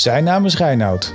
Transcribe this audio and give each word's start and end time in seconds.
Zijn 0.00 0.24
naam 0.24 0.44
is 0.44 0.56
Reinoud. 0.56 1.14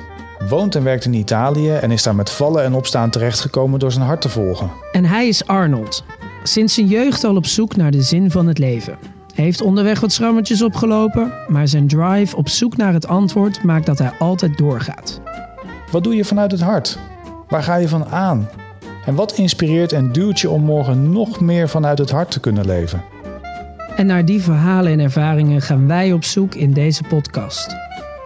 Woont 0.49 0.75
en 0.75 0.83
werkt 0.83 1.05
in 1.05 1.13
Italië 1.13 1.71
en 1.71 1.91
is 1.91 2.03
daar 2.03 2.15
met 2.15 2.29
vallen 2.29 2.63
en 2.63 2.73
opstaan 2.73 3.09
terechtgekomen 3.09 3.79
door 3.79 3.91
zijn 3.91 4.05
hart 4.05 4.21
te 4.21 4.29
volgen. 4.29 4.71
En 4.91 5.05
hij 5.05 5.27
is 5.27 5.47
Arnold. 5.47 6.03
Sinds 6.43 6.73
zijn 6.73 6.87
jeugd 6.87 7.23
al 7.23 7.35
op 7.35 7.45
zoek 7.45 7.75
naar 7.75 7.91
de 7.91 8.01
zin 8.01 8.31
van 8.31 8.47
het 8.47 8.57
leven. 8.57 8.97
Hij 9.35 9.43
heeft 9.43 9.61
onderweg 9.61 9.99
wat 9.99 10.11
schrammetjes 10.11 10.61
opgelopen, 10.61 11.33
maar 11.47 11.67
zijn 11.67 11.87
drive 11.87 12.35
op 12.35 12.49
zoek 12.49 12.77
naar 12.77 12.93
het 12.93 13.07
antwoord 13.07 13.63
maakt 13.63 13.85
dat 13.85 13.97
hij 13.97 14.11
altijd 14.19 14.57
doorgaat. 14.57 15.21
Wat 15.91 16.03
doe 16.03 16.15
je 16.15 16.25
vanuit 16.25 16.51
het 16.51 16.61
hart? 16.61 16.97
Waar 17.47 17.63
ga 17.63 17.75
je 17.75 17.87
van 17.87 18.05
aan? 18.05 18.49
En 19.05 19.15
wat 19.15 19.37
inspireert 19.37 19.91
en 19.91 20.11
duwt 20.11 20.39
je 20.39 20.49
om 20.49 20.63
morgen 20.63 21.11
nog 21.11 21.39
meer 21.39 21.69
vanuit 21.69 21.97
het 21.97 22.11
hart 22.11 22.31
te 22.31 22.39
kunnen 22.39 22.65
leven? 22.65 23.03
En 23.95 24.05
naar 24.05 24.25
die 24.25 24.41
verhalen 24.41 24.91
en 24.91 24.99
ervaringen 24.99 25.61
gaan 25.61 25.87
wij 25.87 26.13
op 26.13 26.23
zoek 26.23 26.55
in 26.55 26.73
deze 26.73 27.03
podcast. 27.03 27.75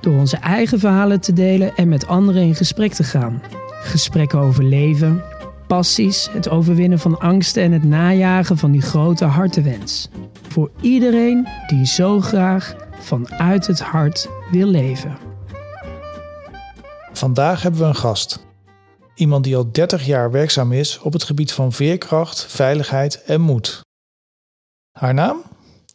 Door 0.02 0.20
onze 0.20 0.38
eigen 0.38 0.80
verhalen 0.80 1.22
te 1.22 1.34
delen 1.34 1.76
en 1.76 1.90
met 1.90 2.08
anderen 2.08 2.42
in 2.42 2.56
gesprek 2.56 2.94
te 2.94 3.04
gaan. 3.04 3.42
Gesprekken 3.70 4.40
over 4.40 4.64
leven, 4.64 5.24
passies, 5.68 6.30
het 6.32 6.50
overwinnen 6.50 7.00
van 7.00 7.20
angsten 7.20 7.64
en 7.64 7.72
het 7.72 7.84
najagen 7.84 8.58
van 8.58 8.72
die 8.72 8.82
grote 8.82 9.26
hartenwens. 9.26 10.10
Voor 10.50 10.72
iedereen 10.82 11.48
die 11.68 11.86
zo 11.86 12.20
graag 12.20 12.76
vanuit 13.00 13.68
het 13.68 13.80
hart 13.80 14.30
wil 14.52 14.68
leven. 14.68 15.18
Vandaag 17.14 17.62
hebben 17.62 17.82
we 17.82 17.88
een 17.88 17.96
gast. 17.96 18.48
Iemand 19.16 19.44
die 19.44 19.56
al 19.56 19.72
30 19.72 20.06
jaar 20.06 20.32
werkzaam 20.32 20.72
is 20.72 21.00
op 21.00 21.14
het 21.14 21.24
gebied 21.24 21.52
van 21.52 21.72
veerkracht, 21.72 22.46
veiligheid 22.46 23.24
en 23.24 23.42
moed. 23.42 23.82
Haar 24.92 25.14
naam? 25.14 25.42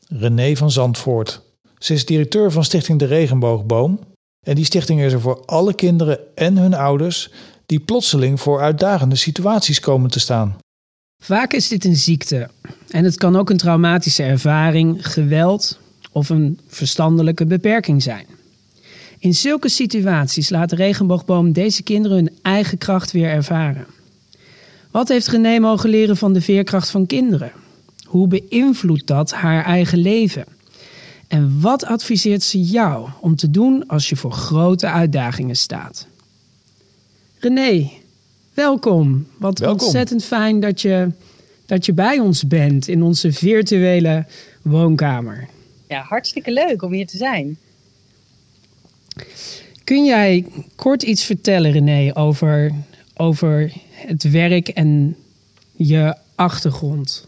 René 0.08 0.56
van 0.56 0.70
Zandvoort. 0.70 1.43
Ze 1.84 1.94
is 1.94 2.04
directeur 2.04 2.52
van 2.52 2.64
Stichting 2.64 2.98
De 2.98 3.04
Regenboogboom. 3.04 4.00
En 4.46 4.54
die 4.54 4.64
stichting 4.64 5.00
is 5.00 5.12
er 5.12 5.20
voor 5.20 5.42
alle 5.44 5.74
kinderen 5.74 6.18
en 6.34 6.56
hun 6.56 6.74
ouders 6.74 7.30
die 7.66 7.80
plotseling 7.80 8.40
voor 8.40 8.60
uitdagende 8.60 9.16
situaties 9.16 9.80
komen 9.80 10.10
te 10.10 10.20
staan. 10.20 10.56
Vaak 11.22 11.52
is 11.52 11.68
dit 11.68 11.84
een 11.84 11.96
ziekte 11.96 12.50
en 12.88 13.04
het 13.04 13.16
kan 13.16 13.36
ook 13.36 13.50
een 13.50 13.56
traumatische 13.56 14.22
ervaring, 14.22 15.12
geweld 15.12 15.78
of 16.12 16.28
een 16.28 16.60
verstandelijke 16.66 17.46
beperking 17.46 18.02
zijn. 18.02 18.26
In 19.18 19.34
zulke 19.34 19.68
situaties 19.68 20.50
laat 20.50 20.70
de 20.70 20.76
regenboogboom 20.76 21.52
deze 21.52 21.82
kinderen 21.82 22.16
hun 22.16 22.32
eigen 22.42 22.78
kracht 22.78 23.12
weer 23.12 23.28
ervaren. 23.28 23.86
Wat 24.90 25.08
heeft 25.08 25.28
René 25.28 25.58
mogen 25.58 25.90
leren 25.90 26.16
van 26.16 26.32
de 26.32 26.40
veerkracht 26.40 26.90
van 26.90 27.06
kinderen? 27.06 27.52
Hoe 28.04 28.28
beïnvloedt 28.28 29.06
dat 29.06 29.32
haar 29.32 29.64
eigen 29.64 29.98
leven? 29.98 30.53
En 31.28 31.60
wat 31.60 31.84
adviseert 31.84 32.42
ze 32.42 32.60
jou 32.62 33.08
om 33.20 33.36
te 33.36 33.50
doen 33.50 33.86
als 33.86 34.08
je 34.08 34.16
voor 34.16 34.32
grote 34.32 34.86
uitdagingen 34.86 35.56
staat? 35.56 36.06
René, 37.38 37.90
welkom. 38.54 39.26
Wat 39.38 39.66
ontzettend 39.66 40.24
fijn 40.24 40.60
dat 40.60 40.80
je, 40.80 41.10
dat 41.66 41.86
je 41.86 41.92
bij 41.92 42.18
ons 42.18 42.46
bent 42.46 42.88
in 42.88 43.02
onze 43.02 43.32
virtuele 43.32 44.26
woonkamer. 44.62 45.48
Ja, 45.88 46.02
hartstikke 46.02 46.52
leuk 46.52 46.82
om 46.82 46.92
hier 46.92 47.06
te 47.06 47.16
zijn. 47.16 47.58
Kun 49.84 50.04
jij 50.04 50.46
kort 50.74 51.02
iets 51.02 51.24
vertellen, 51.24 51.70
René, 51.70 52.16
over, 52.16 52.72
over 53.16 53.72
het 53.92 54.30
werk 54.30 54.68
en 54.68 55.16
je 55.72 56.16
achtergrond? 56.34 57.26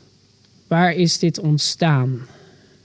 Waar 0.67 0.93
is 0.93 1.19
dit 1.19 1.39
ontstaan? 1.39 2.27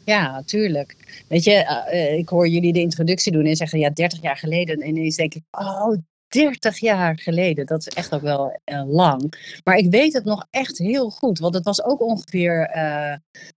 Ja, 0.06 0.32
natuurlijk. 0.32 0.96
Weet 1.28 1.44
je, 1.44 1.86
uh, 1.94 2.18
ik 2.18 2.30
hoor 2.30 2.48
jullie 2.48 2.74
de 2.74 2.80
introductie 2.80 3.32
doen 3.32 3.46
en 3.46 3.56
zeggen 3.56 3.80
ja, 3.80 3.90
30 3.90 4.22
jaar 4.22 4.38
geleden. 4.38 4.80
En 4.80 4.88
ineens 4.88 5.16
denk 5.16 5.34
ik, 5.34 5.44
oh, 5.52 5.96
30 6.28 6.80
jaar 6.80 7.20
geleden. 7.20 7.66
Dat 7.66 7.88
is 7.88 7.94
echt 7.94 8.14
ook 8.14 8.22
wel 8.22 8.60
uh, 8.66 8.84
lang. 8.88 9.34
Maar 9.64 9.76
ik 9.76 9.92
weet 9.92 10.14
het 10.14 10.26
nog 10.26 10.48
echt 10.50 10.78
heel 10.78 11.10
goed. 11.10 11.40
Want 11.40 11.54
het 11.54 11.64
was 11.64 11.84
ook 11.84 12.02
ongeveer 12.02 12.70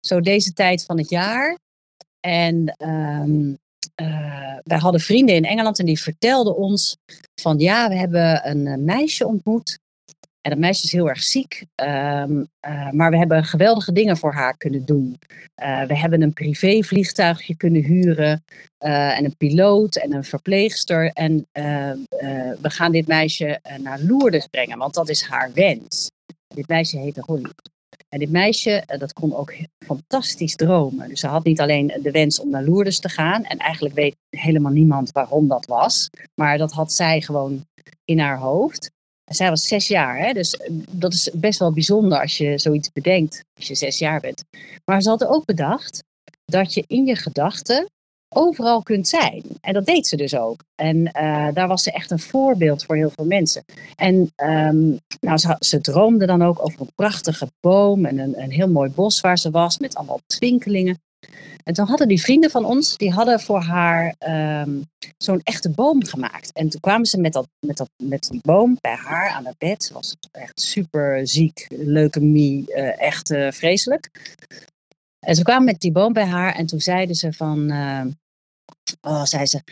zo 0.00 0.20
deze 0.20 0.52
tijd 0.52 0.84
van 0.84 0.98
het 0.98 1.10
jaar. 1.10 1.58
En 2.20 2.76
um, 2.78 3.58
wij 4.62 4.78
hadden 4.78 5.00
vrienden 5.00 5.34
in 5.34 5.44
Engeland 5.44 5.78
en 5.78 5.86
die 5.86 6.00
vertelden 6.00 6.56
ons 6.56 6.96
van 7.40 7.58
ja, 7.58 7.88
we 7.88 7.94
hebben 7.94 8.48
een 8.48 8.84
meisje 8.84 9.26
ontmoet. 9.26 9.78
En 10.44 10.50
dat 10.50 10.58
meisje 10.58 10.84
is 10.84 10.92
heel 10.92 11.08
erg 11.08 11.22
ziek, 11.22 11.64
um, 11.74 12.48
uh, 12.68 12.90
maar 12.90 13.10
we 13.10 13.16
hebben 13.16 13.44
geweldige 13.44 13.92
dingen 13.92 14.16
voor 14.16 14.32
haar 14.32 14.56
kunnen 14.56 14.84
doen. 14.84 15.18
Uh, 15.62 15.82
we 15.82 15.98
hebben 15.98 16.22
een 16.22 16.32
privévliegtuigje 16.32 17.56
kunnen 17.56 17.82
huren 17.82 18.44
uh, 18.84 19.18
en 19.18 19.24
een 19.24 19.36
piloot 19.36 19.96
en 19.96 20.12
een 20.12 20.24
verpleegster. 20.24 21.10
En 21.12 21.46
we 22.60 22.70
gaan 22.70 22.92
dit 22.92 23.06
meisje 23.06 23.60
naar 23.82 24.00
Lourdes 24.00 24.46
brengen, 24.46 24.78
want 24.78 24.94
dat 24.94 25.08
is 25.08 25.22
haar 25.22 25.52
wens. 25.52 26.10
Dit 26.54 26.68
meisje 26.68 26.98
heette 26.98 27.22
Holly. 27.26 27.50
En 28.08 28.18
dit 28.18 28.30
meisje, 28.30 28.84
dat 28.98 29.12
kon 29.12 29.34
ook 29.34 29.54
fantastisch 29.86 30.56
dromen. 30.56 31.08
Dus 31.08 31.20
ze 31.20 31.26
had 31.26 31.44
niet 31.44 31.60
alleen 31.60 31.98
de 32.02 32.10
wens 32.10 32.40
om 32.40 32.50
naar 32.50 32.64
Lourdes 32.64 33.00
te 33.00 33.08
gaan. 33.08 33.44
En 33.44 33.58
eigenlijk 33.58 33.94
weet 33.94 34.16
helemaal 34.30 34.72
niemand 34.72 35.12
waarom 35.12 35.48
dat 35.48 35.66
was. 35.66 36.10
Maar 36.34 36.58
dat 36.58 36.72
had 36.72 36.92
zij 36.92 37.20
gewoon 37.20 37.66
in 38.04 38.18
haar 38.18 38.38
hoofd. 38.38 38.92
Zij 39.24 39.48
was 39.48 39.66
zes 39.66 39.88
jaar, 39.88 40.18
hè? 40.18 40.32
dus 40.32 40.56
eh, 40.56 40.70
dat 40.90 41.12
is 41.12 41.30
best 41.34 41.58
wel 41.58 41.72
bijzonder 41.72 42.20
als 42.20 42.36
je 42.36 42.58
zoiets 42.58 42.92
bedenkt 42.92 43.44
als 43.56 43.66
je 43.66 43.74
zes 43.74 43.98
jaar 43.98 44.20
bent. 44.20 44.44
Maar 44.84 45.02
ze 45.02 45.08
had 45.08 45.26
ook 45.26 45.44
bedacht 45.44 46.04
dat 46.44 46.74
je 46.74 46.84
in 46.86 47.06
je 47.06 47.16
gedachten 47.16 47.88
overal 48.34 48.82
kunt 48.82 49.08
zijn. 49.08 49.42
En 49.60 49.72
dat 49.72 49.86
deed 49.86 50.06
ze 50.06 50.16
dus 50.16 50.36
ook. 50.36 50.64
En 50.74 50.96
uh, 50.96 51.48
daar 51.52 51.68
was 51.68 51.82
ze 51.82 51.92
echt 51.92 52.10
een 52.10 52.18
voorbeeld 52.18 52.84
voor 52.84 52.96
heel 52.96 53.10
veel 53.10 53.24
mensen. 53.24 53.64
En 53.96 54.14
um, 54.36 54.98
nou, 55.20 55.38
ze, 55.38 55.56
ze, 55.58 55.80
droomde 55.80 56.26
dan 56.26 56.42
ook 56.42 56.64
over 56.64 56.80
een 56.80 56.92
prachtige 56.94 57.48
boom 57.60 58.04
en 58.04 58.18
een, 58.18 58.42
een 58.42 58.50
heel 58.50 58.68
mooi 58.68 58.90
bos 58.90 59.20
waar 59.20 59.38
ze 59.38 59.50
was 59.50 59.78
met 59.78 59.94
allemaal 59.94 60.20
twinkelingen. 60.26 60.98
En 61.64 61.74
toen 61.74 61.86
hadden 61.86 62.08
die 62.08 62.20
vrienden 62.20 62.50
van 62.50 62.64
ons, 62.64 62.96
die 62.96 63.10
hadden 63.10 63.40
voor 63.40 63.60
haar 63.60 64.14
um, 64.62 64.84
zo'n 65.18 65.40
echte 65.42 65.70
boom 65.70 66.04
gemaakt. 66.04 66.52
En 66.52 66.68
toen 66.68 66.80
kwamen 66.80 67.06
ze 67.06 67.20
met, 67.20 67.32
dat, 67.32 67.48
met, 67.66 67.76
dat, 67.76 67.90
met 68.02 68.28
die 68.30 68.40
boom 68.42 68.78
bij 68.80 68.94
haar 68.94 69.28
aan 69.28 69.46
het 69.46 69.58
bed. 69.58 69.84
Ze 69.84 69.92
was 69.92 70.16
echt 70.30 70.60
super 70.60 71.28
ziek, 71.28 71.66
leukemie, 71.68 72.64
uh, 72.68 73.00
echt 73.00 73.30
uh, 73.30 73.50
vreselijk. 73.50 74.10
En 75.26 75.34
ze 75.34 75.42
kwamen 75.42 75.64
met 75.64 75.80
die 75.80 75.92
boom 75.92 76.12
bij 76.12 76.26
haar 76.26 76.54
en 76.54 76.66
toen 76.66 76.80
zeiden 76.80 77.16
ze 77.16 77.32
van... 77.32 77.72
Uh, 77.72 78.04
oh, 79.00 79.24
zei 79.24 79.46
ze, 79.46 79.62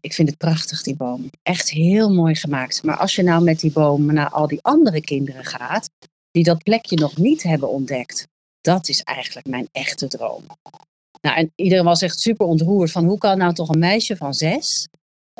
ik 0.00 0.12
vind 0.12 0.28
het 0.28 0.38
prachtig 0.38 0.82
die 0.82 0.96
boom. 0.96 1.30
Echt 1.42 1.70
heel 1.70 2.14
mooi 2.14 2.34
gemaakt. 2.34 2.82
Maar 2.82 2.96
als 2.96 3.14
je 3.14 3.22
nou 3.22 3.44
met 3.44 3.60
die 3.60 3.72
boom 3.72 4.12
naar 4.12 4.30
al 4.30 4.46
die 4.46 4.62
andere 4.62 5.00
kinderen 5.00 5.44
gaat... 5.44 5.90
die 6.30 6.44
dat 6.44 6.62
plekje 6.62 6.96
nog 6.96 7.16
niet 7.16 7.42
hebben 7.42 7.68
ontdekt... 7.68 8.26
dat 8.66 8.88
is 8.88 9.02
eigenlijk 9.02 9.46
mijn 9.46 9.68
echte 9.72 10.08
droom. 10.08 10.42
Nou, 11.20 11.36
en 11.36 11.52
iedereen 11.54 11.84
was 11.84 12.02
echt 12.02 12.20
super 12.20 12.46
ontroerd 12.46 12.90
van 12.90 13.04
hoe 13.04 13.18
kan 13.18 13.38
nou 13.38 13.54
toch 13.54 13.68
een 13.68 13.78
meisje 13.78 14.16
van 14.16 14.34
zes 14.34 14.88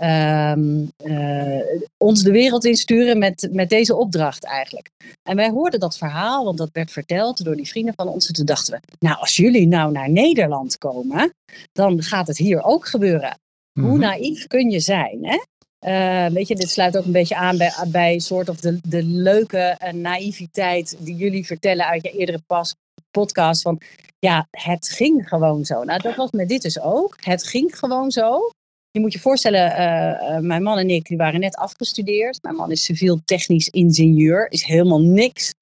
um, 0.02 0.90
uh, 1.04 1.60
ons 1.96 2.22
de 2.22 2.30
wereld 2.30 2.64
insturen 2.64 3.18
met, 3.18 3.48
met 3.52 3.68
deze 3.68 3.96
opdracht 3.96 4.44
eigenlijk. 4.44 4.90
En 5.22 5.36
wij 5.36 5.50
hoorden 5.50 5.80
dat 5.80 5.98
verhaal, 5.98 6.44
want 6.44 6.58
dat 6.58 6.68
werd 6.72 6.90
verteld 6.90 7.44
door 7.44 7.56
die 7.56 7.68
vrienden 7.68 7.94
van 7.94 8.08
ons. 8.08 8.28
En 8.28 8.34
toen 8.34 8.44
dachten 8.44 8.74
we, 8.74 8.96
nou 8.98 9.18
als 9.18 9.36
jullie 9.36 9.66
nou 9.66 9.92
naar 9.92 10.10
Nederland 10.10 10.78
komen, 10.78 11.34
dan 11.72 12.02
gaat 12.02 12.26
het 12.26 12.38
hier 12.38 12.62
ook 12.62 12.86
gebeuren. 12.86 13.38
Hoe 13.80 13.90
mhm. 13.90 14.00
naïef 14.00 14.46
kun 14.46 14.70
je 14.70 14.80
zijn, 14.80 15.18
hè? 15.20 15.38
Uh, 15.86 16.32
weet 16.32 16.48
je, 16.48 16.54
dit 16.54 16.70
sluit 16.70 16.96
ook 16.96 17.04
een 17.04 17.12
beetje 17.12 17.36
aan 17.36 17.56
bij, 17.56 17.72
bij 17.86 18.18
soort 18.18 18.48
of 18.48 18.60
de, 18.60 18.78
de 18.88 19.02
leuke 19.02 19.78
uh, 19.84 19.92
naïviteit 19.92 20.96
die 20.98 21.16
jullie 21.16 21.46
vertellen 21.46 21.86
uit 21.86 22.02
je 22.02 22.10
eerdere 22.10 22.40
pas, 22.46 22.74
podcast. 23.20 23.62
Van 23.62 23.80
ja, 24.18 24.46
het 24.50 24.88
ging 24.88 25.28
gewoon 25.28 25.64
zo. 25.64 25.84
Nou, 25.84 26.00
dat 26.00 26.16
was 26.16 26.30
met 26.30 26.48
dit 26.48 26.62
dus 26.62 26.80
ook. 26.80 27.16
Het 27.20 27.46
ging 27.46 27.78
gewoon 27.78 28.10
zo. 28.10 28.50
Je 28.90 29.00
moet 29.00 29.12
je 29.12 29.20
voorstellen, 29.20 29.70
uh, 29.70 30.38
mijn 30.38 30.62
man 30.62 30.78
en 30.78 30.90
ik 30.90 31.04
die 31.06 31.16
waren 31.16 31.40
net 31.40 31.56
afgestudeerd. 31.56 32.42
Mijn 32.42 32.54
man 32.54 32.70
is 32.70 32.84
civiel 32.84 33.20
technisch 33.24 33.68
ingenieur. 33.68 34.50
Is 34.50 34.62
helemaal 34.62 35.00
niks 35.00 35.54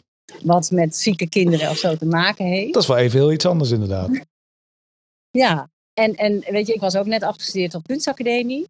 wat 0.42 0.70
met 0.70 0.96
zieke 0.96 1.28
kinderen 1.28 1.70
of 1.70 1.76
zo 1.76 1.96
te 1.96 2.06
maken 2.06 2.46
heeft. 2.46 2.72
Dat 2.72 2.82
is 2.82 2.88
wel 2.88 2.96
even 2.96 3.18
heel 3.18 3.32
iets 3.32 3.46
anders 3.46 3.70
inderdaad. 3.70 4.10
ja, 5.44 5.68
en, 5.94 6.14
en 6.14 6.44
weet 6.50 6.66
je, 6.66 6.74
ik 6.74 6.80
was 6.80 6.96
ook 6.96 7.06
net 7.06 7.22
afgestudeerd 7.22 7.74
op 7.74 7.86
kunstacademie. 7.86 8.66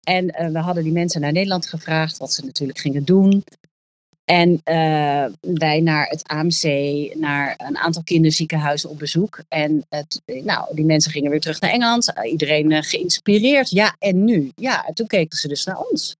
En 0.00 0.24
uh, 0.24 0.48
we 0.52 0.58
hadden 0.58 0.82
die 0.82 0.92
mensen 0.92 1.20
naar 1.20 1.32
Nederland 1.32 1.66
gevraagd 1.66 2.16
wat 2.18 2.32
ze 2.32 2.44
natuurlijk 2.44 2.78
gingen 2.78 3.04
doen. 3.04 3.44
En 4.30 4.50
uh, 4.50 5.26
wij 5.40 5.80
naar 5.80 6.06
het 6.06 6.28
AMC, 6.28 6.64
naar 7.14 7.54
een 7.56 7.76
aantal 7.78 8.02
kinderziekenhuizen 8.02 8.90
op 8.90 8.98
bezoek. 8.98 9.42
En 9.48 9.86
het, 9.88 10.22
nou, 10.24 10.74
die 10.74 10.84
mensen 10.84 11.12
gingen 11.12 11.30
weer 11.30 11.40
terug 11.40 11.60
naar 11.60 11.70
Engeland. 11.70 12.12
Iedereen 12.24 12.70
uh, 12.70 12.78
geïnspireerd. 12.82 13.70
Ja, 13.70 13.96
en 13.98 14.24
nu? 14.24 14.52
Ja, 14.54 14.86
en 14.86 14.94
toen 14.94 15.06
keken 15.06 15.38
ze 15.38 15.48
dus 15.48 15.64
naar 15.64 15.78
ons. 15.78 16.16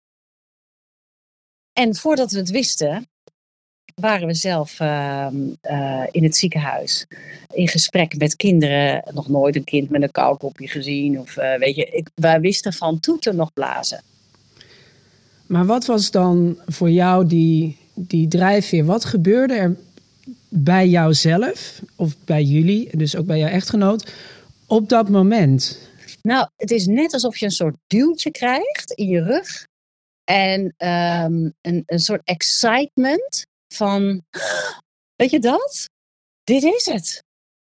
En 1.72 1.94
voordat 1.94 2.32
we 2.32 2.38
het 2.38 2.50
wisten, 2.50 3.08
waren 3.94 4.26
we 4.26 4.34
zelf 4.34 4.80
ehm, 4.80 5.36
eh, 5.60 6.04
in 6.10 6.22
het 6.22 6.36
ziekenhuis. 6.36 7.06
In 7.52 7.68
gesprek 7.68 8.18
met 8.18 8.36
kinderen. 8.36 9.02
Nog 9.14 9.28
nooit 9.28 9.56
een 9.56 9.64
kind 9.64 9.90
met 9.90 10.02
een 10.02 10.10
koukopje 10.10 10.68
gezien. 10.68 11.20
Of 11.20 11.36
eh, 11.36 11.58
weet 11.58 11.76
je, 11.76 11.84
ik, 11.84 12.08
wij 12.14 12.40
wisten 12.40 12.72
van 12.72 13.00
toeten 13.00 13.36
nog 13.36 13.52
blazen. 13.52 14.02
Maar 15.46 15.66
wat 15.66 15.86
was 15.86 16.10
dan 16.10 16.58
voor 16.66 16.90
jou 16.90 17.26
die, 17.26 17.79
die 17.94 18.28
drijfveer? 18.28 18.84
Wat 18.84 19.04
gebeurde 19.04 19.54
er 19.54 19.76
bij 20.48 20.88
jouzelf 20.88 21.82
of 21.96 22.16
bij 22.24 22.42
jullie, 22.42 22.96
dus 22.96 23.16
ook 23.16 23.26
bij 23.26 23.38
jouw 23.38 23.48
echtgenoot, 23.48 24.12
op 24.66 24.88
dat 24.88 25.08
moment? 25.08 25.88
Nou, 26.22 26.48
het 26.56 26.70
is 26.70 26.86
net 26.86 27.12
alsof 27.12 27.36
je 27.36 27.44
een 27.44 27.50
soort 27.50 27.76
duwtje 27.86 28.30
krijgt 28.30 28.92
in 28.92 29.06
je 29.06 29.22
rug. 29.22 29.66
En 30.24 30.74
ehm, 30.76 31.50
een, 31.60 31.82
een 31.86 31.98
soort 31.98 32.20
excitement 32.24 33.46
van, 33.74 34.22
weet 35.20 35.30
je 35.30 35.38
dat? 35.38 35.88
Dit 36.44 36.62
is 36.62 36.86
het. 36.92 37.22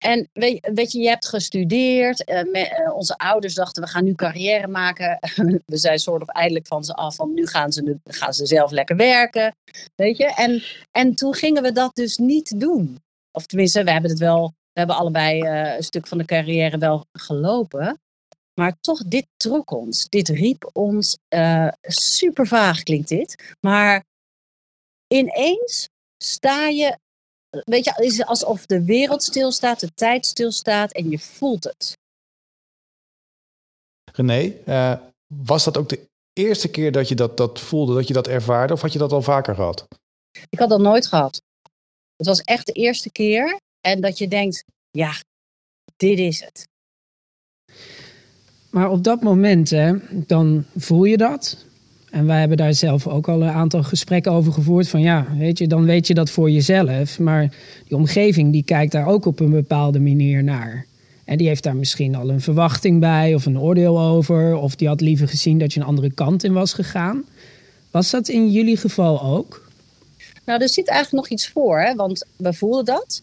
En 0.01 0.29
weet, 0.33 0.93
je, 0.93 0.99
je 0.99 1.09
hebt 1.09 1.29
gestudeerd. 1.29 2.25
eh, 2.25 2.95
onze 2.95 3.17
ouders 3.17 3.55
dachten, 3.55 3.83
we 3.83 3.89
gaan 3.89 4.05
nu 4.05 4.15
carrière 4.15 4.69
maken. 4.69 5.19
we 5.67 5.77
zijn 5.77 5.99
soort 5.99 6.23
of 6.23 6.29
eindelijk 6.29 6.67
van 6.67 6.85
ze 6.85 6.95
af. 6.95 7.15
Van 7.15 7.35
nu 7.35 7.47
gaan 7.47 7.73
ze, 7.73 7.99
gaan 8.05 8.35
ze 8.35 8.47
zelf 8.47 8.71
lekker 8.71 8.97
werken. 8.97 9.57
Weet 9.95 10.17
je? 10.17 10.35
En, 10.35 10.63
en 10.91 11.15
toen 11.15 11.35
gingen 11.35 11.63
we 11.63 11.73
dat 11.73 11.95
dus 11.95 12.17
niet 12.17 12.61
doen. 12.61 12.99
Of 13.33 13.47
tenminste, 13.47 13.85
we 13.85 13.91
hebben 13.91 14.11
het 14.11 14.19
wel. 14.19 14.55
We 14.73 14.79
hebben 14.79 14.97
allebei 14.97 15.41
eh, 15.41 15.77
een 15.77 15.83
stuk 15.83 16.07
van 16.07 16.19
de 16.19 16.25
carrière 16.25 16.79
wel 16.79 17.07
gelopen. 17.13 18.01
Maar 18.55 18.77
toch, 18.81 19.05
dit 19.05 19.27
trok 19.37 19.71
ons. 19.71 20.09
Dit 20.09 20.29
riep 20.29 20.71
ons. 20.73 21.19
super 21.81 22.47
vaag 22.47 22.83
klinkt 22.83 23.09
dit. 23.09 23.55
Maar 23.61 24.05
ineens 25.07 25.89
sta 26.17 26.69
je 26.69 26.99
weet 27.51 27.85
je, 27.85 27.91
het 27.91 28.05
is 28.05 28.25
alsof 28.25 28.67
de 28.67 28.85
wereld 28.85 29.23
stilstaat, 29.23 29.81
de 29.81 29.95
tijd 29.95 30.27
stilstaat 30.27 30.93
en 30.93 31.11
je 31.11 31.19
voelt 31.19 31.65
het. 31.65 31.99
René, 34.13 34.55
eh, 34.65 34.99
was 35.27 35.65
dat 35.65 35.77
ook 35.77 35.89
de 35.89 36.09
eerste 36.33 36.71
keer 36.71 36.93
dat 36.93 37.09
je 37.09 37.15
dat, 37.15 37.37
dat 37.37 37.61
voelde, 37.61 37.95
dat 37.95 38.07
je 38.07 38.15
dat 38.15 38.29
ervaarde? 38.29 38.73
Of 38.73 38.81
had 38.81 38.93
je 38.93 38.99
dat 38.99 39.13
al 39.13 39.23
vaker 39.23 39.55
gehad? 39.55 39.89
Ik 40.51 40.59
had 40.59 40.69
dat 40.69 40.81
nooit 40.81 41.07
gehad. 41.07 41.43
Het 42.17 42.27
was 42.27 42.41
echt 42.41 42.67
de 42.67 42.73
eerste 42.73 43.11
keer 43.11 43.61
en 43.81 44.01
dat 44.01 44.19
je 44.19 44.29
denkt, 44.29 44.65
ja, 44.91 45.13
dit 45.97 46.19
is 46.19 46.41
het. 46.41 46.69
Maar 48.71 48.91
op 48.91 49.05
dat 49.05 49.23
moment, 49.23 49.71
hè, 49.71 49.95
dan 50.27 50.65
voel 50.77 51.05
je 51.05 51.17
dat. 51.17 51.67
En 52.11 52.27
wij 52.27 52.39
hebben 52.39 52.57
daar 52.57 52.75
zelf 52.75 53.07
ook 53.07 53.29
al 53.29 53.43
een 53.43 53.49
aantal 53.49 53.83
gesprekken 53.83 54.33
over 54.33 54.53
gevoerd. 54.53 54.89
Van 54.89 55.01
ja, 55.01 55.27
weet 55.39 55.59
je, 55.59 55.67
dan 55.67 55.85
weet 55.85 56.07
je 56.07 56.15
dat 56.15 56.31
voor 56.31 56.51
jezelf. 56.51 57.19
Maar 57.19 57.55
die 57.89 57.97
omgeving 57.97 58.53
die 58.53 58.65
kijkt 58.65 58.93
daar 58.93 59.07
ook 59.07 59.27
op 59.27 59.41
een 59.41 59.51
bepaalde 59.51 60.01
manier 60.01 60.45
naar. 60.45 60.87
En 61.25 61.39
die 61.39 61.47
heeft 61.47 61.63
daar 61.63 61.77
misschien 61.77 62.15
al 62.15 62.31
een 62.31 62.41
verwachting 62.41 63.01
bij 63.01 63.35
of 63.35 63.47
een 63.47 63.61
oordeel 63.61 64.01
over. 64.01 64.57
Of 64.57 64.77
die 64.77 64.89
had 64.89 65.01
liever 65.01 65.29
gezien 65.29 65.59
dat 65.59 65.73
je 65.73 65.81
een 65.81 65.87
andere 65.87 66.11
kant 66.11 66.45
in 66.45 66.53
was 66.53 66.73
gegaan. 66.73 67.25
Was 67.91 68.11
dat 68.11 68.29
in 68.29 68.51
jullie 68.51 68.77
geval 68.77 69.23
ook? 69.23 69.69
Nou, 70.45 70.63
er 70.63 70.69
zit 70.69 70.89
eigenlijk 70.89 71.23
nog 71.23 71.33
iets 71.33 71.49
voor, 71.49 71.81
hè? 71.81 71.95
want 71.95 72.27
we 72.37 72.53
voelden 72.53 72.85
dat. 72.85 73.23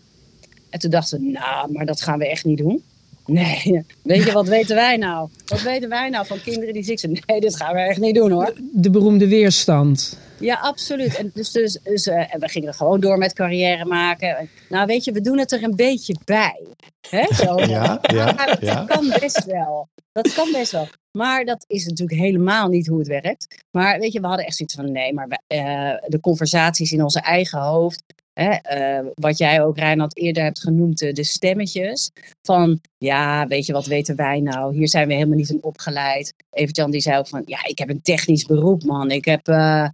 En 0.69 0.79
toen 0.79 0.91
dachten 0.91 1.19
we, 1.19 1.25
nou, 1.25 1.71
maar 1.71 1.85
dat 1.85 2.01
gaan 2.01 2.19
we 2.19 2.29
echt 2.29 2.45
niet 2.45 2.57
doen. 2.57 2.83
Nee, 3.27 3.85
weet 4.03 4.23
je, 4.23 4.31
wat 4.31 4.47
weten 4.47 4.75
wij 4.75 4.97
nou? 4.97 5.29
Wat 5.45 5.61
weten 5.61 5.89
wij 5.89 6.09
nou 6.09 6.25
van 6.25 6.41
kinderen 6.41 6.73
die 6.73 6.83
ziek 6.83 6.99
zijn? 6.99 7.19
Nee, 7.25 7.39
dit 7.41 7.55
gaan 7.55 7.73
we 7.73 7.79
echt 7.79 7.99
niet 7.99 8.15
doen 8.15 8.31
hoor. 8.31 8.53
De 8.73 8.89
beroemde 8.89 9.27
weerstand. 9.27 10.17
Ja, 10.39 10.55
absoluut. 10.55 11.15
En 11.15 11.31
dus, 11.33 11.51
dus, 11.51 11.79
dus 11.83 12.07
eh, 12.07 12.33
en 12.33 12.39
we 12.39 12.47
gingen 12.49 12.73
gewoon 12.73 12.99
door 12.99 13.17
met 13.17 13.33
carrière 13.33 13.85
maken. 13.85 14.49
Nou, 14.69 14.85
weet 14.85 15.03
je, 15.03 15.11
we 15.11 15.21
doen 15.21 15.37
het 15.37 15.51
er 15.51 15.63
een 15.63 15.75
beetje 15.75 16.15
bij. 16.25 16.61
Hè? 17.09 17.25
Zo. 17.35 17.55
Ja, 17.65 17.99
ja, 18.01 18.31
Maar 18.31 18.47
dat 18.47 18.61
ja. 18.61 18.83
kan 18.87 19.09
best 19.19 19.45
wel. 19.45 19.87
Dat 20.11 20.33
kan 20.33 20.51
best 20.51 20.71
wel. 20.71 20.87
Maar 21.11 21.45
dat 21.45 21.63
is 21.67 21.85
natuurlijk 21.85 22.19
helemaal 22.19 22.67
niet 22.67 22.87
hoe 22.87 22.99
het 22.99 23.07
werkt. 23.07 23.63
Maar 23.71 23.99
weet 23.99 24.13
je, 24.13 24.19
we 24.19 24.27
hadden 24.27 24.45
echt 24.45 24.55
zoiets 24.55 24.75
van 24.75 24.91
nee, 24.91 25.13
maar 25.13 25.27
we- 25.27 25.39
eh, 25.55 25.91
de 26.07 26.19
conversaties 26.19 26.91
in 26.91 27.03
onze 27.03 27.21
eigen 27.21 27.59
hoofd. 27.59 28.03
Eh, 28.37 28.99
wat 29.13 29.37
jij 29.37 29.63
ook, 29.63 29.77
Reinhard, 29.77 30.17
eerder 30.17 30.43
hebt 30.43 30.59
genoemd, 30.59 31.01
eh, 31.01 31.13
de 31.13 31.23
stemmetjes. 31.23 32.11
Van 32.41 32.81
ja, 32.97 33.47
weet 33.47 33.65
je, 33.65 33.73
wat 33.73 33.85
weten 33.85 34.15
wij 34.15 34.39
nou? 34.39 34.75
Hier 34.75 34.87
zijn 34.87 35.07
we 35.07 35.13
helemaal 35.13 35.37
niet 35.37 35.49
in 35.49 35.63
opgeleid. 35.63 36.33
Evert-Jan 36.49 36.91
die 36.91 37.01
zei 37.01 37.17
ook 37.17 37.27
van 37.27 37.41
ja, 37.45 37.65
ik 37.65 37.77
heb 37.77 37.89
een 37.89 38.01
technisch 38.01 38.45
beroep, 38.45 38.83
man. 38.83 39.11
Ik 39.11 39.25
heb, 39.25 39.47
eh, 39.47 39.89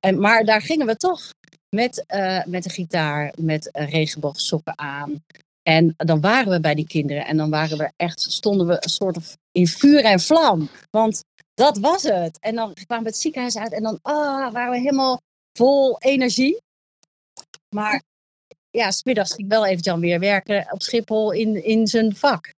en, 0.00 0.20
maar 0.20 0.44
daar 0.44 0.62
gingen 0.62 0.86
we 0.86 0.96
toch. 0.96 1.36
Met, 1.76 2.04
met 2.46 2.62
de 2.62 2.70
gitaar, 2.70 3.32
met 3.40 3.68
regenboogsokken 3.72 4.78
aan. 4.78 5.24
En 5.62 5.94
dan 5.96 6.20
waren 6.20 6.52
we 6.52 6.60
bij 6.60 6.74
die 6.74 6.86
kinderen 6.86 7.26
en 7.26 7.36
dan 7.36 7.50
waren 7.50 7.78
we 7.78 7.92
echt, 7.96 8.20
stonden 8.20 8.66
we 8.66 8.72
een 8.72 8.90
soort 8.90 9.16
of 9.16 9.36
in 9.52 9.66
vuur 9.66 10.04
en 10.04 10.20
vlam. 10.20 10.68
Want 10.90 11.24
dat 11.54 11.78
was 11.78 12.02
het. 12.02 12.38
En 12.40 12.54
dan 12.54 12.74
kwamen 12.74 13.04
we 13.04 13.10
het 13.10 13.20
ziekenhuis 13.20 13.58
uit 13.58 13.72
en 13.72 13.82
dan 13.82 13.98
ah, 14.02 14.52
waren 14.52 14.70
we 14.70 14.78
helemaal 14.78 15.20
vol 15.52 15.98
energie. 15.98 16.66
Maar 17.74 18.02
ja, 18.70 18.90
smiddags 18.90 19.32
ging 19.32 19.48
wel 19.48 19.66
even 19.66 19.82
Jan 19.82 20.00
weer 20.00 20.18
werken 20.20 20.72
op 20.72 20.82
Schiphol 20.82 21.32
in, 21.32 21.64
in 21.64 21.86
zijn 21.86 22.16
vak. 22.16 22.52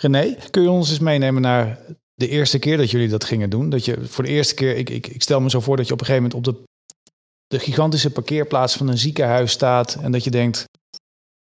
René, 0.00 0.36
kun 0.50 0.62
je 0.62 0.70
ons 0.70 0.90
eens 0.90 0.98
meenemen 0.98 1.42
naar 1.42 1.78
de 2.14 2.28
eerste 2.28 2.58
keer 2.58 2.76
dat 2.76 2.90
jullie 2.90 3.08
dat 3.08 3.24
gingen 3.24 3.50
doen? 3.50 3.70
Dat 3.70 3.84
je 3.84 4.04
voor 4.06 4.24
de 4.24 4.30
eerste 4.30 4.54
keer, 4.54 4.76
ik, 4.76 4.90
ik, 4.90 5.06
ik 5.06 5.22
stel 5.22 5.40
me 5.40 5.50
zo 5.50 5.60
voor 5.60 5.76
dat 5.76 5.86
je 5.86 5.92
op 5.92 6.00
een 6.00 6.06
gegeven 6.06 6.28
moment 6.30 6.48
op 6.48 6.54
de, 6.54 6.62
de 7.46 7.58
gigantische 7.58 8.10
parkeerplaats 8.10 8.76
van 8.76 8.88
een 8.88 8.98
ziekenhuis 8.98 9.52
staat 9.52 9.94
en 9.94 10.12
dat 10.12 10.24
je 10.24 10.30
denkt, 10.30 10.64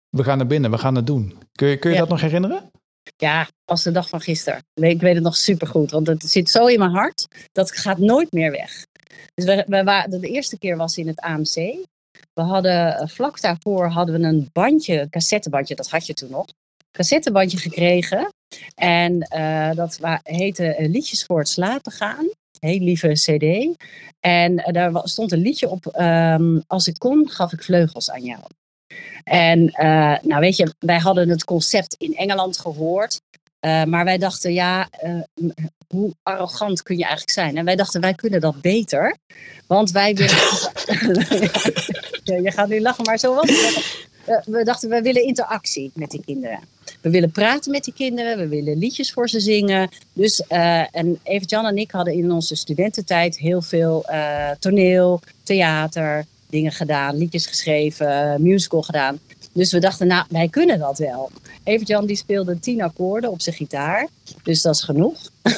we 0.09 0.25
gaan 0.25 0.39
naar 0.39 0.47
binnen, 0.47 0.71
we 0.71 0.79
gaan 0.79 0.95
het 0.95 1.07
doen. 1.07 1.39
Kun 1.53 1.69
je, 1.69 1.77
kun 1.77 1.91
je 1.91 1.97
Ja. 1.97 2.03
dat 2.03 2.11
nog 2.11 2.21
herinneren? 2.21 2.71
Ja, 3.17 3.49
als 3.65 3.83
de 3.83 3.91
dag 3.91 4.09
van 4.09 4.21
gisteren. 4.21 4.63
Nee, 4.75 4.91
Ik 4.91 5.01
weet 5.01 5.15
het 5.15 5.23
nog 5.23 5.37
supergoed, 5.37 5.91
want 5.91 6.07
het 6.07 6.23
zit 6.31 6.51
zo 6.51 6.67
in 6.67 6.79
mijn 6.79 6.91
hart. 6.91 7.27
Dat 7.53 7.73
gaat 7.73 7.99
nooit 7.99 8.33
meer 8.33 8.51
weg. 8.51 8.87
Dus 9.35 9.45
we, 9.45 9.65
we 9.67 9.85
waren, 9.85 10.21
de 10.21 10.29
eerste 10.29 10.59
keer 10.59 10.77
was 10.77 10.97
in 10.97 11.07
het 11.07 11.21
AMC. 11.21 11.77
We 12.37 12.43
hadden 12.43 12.99
eh, 12.99 13.07
vlak 13.09 13.41
daarvoor 13.41 13.89
hadden 13.89 14.21
we 14.21 14.27
een 14.27 14.49
bandje, 14.53 15.01
een 15.01 15.11
cassettebandje, 15.11 15.75
dat 15.75 15.91
had 15.91 16.07
je 16.07 16.15
toen 16.15 16.31
nog. 16.31 16.47
Cassettebandje 16.91 17.59
gekregen. 17.59 18.33
En 18.75 19.21
eh, 19.21 19.71
dat 19.75 19.99
heette 20.23 20.75
eh, 20.75 20.89
Liedjes 20.89 21.25
voor 21.25 21.39
het 21.39 21.49
slapen 21.49 21.93
gaan. 21.93 22.29
Heel 22.59 22.79
lieve 22.79 23.13
CD. 23.13 23.77
En 24.21 24.57
daar 24.73 25.01
stond 25.03 25.33
een 25.33 25.39
liedje 25.39 25.69
op. 25.69 25.87
ehm, 25.87 26.61
Als 26.67 26.87
ik 26.87 26.99
kon, 26.99 27.31
gaf 27.31 27.53
ik 27.53 27.63
vleugels 27.63 28.11
aan 28.11 28.23
jou. 28.23 28.41
En 29.25 29.65
nou 30.23 30.41
weet 30.41 30.57
je, 30.57 30.75
wij 30.79 30.99
hadden 30.99 31.29
het 31.29 31.45
concept 31.45 31.95
in 31.95 32.17
Engeland 32.17 32.59
gehoord. 32.59 33.21
Eh, 33.67 33.85
maar 33.85 34.05
wij 34.05 34.19
dachten, 34.19 34.53
ja, 34.53 34.89
eh, 34.91 35.15
hoe 35.89 36.15
arrogant 36.23 36.83
kun 36.83 36.97
je 36.97 37.03
eigenlijk 37.03 37.33
zijn? 37.33 37.57
En 37.57 37.65
wij 37.65 37.77
dachten, 37.77 38.01
wij 38.01 38.15
kunnen 38.15 38.41
dat 38.41 38.61
beter. 38.61 39.17
Want 39.67 39.91
wij 39.91 40.15
willen. 40.15 40.37
ja, 42.25 42.37
je 42.37 42.51
gaat 42.51 42.69
nu 42.69 42.81
lachen, 42.81 43.05
maar 43.05 43.19
zo 43.19 43.35
was 43.35 43.51
het. 43.51 44.07
Eh, 44.25 44.37
we 44.45 44.65
dachten, 44.65 44.89
we 44.89 45.03
willen 45.03 45.25
interactie 45.25 45.91
met 45.95 46.11
die 46.11 46.23
kinderen. 46.25 46.59
We 47.01 47.11
willen 47.11 47.31
praten 47.31 47.71
met 47.71 47.85
die 47.85 47.95
kinderen, 47.95 48.39
we 48.39 48.49
willen 48.49 48.79
liedjes 48.79 49.13
voor 49.13 49.29
ze 49.29 49.41
zingen. 49.41 49.89
Dus, 50.13 50.41
en 50.91 51.19
Evert-Jan 51.23 51.67
en 51.67 51.77
ik 51.77 51.91
hadden 51.91 52.15
in 52.15 52.33
onze 52.33 52.57
studententijd 52.57 53.39
heel 53.39 53.63
veel 53.63 54.05
toneel, 54.59 55.21
theater, 55.43 56.25
dingen 56.51 56.73
gedaan, 56.73 57.17
liedjes 57.17 57.47
geschreven, 57.47 58.43
musical 58.43 58.83
gedaan. 58.83 59.19
Dus 59.57 59.73
we 59.73 59.79
dachten, 59.79 60.07
nou, 60.07 60.25
wij 60.29 60.49
kunnen 60.49 60.79
dat 60.79 60.99
wel. 60.99 61.31
Evert-Jan 61.65 62.07
die 62.07 62.17
speelde 62.17 62.59
tien 62.59 62.83
akkoorden 62.83 63.31
op 63.31 63.41
zijn 63.41 63.55
gitaar. 63.55 64.09
Dus 64.43 64.63
dat 64.63 64.75
is 64.75 64.83
genoeg. 64.83 65.19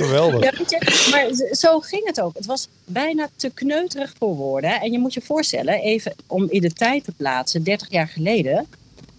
Geweldig. 0.00 0.42
Ja, 0.42 0.52
je, 0.68 1.08
maar 1.10 1.56
zo 1.56 1.80
ging 1.80 2.06
het 2.06 2.20
ook. 2.20 2.36
Het 2.36 2.46
was 2.46 2.68
bijna 2.84 3.28
te 3.36 3.50
kneuterig 3.54 4.14
voor 4.18 4.36
woorden. 4.36 4.80
En 4.80 4.92
je 4.92 4.98
moet 4.98 5.14
je 5.14 5.20
voorstellen, 5.20 5.74
even 5.74 6.14
om 6.26 6.50
in 6.50 6.60
de 6.60 6.72
tijd 6.72 7.04
te 7.04 7.12
plaatsen, 7.12 7.62
30 7.62 7.90
jaar 7.90 8.08
geleden. 8.08 8.66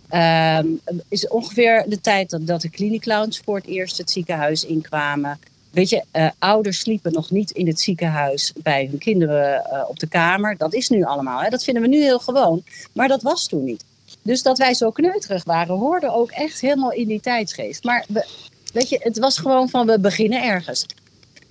ehm, 0.09 0.67
is 1.09 1.27
ongeveer 1.27 1.85
de 1.87 2.01
tijd 2.01 2.29
dat, 2.29 2.47
dat 2.47 2.61
de 2.61 2.69
cliniclowns 2.69 3.41
voor 3.45 3.55
het 3.55 3.67
eerst 3.67 3.97
het 3.97 4.11
ziekenhuis 4.11 4.65
inkwamen. 4.65 5.39
Weet 5.71 5.89
je, 5.89 6.03
eh, 6.11 6.29
ouders 6.39 6.79
sliepen 6.79 7.11
nog 7.11 7.31
niet 7.31 7.51
in 7.51 7.67
het 7.67 7.79
ziekenhuis 7.79 8.53
bij 8.57 8.87
hun 8.89 8.99
kinderen 8.99 9.65
eh, 9.65 9.89
op 9.89 9.99
de 9.99 10.07
kamer. 10.07 10.57
Dat 10.57 10.73
is 10.73 10.89
nu 10.89 11.03
allemaal. 11.03 11.41
Hè. 11.41 11.49
Dat 11.49 11.63
vinden 11.63 11.83
we 11.83 11.89
nu 11.89 12.01
heel 12.01 12.19
gewoon. 12.19 12.63
Maar 12.93 13.07
dat 13.07 13.21
was 13.21 13.47
toen 13.47 13.63
niet. 13.63 13.83
Dus 14.21 14.41
dat 14.41 14.57
wij 14.57 14.73
zo 14.73 14.91
kneuterig 14.91 15.43
waren, 15.43 15.75
hoorde 15.75 16.11
ook 16.11 16.31
echt 16.31 16.61
helemaal 16.61 16.91
in 16.91 17.07
die 17.07 17.19
tijdsgeest. 17.19 17.83
Maar 17.83 18.05
we, 18.07 18.25
weet 18.73 18.89
je, 18.89 18.99
het 19.01 19.19
was 19.19 19.37
gewoon 19.37 19.69
van 19.69 19.85
we 19.85 19.99
beginnen 19.99 20.43
ergens. 20.43 20.85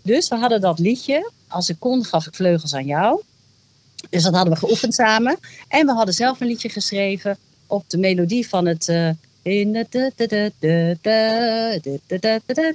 Dus 0.03 0.29
we 0.29 0.37
hadden 0.37 0.61
dat 0.61 0.79
liedje. 0.79 1.31
Als 1.49 1.69
ik 1.69 1.77
kon, 1.79 2.05
gaf 2.05 2.27
ik 2.27 2.35
vleugels 2.35 2.75
aan 2.75 2.87
jou. 2.87 3.23
Dus 4.11 4.23
dat 4.23 4.35
hadden 4.35 4.53
we 4.53 4.59
geoefend 4.59 4.95
samen. 4.95 5.39
En 5.69 5.87
we 5.87 5.93
hadden 5.93 6.15
zelf 6.15 6.41
een 6.41 6.47
liedje 6.47 6.69
geschreven 6.69 7.39
op 7.67 7.85
de 7.87 7.99
melodie 7.99 8.49
van 8.49 8.67
het, 8.67 8.89
eh, 8.89 9.11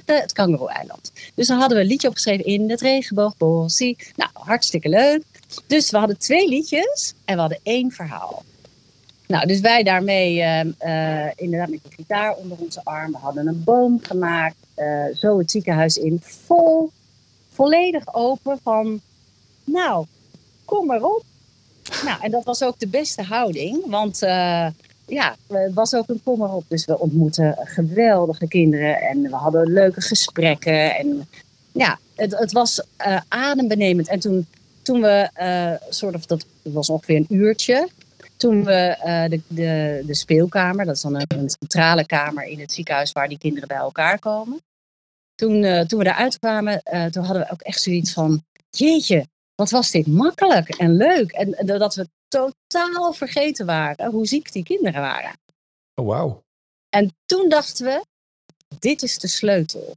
het 0.04 0.32
Kangaroo-eiland. 0.32 1.12
Dus 1.34 1.46
dan 1.46 1.58
hadden 1.58 1.76
we 1.76 1.82
een 1.82 1.88
liedje 1.88 2.08
opgeschreven 2.08 2.44
in 2.44 2.70
het 2.70 2.80
regenboogbos. 2.80 3.78
Nou, 4.16 4.30
hartstikke 4.32 4.88
leuk. 4.88 5.22
Dus 5.66 5.90
we 5.90 5.98
hadden 5.98 6.18
twee 6.18 6.48
liedjes 6.48 7.14
en 7.24 7.34
we 7.34 7.40
hadden 7.40 7.58
één 7.62 7.90
verhaal. 7.90 8.44
Nou, 9.26 9.46
dus 9.46 9.60
wij 9.60 9.82
daarmee 9.82 10.36
uh, 10.36 10.64
uh, 10.64 11.30
inderdaad 11.36 11.68
met 11.68 11.82
de 11.82 11.90
gitaar 11.90 12.34
onder 12.34 12.58
onze 12.58 12.80
arm. 12.84 13.12
We 13.12 13.18
hadden 13.18 13.46
een 13.46 13.64
boom 13.64 13.98
gemaakt. 14.02 14.56
Zo 15.14 15.38
het 15.38 15.50
ziekenhuis 15.50 15.96
in. 15.96 16.20
Vol, 16.22 16.90
volledig 17.52 18.14
open 18.14 18.58
van... 18.62 19.00
Nou, 19.64 20.06
kom 20.64 20.86
maar 20.86 21.02
op. 21.02 21.22
Nou, 22.04 22.22
en 22.22 22.30
dat 22.30 22.44
was 22.44 22.62
ook 22.62 22.78
de 22.78 22.88
beste 22.88 23.22
houding. 23.22 23.86
Want 23.86 24.22
ja, 25.06 25.36
het 25.48 25.74
was 25.74 25.94
ook 25.94 26.08
een 26.08 26.22
kom 26.22 26.38
maar 26.38 26.54
op. 26.54 26.64
Dus 26.68 26.84
we 26.84 26.98
ontmoetten 26.98 27.58
geweldige 27.58 28.48
kinderen. 28.48 29.00
En 29.00 29.22
we 29.22 29.34
hadden 29.34 29.72
leuke 29.72 30.00
gesprekken. 30.00 30.96
En 30.96 31.28
ja, 31.72 31.98
het, 32.14 32.38
het 32.38 32.52
was 32.52 32.82
eh, 32.96 33.20
adembenemend. 33.28 34.08
En 34.08 34.20
toen, 34.20 34.46
toen 34.82 35.00
we, 35.00 35.28
eh 35.34 35.72
soort 35.88 36.14
of, 36.14 36.26
dat 36.26 36.46
was 36.62 36.88
ongeveer 36.88 37.16
een 37.16 37.26
uurtje. 37.28 37.88
Toen 38.36 38.64
we 38.64 38.72
eh, 38.72 39.24
de, 39.28 39.40
de, 39.48 40.02
de 40.06 40.14
speelkamer, 40.14 40.84
dat 40.84 40.94
is 40.94 41.02
dan 41.02 41.14
een, 41.14 41.24
een 41.28 41.50
centrale 41.50 42.06
kamer 42.06 42.44
in 42.44 42.60
het 42.60 42.72
ziekenhuis 42.72 43.12
waar 43.12 43.28
die 43.28 43.38
kinderen 43.38 43.68
bij 43.68 43.76
elkaar 43.76 44.18
komen. 44.18 44.62
Toen, 45.34 45.86
toen 45.86 45.98
we 45.98 46.04
daaruit 46.04 46.38
kwamen, 46.38 46.82
eh, 46.82 47.04
toen 47.04 47.24
hadden 47.24 47.42
we 47.42 47.52
ook 47.52 47.60
echt 47.60 47.82
zoiets 47.82 48.12
van, 48.12 48.42
jeetje, 48.70 49.26
wat 49.54 49.70
was 49.70 49.90
dit 49.90 50.06
makkelijk 50.06 50.68
en 50.68 50.96
leuk. 50.96 51.32
En 51.32 51.66
dat 51.66 51.94
we 51.94 52.08
totaal 52.28 53.12
vergeten 53.12 53.66
waren 53.66 54.10
hoe 54.10 54.26
ziek 54.26 54.52
die 54.52 54.64
kinderen 54.64 55.00
waren. 55.00 55.32
Oh, 55.94 56.06
wauw. 56.06 56.42
En 56.88 57.14
toen 57.24 57.48
dachten 57.48 57.84
we, 57.84 58.04
dit 58.78 59.02
is 59.02 59.18
de 59.18 59.28
sleutel. 59.28 59.94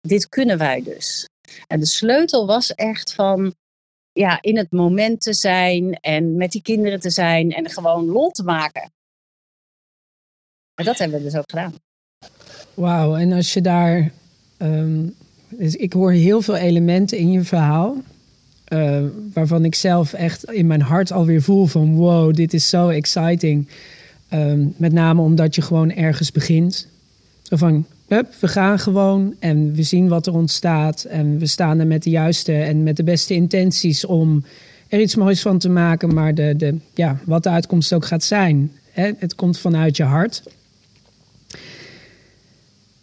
Dit 0.00 0.28
kunnen 0.28 0.58
wij 0.58 0.82
dus. 0.82 1.28
En 1.66 1.80
de 1.80 1.86
sleutel 1.86 2.46
was 2.46 2.74
echt 2.74 3.14
van, 3.14 3.54
ja, 4.12 4.38
in 4.40 4.56
het 4.56 4.72
moment 4.72 5.20
te 5.20 5.32
zijn 5.32 5.94
en 5.94 6.36
met 6.36 6.52
die 6.52 6.62
kinderen 6.62 7.00
te 7.00 7.10
zijn 7.10 7.52
en 7.52 7.70
gewoon 7.70 8.04
lol 8.04 8.30
te 8.30 8.42
maken. 8.42 8.92
En 10.74 10.84
dat 10.84 10.98
hebben 10.98 11.18
we 11.18 11.24
dus 11.24 11.36
ook 11.36 11.50
gedaan. 11.50 11.74
Wauw, 12.74 13.16
en 13.16 13.32
als 13.32 13.52
je 13.52 13.60
daar. 13.60 14.12
ehm, 14.58 15.08
dus 15.48 15.76
ik 15.76 15.92
hoor 15.92 16.12
heel 16.12 16.42
veel 16.42 16.56
elementen 16.56 17.18
in 17.18 17.30
je 17.30 17.44
verhaal. 17.44 17.96
Eh, 18.72 18.98
waarvan 19.32 19.64
ik 19.64 19.74
zelf 19.74 20.12
echt 20.12 20.44
in 20.44 20.66
mijn 20.66 20.80
hart 20.80 21.12
alweer 21.12 21.42
voel 21.42 21.66
van 21.66 21.94
wow, 21.94 22.34
dit 22.34 22.54
is 22.54 22.68
zo 22.68 22.88
exciting. 22.88 23.68
Ehm, 24.28 24.66
met 24.76 24.92
name 24.92 25.20
omdat 25.20 25.54
je 25.54 25.62
gewoon 25.62 25.92
ergens 25.92 26.32
begint. 26.32 26.86
Van, 27.42 27.86
hup, 28.08 28.34
we 28.40 28.48
gaan 28.48 28.78
gewoon 28.78 29.34
en 29.38 29.74
we 29.74 29.82
zien 29.82 30.08
wat 30.08 30.26
er 30.26 30.34
ontstaat. 30.34 31.04
En 31.04 31.38
we 31.38 31.46
staan 31.46 31.78
er 31.78 31.86
met 31.86 32.02
de 32.02 32.10
juiste 32.10 32.52
en 32.52 32.82
met 32.82 32.96
de 32.96 33.04
beste 33.04 33.34
intenties 33.34 34.04
om 34.04 34.44
er 34.88 35.00
iets 35.00 35.14
moois 35.14 35.42
van 35.42 35.58
te 35.58 35.68
maken. 35.68 36.14
Maar 36.14 36.34
de, 36.34 36.54
de, 36.56 36.76
ja, 36.94 37.18
wat 37.24 37.42
de 37.42 37.50
uitkomst 37.50 37.92
ook 37.92 38.06
gaat 38.06 38.24
zijn. 38.24 38.72
Hè, 38.90 39.10
het 39.18 39.34
komt 39.34 39.58
vanuit 39.58 39.96
je 39.96 40.04
hart. 40.04 40.42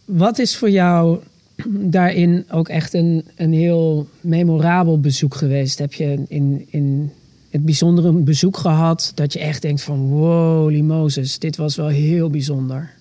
Wat 0.05 0.39
is 0.39 0.57
voor 0.57 0.69
jou 0.69 1.19
daarin 1.97 2.45
ook 2.51 2.69
echt 2.69 2.93
een, 2.93 3.25
een 3.35 3.53
heel 3.53 4.07
memorabel 4.21 4.99
bezoek 4.99 5.35
geweest? 5.35 5.79
Heb 5.79 5.93
je 5.93 6.23
in, 6.27 6.67
in 6.69 7.11
het 7.49 7.65
bijzonder 7.65 8.05
een 8.05 8.23
bezoek 8.23 8.57
gehad 8.57 9.11
dat 9.15 9.33
je 9.33 9.39
echt 9.39 9.61
denkt 9.61 9.81
van 9.81 10.07
wow, 10.07 11.09
dit 11.39 11.57
was 11.57 11.75
wel 11.75 11.87
heel 11.87 12.29
bijzonder. 12.29 12.97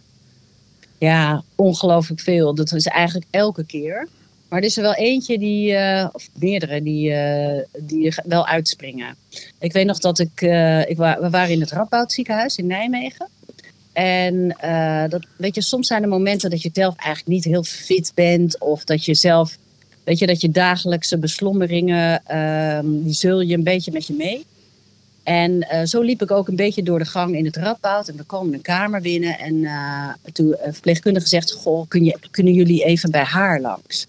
Ja, 0.99 1.43
ongelooflijk 1.55 2.21
veel. 2.21 2.55
Dat 2.55 2.73
is 2.73 2.87
eigenlijk 2.87 3.27
elke 3.31 3.65
keer. 3.65 4.09
Maar 4.49 4.59
er 4.59 4.65
is 4.65 4.77
er 4.77 4.83
wel 4.83 4.95
eentje 4.95 5.38
die, 5.38 5.75
eh, 5.75 6.09
of 6.12 6.29
meerdere, 6.38 6.83
die, 6.83 7.12
eh, 7.12 7.65
die 7.79 8.15
wel 8.25 8.47
uitspringen. 8.47 9.17
Ik 9.59 9.73
weet 9.73 9.87
nog 9.87 9.99
dat 9.99 10.19
ik, 10.19 10.41
eh, 10.41 10.91
ik 10.91 10.97
we 10.97 11.29
waren 11.31 11.50
in 11.50 11.61
het 11.61 11.71
Radboud 11.71 12.12
ziekenhuis 12.12 12.57
in 12.57 12.67
Nijmegen. 12.67 13.29
En 13.99 14.57
eh, 14.59 15.05
dat, 15.09 15.26
weet 15.37 15.55
je, 15.55 15.62
soms 15.62 15.87
zijn 15.87 16.02
er 16.02 16.09
momenten 16.09 16.50
dat 16.50 16.62
je 16.62 16.71
zelf 16.73 16.97
eigenlijk 16.97 17.28
niet 17.28 17.45
heel 17.45 17.62
fit 17.62 18.12
bent. 18.14 18.61
Of 18.61 18.85
dat 18.85 19.05
je 19.05 19.14
zelf, 19.14 19.59
weet 20.05 20.19
je, 20.19 20.26
dat 20.26 20.40
je 20.40 20.50
dagelijkse 20.50 21.19
beslommeringen, 21.19 22.23
ehm, 22.26 22.87
die 22.87 23.12
zul 23.12 23.40
je 23.40 23.55
een 23.55 23.62
beetje 23.62 23.93
met 23.93 24.07
je 24.07 24.14
mee. 24.14 24.47
En 25.23 25.69
eh, 25.69 25.85
zo 25.85 26.00
liep 26.00 26.23
ik 26.23 26.31
ook 26.31 26.49
een 26.49 26.57
beetje 26.57 26.83
door 26.83 26.99
de 26.99 27.05
gang 27.05 27.37
in 27.37 27.45
het 27.45 27.57
Radboud. 27.57 28.09
En 28.09 28.17
we 28.17 28.23
komen 28.23 28.55
een 28.55 28.61
kamer 28.61 29.00
binnen. 29.00 29.38
En 29.38 29.64
eh, 29.64 30.09
toen 30.33 30.57
een 30.62 30.73
verpleegkundige 30.73 31.28
zegt, 31.28 31.52
goh, 31.52 31.88
kun 31.88 32.05
je, 32.05 32.19
kunnen 32.31 32.52
jullie 32.52 32.85
even 32.85 33.11
bij 33.11 33.25
haar 33.25 33.61
langs? 33.61 34.07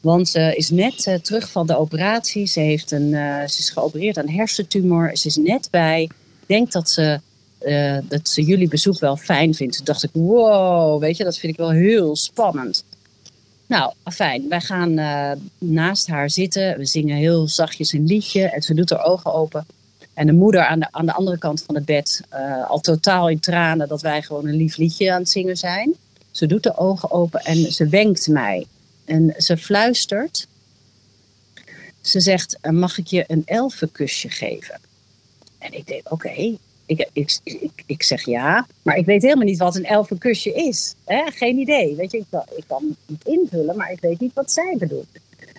Want 0.00 0.28
ze 0.28 0.54
is 0.56 0.70
net 0.70 1.18
terug 1.22 1.50
van 1.50 1.66
de 1.66 1.76
operatie. 1.76 2.46
Ze, 2.46 2.60
heeft 2.60 2.90
een, 2.90 3.10
ze 3.48 3.58
is 3.58 3.70
geopereerd 3.70 4.18
aan 4.18 4.28
hersentumor. 4.28 5.16
Ze 5.16 5.26
is 5.26 5.36
net 5.36 5.68
bij. 5.70 6.02
Ik 6.02 6.46
denk 6.46 6.72
dat 6.72 6.90
ze, 6.90 7.20
eh, 7.60 7.98
dat 8.08 8.28
ze 8.28 8.42
jullie 8.42 8.68
bezoek 8.68 8.98
wel 8.98 9.16
fijn 9.16 9.54
vindt. 9.54 9.76
Toen 9.76 9.84
dacht 9.84 10.02
ik, 10.02 10.10
wow, 10.12 11.00
weet 11.00 11.16
je, 11.16 11.24
dat 11.24 11.38
vind 11.38 11.52
ik 11.52 11.58
wel 11.58 11.70
heel 11.70 12.16
spannend. 12.16 12.84
Nou, 13.66 13.92
fijn. 14.12 14.48
Wij 14.48 14.60
gaan 14.60 14.98
eh, 14.98 15.32
naast 15.58 16.06
haar 16.06 16.30
zitten. 16.30 16.78
We 16.78 16.84
zingen 16.84 17.16
heel 17.16 17.48
zachtjes 17.48 17.92
een 17.92 18.06
liedje. 18.06 18.42
En 18.42 18.62
ze 18.62 18.74
doet 18.74 18.90
haar 18.90 19.04
ogen 19.04 19.32
open. 19.32 19.66
En 20.14 20.26
de 20.26 20.32
moeder 20.32 20.66
aan 20.66 20.80
de, 20.80 20.86
aan 20.90 21.06
de 21.06 21.12
andere 21.12 21.38
kant 21.38 21.62
van 21.62 21.74
het 21.74 21.84
bed, 21.84 22.22
eh, 22.28 22.70
al 22.70 22.80
totaal 22.80 23.28
in 23.28 23.40
tranen, 23.40 23.88
dat 23.88 24.02
wij 24.02 24.22
gewoon 24.22 24.46
een 24.46 24.56
lief 24.56 24.76
liedje 24.76 25.12
aan 25.12 25.20
het 25.20 25.30
zingen 25.30 25.56
zijn. 25.56 25.94
Ze 26.30 26.46
doet 26.46 26.62
de 26.62 26.76
ogen 26.76 27.10
open 27.10 27.40
en 27.40 27.72
ze 27.72 27.88
wenkt 27.88 28.28
mij. 28.28 28.66
En 29.04 29.34
ze 29.36 29.56
fluistert. 29.56 30.46
Ze 32.00 32.20
zegt, 32.20 32.58
"Eh, 32.60 32.72
mag 32.72 32.98
ik 32.98 33.06
je 33.06 33.24
een 33.26 33.42
elfenkusje 33.46 34.28
geven? 34.28 34.80
En 35.58 35.72
ik 35.72 35.86
denk, 35.86 36.12
oké. 36.12 36.56
Ik, 36.90 37.08
ik, 37.12 37.38
ik, 37.44 37.82
ik 37.86 38.02
zeg 38.02 38.24
ja, 38.24 38.66
maar 38.82 38.96
ik 38.96 39.04
weet 39.06 39.22
helemaal 39.22 39.44
niet 39.44 39.58
wat 39.58 39.76
een 39.76 39.84
elfenkusje 39.84 40.52
is. 40.52 40.94
Hè? 41.04 41.22
Geen 41.30 41.58
idee. 41.58 41.94
Weet 41.94 42.10
je, 42.10 42.18
ik, 42.18 42.24
kan- 42.30 42.44
ik 42.56 42.64
kan 42.66 42.96
het 43.06 43.24
invullen, 43.26 43.76
maar 43.76 43.92
ik 43.92 44.00
weet 44.00 44.20
niet 44.20 44.34
wat 44.34 44.50
zij 44.50 44.76
bedoelt. 44.78 45.06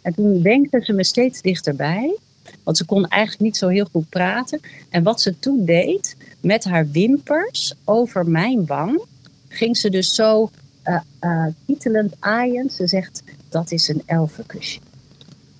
En 0.02 0.14
toen 0.14 0.42
wenkte 0.42 0.82
ze 0.84 0.94
me 0.94 1.04
steeds 1.04 1.42
dichterbij. 1.42 2.16
Want 2.64 2.78
ze 2.78 2.86
kon 2.86 3.08
eigenlijk 3.08 3.42
niet 3.44 3.58
zo 3.58 3.68
heel 3.68 3.88
goed 3.92 4.10
praten. 4.10 4.60
En 4.90 5.04
wat 5.04 5.22
ze 5.22 5.40
toen 5.40 5.66
deed, 5.66 6.16
met 6.42 6.64
haar 6.64 6.90
wimpers 6.90 7.74
over 7.86 8.28
mijn 8.28 8.66
wang, 8.66 9.02
ging 9.48 9.78
ze 9.78 9.90
dus 9.90 10.16
zo 10.16 10.50
eh 10.84 11.00
eh, 11.20 11.46
titelend 11.66 12.14
aaiend. 12.20 12.74
Ze 12.74 12.88
zegt, 12.88 13.24
dat 13.50 13.72
is 13.72 13.88
een 13.88 14.02
elfenkusje. 14.06 14.80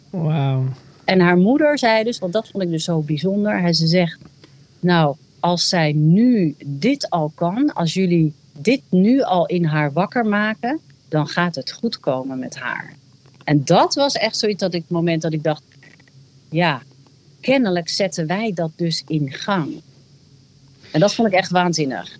Wauw. 0.10 0.64
En 1.06 1.20
haar 1.20 1.38
moeder 1.38 1.78
zei 1.78 2.04
dus, 2.04 2.20
want 2.20 2.34
dat 2.34 2.48
vond 2.48 2.64
ik 2.64 2.70
dus 2.70 2.84
zo 2.84 3.00
bijzonder. 3.00 3.60
Hij 3.62 3.74
ze 3.74 3.88
zegt, 3.88 4.20
nou, 4.80 5.16
als 5.42 5.70
zij 5.70 5.92
nu 5.94 6.56
dit 6.66 7.10
al 7.10 7.32
kan, 7.36 7.74
als 7.74 7.94
jullie 7.94 8.34
dit 8.58 8.82
nu 8.90 9.22
al 9.22 9.46
in 9.46 9.66
haar 9.66 9.94
wakker 9.94 10.26
maken, 10.26 10.80
dan 11.10 11.28
gaat 11.28 11.56
het 11.56 11.72
goed 11.72 12.00
komen 12.00 12.40
met 12.40 12.56
haar. 12.56 12.96
En 13.44 13.66
dat 13.66 13.96
was 13.96 14.14
echt 14.14 14.38
zoiets 14.38 14.60
dat 14.60 14.74
ik, 14.74 14.82
het 14.82 14.92
moment 14.92 15.22
dat 15.22 15.34
ik 15.34 15.44
dacht, 15.44 15.64
ja, 16.50 16.82
kennelijk 17.42 17.90
zetten 17.90 18.28
wij 18.28 18.52
dat 18.54 18.72
dus 18.76 19.04
in 19.08 19.32
gang. 19.32 19.82
En 20.92 21.00
dat 21.00 21.14
vond 21.14 21.28
ik 21.28 21.34
echt 21.34 21.52
waanzinnig. 21.52 22.18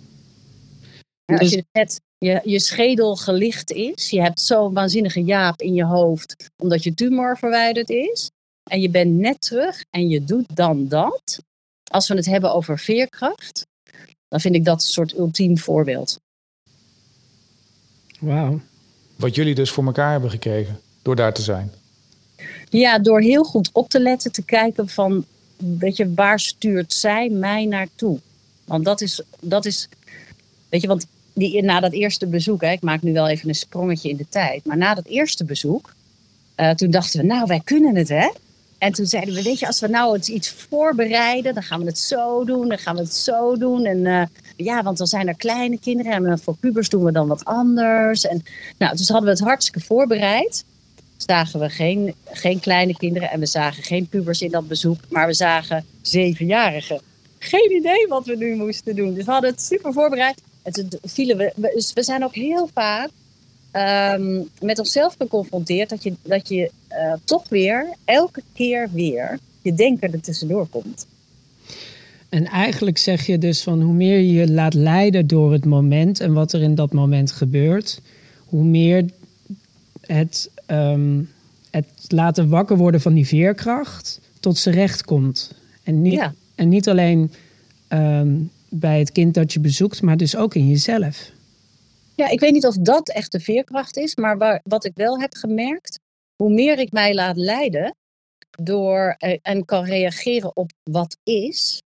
En 1.24 1.38
als 1.38 1.50
Dus- 1.50 1.50
je 1.50 1.64
net 1.72 2.00
je, 2.18 2.40
je 2.44 2.58
schedel 2.58 3.16
gelicht 3.16 3.70
is, 3.72 4.10
je 4.10 4.20
hebt 4.20 4.40
zo'n 4.40 4.72
waanzinnige 4.72 5.24
jaap 5.24 5.60
in 5.60 5.74
je 5.74 5.84
hoofd, 5.84 6.50
omdat 6.56 6.82
je 6.82 6.94
tumor 6.94 7.38
verwijderd 7.38 7.90
is, 7.90 8.30
en 8.70 8.80
je 8.80 8.90
bent 8.90 9.14
net 9.14 9.40
terug 9.40 9.84
en 9.90 10.08
je 10.08 10.24
doet 10.24 10.56
dan 10.56 10.88
dat. 10.88 11.38
Als 11.92 12.08
we 12.08 12.14
het 12.14 12.26
hebben 12.26 12.54
over 12.54 12.78
veerkracht, 12.78 13.66
dan 14.28 14.40
vind 14.40 14.54
ik 14.54 14.64
dat 14.64 14.82
een 14.82 14.88
soort 14.88 15.18
ultiem 15.18 15.58
voorbeeld. 15.58 16.20
Wauw. 18.20 18.60
Wat 19.16 19.34
jullie 19.34 19.54
dus 19.54 19.70
voor 19.70 19.84
elkaar 19.84 20.10
hebben 20.10 20.30
gekregen 20.30 20.80
door 21.02 21.16
daar 21.16 21.32
te 21.32 21.42
zijn. 21.42 21.72
Ja, 22.68 22.98
door 22.98 23.20
heel 23.20 23.44
goed 23.44 23.70
op 23.72 23.88
te 23.88 24.00
letten, 24.00 24.32
te 24.32 24.44
kijken 24.44 24.88
van, 24.88 25.24
weet 25.56 25.96
je, 25.96 26.14
waar 26.14 26.40
stuurt 26.40 26.92
zij 26.92 27.28
mij 27.28 27.64
naartoe? 27.64 28.18
Want 28.64 28.84
dat 28.84 29.00
is, 29.00 29.22
dat 29.40 29.64
is 29.64 29.88
weet 30.68 30.80
je, 30.80 30.88
want 30.88 31.06
die, 31.32 31.62
na 31.62 31.80
dat 31.80 31.92
eerste 31.92 32.26
bezoek, 32.26 32.60
hè, 32.60 32.70
ik 32.70 32.82
maak 32.82 33.02
nu 33.02 33.12
wel 33.12 33.28
even 33.28 33.48
een 33.48 33.54
sprongetje 33.54 34.08
in 34.08 34.16
de 34.16 34.28
tijd, 34.28 34.64
maar 34.64 34.76
na 34.76 34.94
dat 34.94 35.06
eerste 35.06 35.44
bezoek, 35.44 35.94
eh, 36.54 36.70
toen 36.70 36.90
dachten 36.90 37.20
we, 37.20 37.26
nou, 37.26 37.46
wij 37.46 37.60
kunnen 37.64 37.96
het, 37.96 38.08
hè? 38.08 38.30
En 38.82 38.92
toen 38.92 39.06
zeiden 39.06 39.34
we, 39.34 39.42
weet 39.42 39.58
je, 39.58 39.66
als 39.66 39.80
we 39.80 39.88
nou 39.88 40.18
iets 40.18 40.50
voorbereiden, 40.50 41.54
dan 41.54 41.62
gaan 41.62 41.80
we 41.80 41.86
het 41.86 41.98
zo 41.98 42.44
doen, 42.44 42.68
dan 42.68 42.78
gaan 42.78 42.94
we 42.94 43.00
het 43.00 43.14
zo 43.14 43.56
doen. 43.56 43.84
En 43.84 44.06
eh, 44.06 44.22
ja, 44.56 44.82
want 44.82 44.98
dan 44.98 45.06
zijn 45.06 45.28
er 45.28 45.36
kleine 45.36 45.78
kinderen 45.78 46.26
en 46.26 46.38
voor 46.38 46.56
pubers 46.56 46.88
doen 46.88 47.04
we 47.04 47.12
dan 47.12 47.28
wat 47.28 47.44
anders. 47.44 48.26
En 48.26 48.42
nou, 48.78 48.96
dus 48.96 49.08
hadden 49.08 49.26
we 49.26 49.34
het 49.34 49.44
hartstikke 49.44 49.80
voorbereid 49.80 50.64
zagen 51.16 51.60
we 51.60 51.70
geen, 51.70 52.14
geen 52.24 52.60
kleine 52.60 52.96
kinderen 52.96 53.30
en 53.30 53.40
we 53.40 53.46
zagen 53.46 53.82
geen 53.82 54.06
pubers 54.06 54.42
in 54.42 54.50
dat 54.50 54.68
bezoek, 54.68 54.98
maar 55.08 55.26
we 55.26 55.32
zagen 55.32 55.84
zevenjarigen. 56.00 57.00
Geen 57.38 57.72
idee 57.72 58.06
wat 58.08 58.26
we 58.26 58.36
nu 58.36 58.54
moesten 58.54 58.96
doen. 58.96 59.14
Dus 59.14 59.24
we 59.24 59.30
hadden 59.30 59.50
het 59.50 59.62
super 59.62 59.92
voorbereid. 59.92 60.42
het, 60.62 60.76
het 60.76 60.98
vielen 61.02 61.36
we, 61.36 61.70
dus 61.74 61.92
we 61.92 62.02
zijn 62.02 62.24
ook 62.24 62.34
heel 62.34 62.68
vaak 62.74 63.10
ehm, 63.72 64.40
met 64.60 64.78
onszelf 64.78 65.14
geconfronteerd 65.18 65.88
dat 65.88 66.02
je, 66.02 66.14
dat 66.22 66.48
je 66.48 66.70
eh, 66.88 67.12
toch 67.24 67.48
weer, 67.48 67.86
elke 68.04 68.42
keer 68.54 68.88
weer, 68.92 69.38
je 69.62 69.74
denker 69.74 70.12
er 70.12 70.20
tussendoor 70.20 70.66
komt. 70.66 71.06
En 72.28 72.44
eigenlijk 72.46 72.98
zeg 72.98 73.26
je 73.26 73.38
dus 73.38 73.62
van 73.62 73.82
hoe 73.82 73.94
meer 73.94 74.18
je 74.18 74.32
je 74.32 74.50
laat 74.50 74.74
leiden 74.74 75.26
door 75.26 75.52
het 75.52 75.64
moment 75.64 76.20
en 76.20 76.32
wat 76.32 76.52
er 76.52 76.62
in 76.62 76.74
dat 76.74 76.92
moment 76.92 77.32
gebeurt, 77.32 78.00
hoe 78.46 78.64
meer 78.64 79.04
het, 80.00 80.50
ehm, 80.66 81.20
het 81.70 81.86
laten 82.08 82.48
wakker 82.48 82.76
worden 82.76 83.00
van 83.00 83.14
die 83.14 83.26
veerkracht 83.26 84.20
tot 84.40 84.58
zijn 84.58 84.74
recht 84.74 85.04
komt. 85.04 85.54
En 85.82 86.02
niet, 86.02 86.12
Ja. 86.12 86.34
en 86.54 86.68
niet 86.68 86.88
alleen 86.88 87.32
ehm, 87.88 88.32
bij 88.68 88.98
het 88.98 89.12
kind 89.12 89.34
dat 89.34 89.52
je 89.52 89.60
bezoekt, 89.60 90.02
maar 90.02 90.16
dus 90.16 90.36
ook 90.36 90.54
in 90.54 90.68
jezelf. 90.68 91.30
Ja, 92.16 92.28
ik 92.28 92.40
weet 92.40 92.52
niet 92.52 92.66
of 92.66 92.76
dat 92.76 93.08
echt 93.08 93.32
de 93.32 93.40
veerkracht 93.40 93.96
is, 93.96 94.16
maar 94.16 94.60
wat 94.64 94.84
ik 94.84 94.92
wel 94.94 95.20
heb 95.20 95.34
gemerkt, 95.34 95.98
hoe 96.36 96.52
meer 96.52 96.78
ik 96.78 96.92
mij 96.92 97.14
laat 97.14 97.36
leiden 97.36 97.94
door 98.50 99.14
eh, 99.18 99.38
en 99.42 99.64
kan 99.64 99.84
reageren 99.84 100.56
op 100.56 100.70
wat 100.82 101.16
is, 101.22 101.82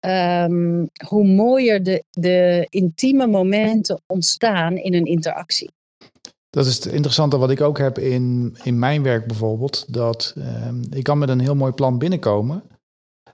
ehm, 0.00 0.86
hoe 1.06 1.26
mooier 1.26 1.82
de, 1.82 2.04
de 2.10 2.66
intieme 2.70 3.26
momenten 3.26 4.00
ontstaan 4.06 4.76
in 4.76 4.94
een 4.94 5.06
interactie. 5.06 5.70
Dat 6.50 6.66
is 6.66 6.74
het 6.74 6.86
interessante 6.86 7.38
wat 7.38 7.50
ik 7.50 7.60
ook 7.60 7.78
heb 7.78 7.98
in, 7.98 8.56
in 8.62 8.78
mijn 8.78 9.02
werk 9.02 9.26
bijvoorbeeld. 9.26 9.92
Dat 9.92 10.34
ehm, 10.36 10.82
ik 10.90 11.02
kan 11.02 11.18
met 11.18 11.28
een 11.28 11.40
heel 11.40 11.54
mooi 11.54 11.72
plan 11.72 11.98
binnenkomen. 11.98 12.62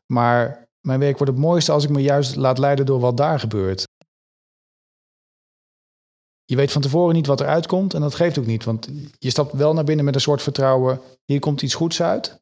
Maar 0.07 0.69
mijn 0.81 1.01
werk 1.01 1.19
wordt 1.19 1.33
het 1.33 1.43
mooiste 1.43 1.73
als 1.73 1.85
ik 1.85 1.91
me 1.91 2.03
juist 2.03 2.37
laat 2.37 2.59
leiden 2.59 2.87
door 2.87 3.01
wat 3.01 3.17
daar 3.17 3.41
gebeurt. 3.41 3.89
Je 6.51 6.57
weet 6.57 6.73
van 6.73 6.83
tevoren 6.83 7.15
niet 7.15 7.27
wat 7.27 7.41
eruit 7.41 7.67
komt 7.67 7.95
en 7.95 8.01
dat 8.01 8.15
geeft 8.15 8.39
ook 8.39 8.47
niet. 8.47 8.65
Want 8.65 8.89
je 9.19 9.31
stapt 9.31 9.53
wel 9.53 9.75
naar 9.75 9.85
binnen 9.85 10.05
met 10.05 10.15
een 10.15 10.21
soort 10.21 10.43
vertrouwen. 10.43 11.01
Hier 11.25 11.39
komt 11.39 11.63
iets 11.63 11.75
goeds 11.75 12.03
uit. 12.03 12.41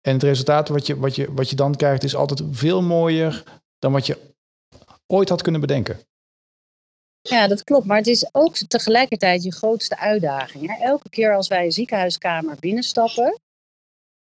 En 0.00 0.12
het 0.12 0.22
resultaat 0.22 0.68
wat 0.68 0.86
je, 0.86 0.98
wat 0.98 1.14
je, 1.14 1.32
wat 1.32 1.50
je 1.50 1.56
dan 1.56 1.76
krijgt 1.76 2.04
is 2.04 2.14
altijd 2.14 2.42
veel 2.50 2.82
mooier 2.82 3.42
dan 3.78 3.92
wat 3.92 4.06
je 4.06 4.18
ooit 5.06 5.28
had 5.28 5.42
kunnen 5.42 5.60
bedenken. 5.60 6.00
Ja, 7.20 7.46
dat 7.46 7.64
klopt. 7.64 7.86
Maar 7.86 7.96
het 7.96 8.06
is 8.06 8.28
ook 8.32 8.56
tegelijkertijd 8.56 9.42
je 9.42 9.52
grootste 9.52 9.98
uitdaging. 9.98 10.66
Hè? 10.66 10.84
Elke 10.84 11.08
keer 11.08 11.34
als 11.34 11.48
wij 11.48 11.64
een 11.64 11.72
ziekenhuiskamer 11.72 12.56
binnenstappen, 12.60 13.38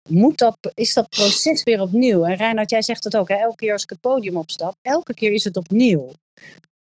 moet 0.09 0.39
dat, 0.39 0.59
is 0.75 0.95
dat 0.95 1.09
proces 1.09 1.63
weer 1.63 1.81
opnieuw. 1.81 2.25
En 2.25 2.37
Reinhard, 2.37 2.71
jij 2.71 2.83
zegt 2.83 3.05
het 3.05 3.17
ook. 3.17 3.29
Hè? 3.29 3.35
Elke 3.35 3.57
keer 3.57 3.73
als 3.73 3.83
ik 3.83 3.91
het 3.91 4.01
podium 4.01 4.37
opstap, 4.37 4.75
elke 4.83 5.15
keer 5.15 5.33
is 5.33 5.45
het 5.45 5.57
opnieuw. 5.57 6.13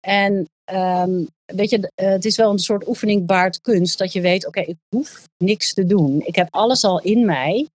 En 0.00 0.48
ehm, 0.70 1.24
weet 1.44 1.70
je, 1.70 1.90
eh, 1.94 2.08
het 2.08 2.24
is 2.24 2.36
wel 2.36 2.50
een 2.50 2.58
soort 2.58 2.88
oefening 2.88 3.26
baard 3.26 3.60
kunst. 3.60 3.98
Dat 3.98 4.12
je 4.12 4.20
weet, 4.20 4.46
oké, 4.46 4.60
ik 4.60 4.76
hoef 4.88 5.28
niks 5.36 5.74
te 5.74 5.84
doen. 5.84 6.20
Ik 6.26 6.34
heb 6.36 6.48
alles 6.50 6.84
al 6.84 7.00
in 7.00 7.24
mij. 7.24 7.68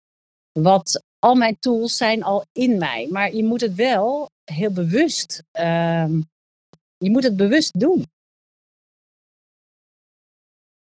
Wat, 0.52 1.04
al 1.20 1.36
mijn 1.36 1.58
tools 1.60 1.98
zijn 1.98 2.24
al 2.24 2.46
in 2.52 2.78
mij. 2.78 3.08
Maar 3.12 3.34
je 3.34 3.44
moet 3.44 3.62
het 3.62 3.76
wel 3.76 4.30
heel 4.44 4.72
bewust, 4.72 5.44
ehm, 5.52 6.22
je 6.98 7.10
moet 7.10 7.24
het 7.24 7.36
bewust 7.38 7.80
doen. 7.80 8.06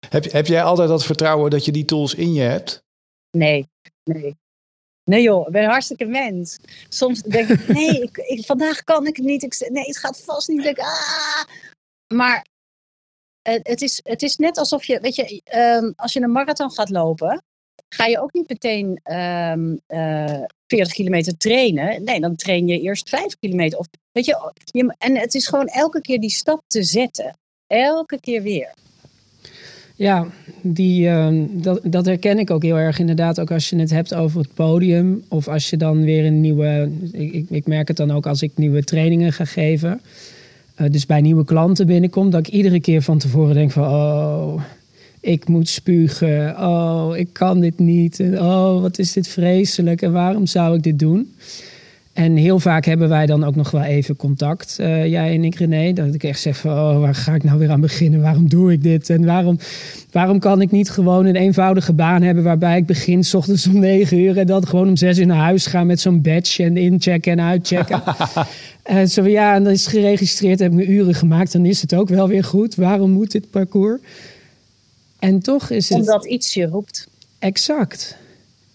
Heb, 0.10 0.32
heb 0.32 0.46
jij 0.48 0.63
altijd 0.63 0.89
dat 0.89 1.06
vertrouwen 1.06 1.50
dat 1.51 1.66
je 1.66 1.72
die 1.72 1.86
tools 1.86 2.13
in 2.16 2.34
je 2.34 2.42
hebt? 2.42 2.84
Nee, 3.38 3.68
nee. 4.04 4.36
Nee 5.04 5.22
joh, 5.22 5.48
ik 5.48 5.54
ben 5.54 5.63
een 5.63 5.70
hartstikke 5.70 6.06
mens. 6.06 6.58
Soms 6.89 7.22
denk 7.22 7.48
ik, 7.50 7.68
nee, 7.68 8.01
ik, 8.01 8.18
ik- 8.18 8.46
vandaag 8.46 8.84
kan 8.84 9.08
ik 9.08 9.16
het 9.16 9.25
niet. 9.25 9.44
Ik, 9.44 9.70
nee, 9.70 9.84
het 9.86 9.98
gaat 9.98 10.22
vast 10.22 10.48
niet. 10.48 10.66
Ik 10.66 10.80
ah. 10.80 11.44
Maar 12.13 12.46
het, 13.42 13.82
is, 13.82 14.00
het 14.04 14.22
is 14.22 14.36
net 14.36 14.58
alsof 14.58 14.86
je, 14.86 15.00
weet 15.00 15.16
je, 15.16 15.42
ehm, 15.44 15.92
als 15.96 16.13
je 16.13 16.22
een 16.22 16.32
marathon 16.32 16.72
gaat 16.72 16.89
lopen, 16.89 17.44
ga 17.89 18.06
je 18.06 18.22
ook 18.22 18.34
niet 18.34 18.50
meteen 18.50 19.00
ehm, 19.04 19.75
eh, 19.88 20.44
40 20.68 20.94
kilometer 20.94 21.38
trainen. 21.38 22.04
Nee, 22.04 22.20
dan 22.20 22.36
train 22.36 22.68
je 22.68 22.80
eerst 22.80 23.10
5 23.10 23.38
kilometer. 23.39 23.80
Of, 23.80 23.88
weet 24.12 24.25
je, 24.25 24.54
en 24.98 25.18
het 25.18 25.34
is 25.34 25.48
gewoon 25.48 25.68
elke 25.68 26.01
keer 26.01 26.20
die 26.20 26.30
stap 26.30 26.62
te 26.68 26.84
zetten. 26.84 27.38
Elke 27.68 28.20
keer 28.20 28.42
weer. 28.42 28.74
Ja, 29.96 30.28
die, 30.62 31.08
ehm, 31.08 31.46
dat, 31.50 31.80
dat 31.84 32.06
herken 32.06 32.39
ik 32.39 32.51
ook 32.51 32.63
heel 32.63 32.78
erg 32.78 33.00
inderdaad. 33.00 33.39
Ook 33.39 33.51
als 33.51 33.70
je 33.70 33.75
het 33.75 33.89
hebt 33.89 34.13
over 34.13 34.39
het 34.42 34.54
podium. 34.54 35.24
Of 35.30 35.48
als 35.48 35.70
je 35.70 35.78
dan 35.78 36.04
weer 36.04 36.26
een 36.26 36.41
nieuwe... 36.41 36.91
Ik, 37.12 37.50
ik 37.50 37.67
merk 37.67 37.88
het 37.88 37.98
dan 37.98 38.12
ook 38.12 38.26
als 38.26 38.41
ik 38.41 38.52
nieuwe 38.56 38.84
trainingen 38.84 39.34
ga 39.34 39.45
geven. 39.45 40.02
Eh, 40.80 40.89
dus 40.92 41.06
bij 41.06 41.22
nieuwe 41.22 41.46
klanten 41.46 41.86
binnenkom. 41.86 42.30
Dat 42.30 42.48
ik 42.48 42.54
iedere 42.54 42.80
keer 42.80 43.02
van 43.02 43.18
tevoren 43.18 43.54
denk 43.54 43.72
van... 43.72 43.84
Oh, 43.84 44.62
ik 45.20 45.48
moet 45.48 45.70
spugen. 45.70 46.56
Oh, 46.60 47.12
ik 47.15 47.30
kan 47.32 47.60
dit 47.60 47.80
niet. 47.80 48.20
Oh, 48.20 48.82
wat 48.82 49.00
is 49.00 49.13
dit 49.13 49.28
vreselijk. 49.28 50.02
En 50.02 50.12
waarom 50.12 50.46
zou 50.46 50.76
ik 50.76 50.84
dit 50.84 51.00
doen? 51.00 51.34
En 52.19 52.36
heel 52.36 52.60
vaak 52.60 52.86
hebben 52.86 53.10
wij 53.10 53.25
dan 53.25 53.43
ook 53.43 53.55
nog 53.55 53.71
wel 53.71 53.82
even 53.82 54.15
contact, 54.15 54.79
eh, 54.79 55.08
jij 55.08 55.34
en 55.34 55.43
ik, 55.43 55.55
René. 55.55 55.93
Dat 55.93 56.13
ik 56.13 56.23
echt 56.23 56.39
zeg 56.39 56.58
van, 56.58 56.71
oh, 56.71 56.99
waar 56.99 57.15
ga 57.15 57.34
ik 57.34 57.43
nou 57.43 57.60
weer 57.60 57.71
aan 57.71 57.82
beginnen? 57.82 58.21
Waarom 58.21 58.49
doe 58.49 58.71
ik 58.71 58.84
dit? 58.84 59.10
En 59.10 59.25
waarom, 59.25 59.60
waarom 60.12 60.39
kan 60.39 60.62
ik 60.62 60.71
niet 60.71 60.89
gewoon 60.89 61.25
een 61.25 61.36
eenvoudige 61.36 61.93
baan 61.93 62.21
hebben... 62.21 62.43
waarbij 62.43 62.77
ik 62.77 62.86
begin 62.86 63.23
s 63.23 63.34
ochtends 63.34 63.67
om 63.67 63.79
negen 63.79 64.17
uur... 64.17 64.38
en 64.38 64.47
dan 64.47 64.67
gewoon 64.67 64.88
om 64.88 64.95
zes 64.95 65.17
uur 65.17 65.25
naar 65.25 65.38
huis 65.38 65.65
ga 65.65 65.84
met 65.84 65.99
zo'n 65.99 66.21
badge... 66.21 66.63
en 66.63 66.77
inchecken 66.77 67.32
en 67.32 67.41
uitchecken. 67.41 68.03
Eh, 68.84 69.05
zo 69.05 69.27
ja, 69.27 69.55
en 69.55 69.63
dan 69.63 69.73
is 69.73 69.86
het 69.86 69.93
geregistreerd, 69.93 70.60
heb 70.60 70.69
ik 70.69 70.75
mijn 70.75 70.91
uren 70.91 71.15
gemaakt... 71.15 71.51
dan 71.51 71.65
is 71.65 71.82
het 71.82 71.95
ook 71.95 72.10
wel 72.10 72.27
weer 72.27 72.43
goed. 72.43 72.75
Waarom 72.75 73.12
moet 73.12 73.32
dit 73.32 73.49
parcours? 73.49 73.99
En 75.19 75.39
toch 75.39 75.69
is 75.69 75.89
het... 75.89 75.97
Omdat 75.97 76.25
iets 76.25 76.53
je 76.53 76.65
roept. 76.65 77.08
Exact. 77.39 78.17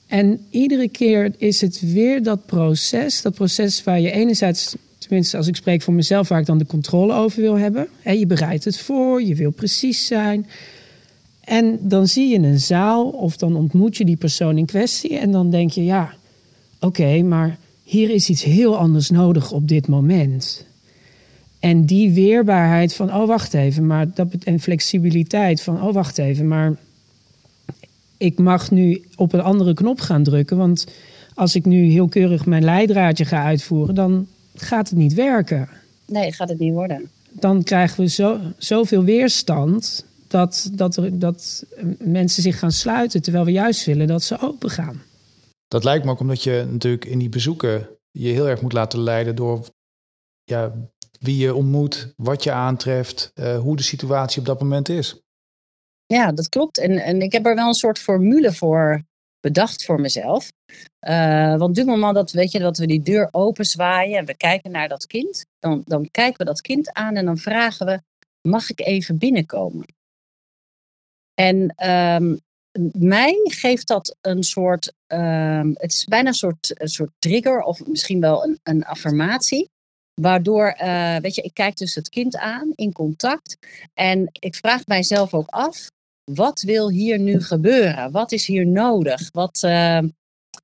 En 0.07 0.47
iedere 0.51 0.89
keer 0.89 1.33
is 1.37 1.61
het 1.61 1.81
weer 1.93 2.23
dat 2.23 2.47
proces. 2.47 3.23
Dat 3.23 3.35
proces 3.35 3.85
waar 3.85 4.01
je 4.01 4.11
enerzijds, 4.11 4.75
tenminste 4.99 5.37
als 5.37 5.47
ik 5.47 5.57
spreek 5.57 5.83
voor 5.83 5.95
mezelf, 5.95 6.29
waar 6.29 6.41
ik 6.41 6.47
dan 6.47 6.59
de 6.59 6.67
controle 6.67 7.15
over 7.15 7.41
wil 7.41 7.59
hebben. 7.59 7.89
Hè, 8.03 8.13
je 8.13 8.27
bereidt 8.27 8.65
het 8.65 8.79
voor, 8.79 9.23
je 9.23 9.35
wil 9.35 9.51
precies 9.51 10.07
zijn. 10.07 10.47
En 11.45 11.79
dan 11.81 12.07
zie 12.07 12.29
je 12.29 12.39
een 12.39 12.61
zaal 12.61 13.09
of 13.09 13.37
dan 13.37 13.57
ontmoet 13.57 13.97
je 13.97 14.05
die 14.05 14.17
persoon 14.17 14.59
in 14.59 14.67
kwestie. 14.67 15.17
En 15.17 15.31
dan 15.31 15.51
denk 15.51 15.71
je, 15.71 15.85
ja, 15.85 16.15
oké, 16.81 17.23
maar 17.23 17.59
hier 17.83 18.11
is 18.11 18.29
iets 18.29 18.43
heel 18.43 18.77
anders 18.77 19.11
nodig 19.11 19.53
op 19.53 19.69
dit 19.69 19.89
moment. 19.89 20.67
En 21.59 21.85
die 21.85 22.11
weerbaarheid 22.11 22.95
van, 22.95 23.15
oh 23.15 23.27
wacht 23.27 23.55
even, 23.55 23.87
maar 23.87 24.15
dat, 24.15 24.29
en 24.45 24.61
flexibiliteit 24.61 25.63
van, 25.63 25.83
oh 25.83 25.93
wacht 25.93 26.19
even, 26.19 26.49
maar 26.49 26.77
ik 28.17 28.39
mag 28.39 28.71
nu 28.71 29.05
op 29.17 29.33
een 29.33 29.41
andere 29.41 29.75
knop 29.75 30.01
gaan 30.01 30.23
drukken. 30.23 30.57
Want 30.57 30.87
als 31.35 31.55
ik 31.55 31.65
nu 31.65 31.91
heel 31.91 32.09
keurig 32.09 32.47
mijn 32.47 32.65
leidraadje 32.65 33.25
ga 33.25 33.45
uitvoeren, 33.45 33.95
dan 33.95 34.27
gaat 34.55 34.89
het 34.89 34.99
niet 34.99 35.15
werken. 35.15 35.69
Nee, 36.07 36.33
gaat 36.33 36.49
het 36.49 36.59
niet 36.59 36.73
worden. 36.73 37.11
Dan 37.31 37.63
krijgen 37.63 38.01
we 38.01 38.09
zo, 38.09 38.39
zoveel 38.59 39.05
weerstand 39.05 40.07
dat, 40.29 40.71
dat, 40.73 40.97
er, 40.97 41.19
dat 41.19 41.65
mensen 41.99 42.43
zich 42.43 42.59
gaan 42.59 42.73
sluiten. 42.73 43.23
Terwijl 43.23 43.45
we 43.45 43.53
juist 43.53 43.85
willen 43.85 44.07
dat 44.07 44.23
ze 44.23 44.41
open 44.41 44.71
gaan. 44.71 45.03
Dat 45.69 45.85
lijkt 45.85 46.05
me 46.05 46.11
ook 46.11 46.21
omdat 46.21 46.43
je 46.43 46.67
natuurlijk 46.71 47.05
in 47.05 47.19
die 47.19 47.29
bezoeken 47.29 47.89
je 48.11 48.29
heel 48.29 48.49
erg 48.49 48.61
moet 48.61 48.73
laten 48.73 49.01
leiden 49.01 49.37
door 49.37 49.67
ja, 50.45 50.73
wie 51.21 51.37
je 51.37 51.55
ontmoet, 51.55 52.13
wat 52.17 52.43
je 52.43 52.53
aantreft, 52.53 53.31
eh, 53.35 53.59
hoe 53.59 53.77
de 53.77 53.83
situatie 53.83 54.41
op 54.41 54.47
dat 54.47 54.61
moment 54.61 54.89
is. 54.89 55.24
Ja, 56.07 56.33
dat 56.33 56.49
klopt. 56.49 56.79
En, 56.79 56.99
en 56.99 57.21
ik 57.21 57.33
heb 57.33 57.47
er 57.47 57.55
wel 57.55 57.67
een 57.67 57.75
soort 57.75 57.99
formule 57.99 58.53
voor 58.53 59.03
bedacht 59.41 59.85
voor 59.85 60.01
mezelf. 60.01 60.53
Eh, 60.99 61.57
want 61.57 61.75
du 61.75 61.85
moment 61.85 62.15
dat, 62.15 62.33
weet 62.33 62.53
je, 62.53 62.59
dat 62.59 62.79
we 62.79 62.87
die 62.87 63.03
deur 63.03 63.29
open 63.31 63.65
zwaaien 63.65 64.19
en 64.19 64.25
we 64.25 64.37
kijken 64.37 64.71
naar 64.71 64.89
dat 64.89 65.07
kind, 65.07 65.47
dan, 65.59 65.83
dan 65.87 66.11
kijken 66.11 66.39
we 66.39 66.45
dat 66.45 66.61
kind 66.61 66.93
aan 66.93 67.17
en 67.17 67.25
dan 67.25 67.39
vragen 67.39 67.87
we, 67.87 68.01
mag 68.49 68.71
ik 68.71 68.81
even 68.81 69.19
binnenkomen? 69.19 69.87
En 71.35 71.73
ehm, 71.77 72.37
mij 72.93 73.41
geeft 73.43 73.87
dat 73.87 74.17
een 74.21 74.43
soort, 74.43 74.93
ehm, 75.07 75.69
het 75.75 75.93
is 75.93 76.05
bijna 76.05 76.29
een 76.29 76.35
soort, 76.35 76.81
een 76.81 76.89
soort 76.89 77.11
trigger 77.19 77.63
of 77.63 77.87
misschien 77.87 78.21
wel 78.21 78.45
een, 78.45 78.61
een 78.63 78.85
affirmatie. 78.85 79.71
Waardoor, 80.15 80.67
eh, 80.67 81.17
weet 81.17 81.35
je, 81.35 81.43
ik 81.43 81.55
kijk 81.55 81.77
dus 81.77 81.95
het 81.95 82.09
kind 82.09 82.37
aan 82.37 82.73
in 82.75 82.93
contact. 82.93 83.59
En 83.95 84.29
ik 84.33 84.55
vraag 84.55 84.87
mijzelf 84.87 85.35
ook 85.35 85.49
af, 85.49 85.91
wat 86.31 86.61
wil 86.61 86.91
hier 86.91 87.19
nu 87.19 87.41
gebeuren? 87.41 88.11
Wat 88.11 88.33
is 88.33 88.47
hier 88.47 88.67
nodig? 88.67 89.29
Wat, 89.33 89.63
eh, 89.63 90.03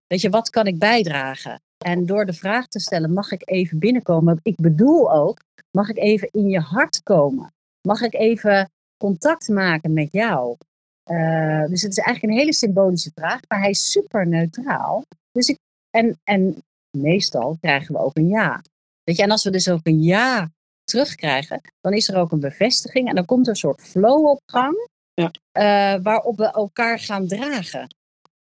weet 0.06 0.20
je, 0.20 0.30
wat 0.30 0.50
kan 0.50 0.66
ik 0.66 0.78
bijdragen? 0.78 1.60
En 1.84 2.06
door 2.06 2.26
de 2.26 2.32
vraag 2.32 2.66
te 2.66 2.80
stellen, 2.80 3.12
mag 3.12 3.32
ik 3.32 3.42
even 3.44 3.78
binnenkomen? 3.78 4.40
Ik 4.42 4.56
bedoel 4.56 5.12
ook, 5.12 5.40
mag 5.70 5.88
ik 5.88 5.98
even 5.98 6.28
in 6.32 6.48
je 6.48 6.60
hart 6.60 7.02
komen? 7.02 7.52
Mag 7.88 8.00
ik 8.00 8.14
even 8.14 8.70
contact 8.96 9.48
maken 9.48 9.92
met 9.92 10.12
jou? 10.12 10.56
Eh, 11.02 11.64
dus 11.66 11.82
het 11.82 11.90
is 11.90 11.98
eigenlijk 11.98 12.22
een 12.22 12.40
hele 12.40 12.54
symbolische 12.54 13.10
vraag, 13.14 13.40
maar 13.48 13.60
hij 13.60 13.70
is 13.70 13.90
super 13.90 14.26
neutraal. 14.26 15.04
Dus 15.32 15.48
ik, 15.48 15.58
en, 15.90 16.18
en 16.24 16.62
meestal 16.98 17.56
krijgen 17.60 17.94
we 17.94 18.00
ook 18.00 18.16
een 18.16 18.28
ja. 18.28 18.62
Weet 19.04 19.16
je, 19.16 19.22
en 19.22 19.30
als 19.30 19.44
we 19.44 19.50
dus 19.50 19.68
ook 19.68 19.80
een 19.86 20.02
ja 20.02 20.50
terugkrijgen, 20.84 21.60
dan 21.80 21.92
is 21.92 22.08
er 22.08 22.16
ook 22.16 22.32
een 22.32 22.40
bevestiging 22.40 23.08
en 23.08 23.14
dan 23.14 23.24
komt 23.24 23.44
er 23.46 23.50
een 23.52 23.58
soort 23.58 23.80
flow 23.82 24.26
op 24.26 24.40
gang. 24.46 24.88
Ja. 25.14 25.30
eh, 25.52 26.02
waarop 26.02 26.36
we 26.36 26.44
elkaar 26.52 26.98
gaan 26.98 27.26
dragen. 27.26 27.80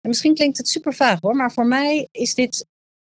En 0.02 0.10
misschien 0.10 0.34
klinkt 0.36 0.58
het 0.58 0.68
super 0.70 0.94
vaag 0.94 1.20
hoor, 1.22 1.36
maar 1.36 1.52
voor 1.52 1.66
mij 1.66 2.08
is 2.12 2.34
dit 2.36 2.66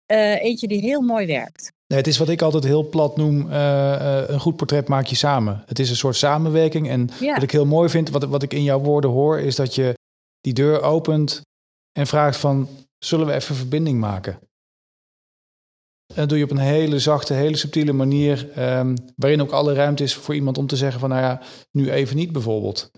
eh, 0.06 0.44
eentje 0.44 0.68
die 0.68 0.80
heel 0.82 1.02
mooi 1.02 1.26
werkt. 1.26 1.72
Nee, 1.88 1.98
het 2.00 2.08
is 2.08 2.18
wat 2.18 2.30
ik 2.30 2.42
altijd 2.42 2.64
heel 2.64 2.90
plat 2.90 3.18
noem, 3.18 3.52
eh, 3.52 3.94
eh, 4.22 4.30
een 4.30 4.40
goed 4.40 4.56
portret 4.56 4.88
maak 4.88 5.06
je 5.06 5.16
samen. 5.16 5.64
Het 5.66 5.80
is 5.80 5.90
een 5.90 5.96
soort 5.96 6.16
samenwerking. 6.16 6.90
En 6.90 7.10
Ja. 7.20 7.34
wat 7.34 7.44
ik 7.44 7.52
heel 7.52 7.66
mooi 7.66 7.90
vind, 7.90 8.10
wat, 8.10 8.24
wat 8.24 8.44
ik 8.44 8.54
in 8.54 8.64
jouw 8.64 8.80
woorden 8.80 9.10
hoor, 9.10 9.40
is 9.40 9.56
dat 9.56 9.76
je 9.76 9.94
die 10.42 10.54
deur 10.54 10.82
opent 10.82 11.42
en 11.92 12.08
vraagt 12.08 12.38
van, 12.38 12.68
zullen 12.98 13.26
we 13.28 13.34
even 13.34 13.56
verbinding 13.56 14.00
maken? 14.00 14.40
En 16.14 16.20
dat 16.20 16.30
doe 16.30 16.38
je 16.38 16.44
op 16.44 16.52
een 16.52 16.58
hele 16.58 17.00
zachte, 17.00 17.34
hele 17.34 17.58
subtiele 17.58 17.94
manier, 17.94 18.52
ehm, 18.52 18.96
waarin 19.16 19.42
ook 19.42 19.52
alle 19.52 19.74
ruimte 19.74 20.04
is 20.04 20.14
voor 20.14 20.36
iemand 20.36 20.58
om 20.58 20.68
te 20.68 20.76
zeggen 20.76 21.00
van, 21.00 21.10
nou 21.10 21.22
ja, 21.22 21.42
nu 21.72 21.92
even 21.92 22.16
niet 22.16 22.32
bijvoorbeeld. 22.32 22.92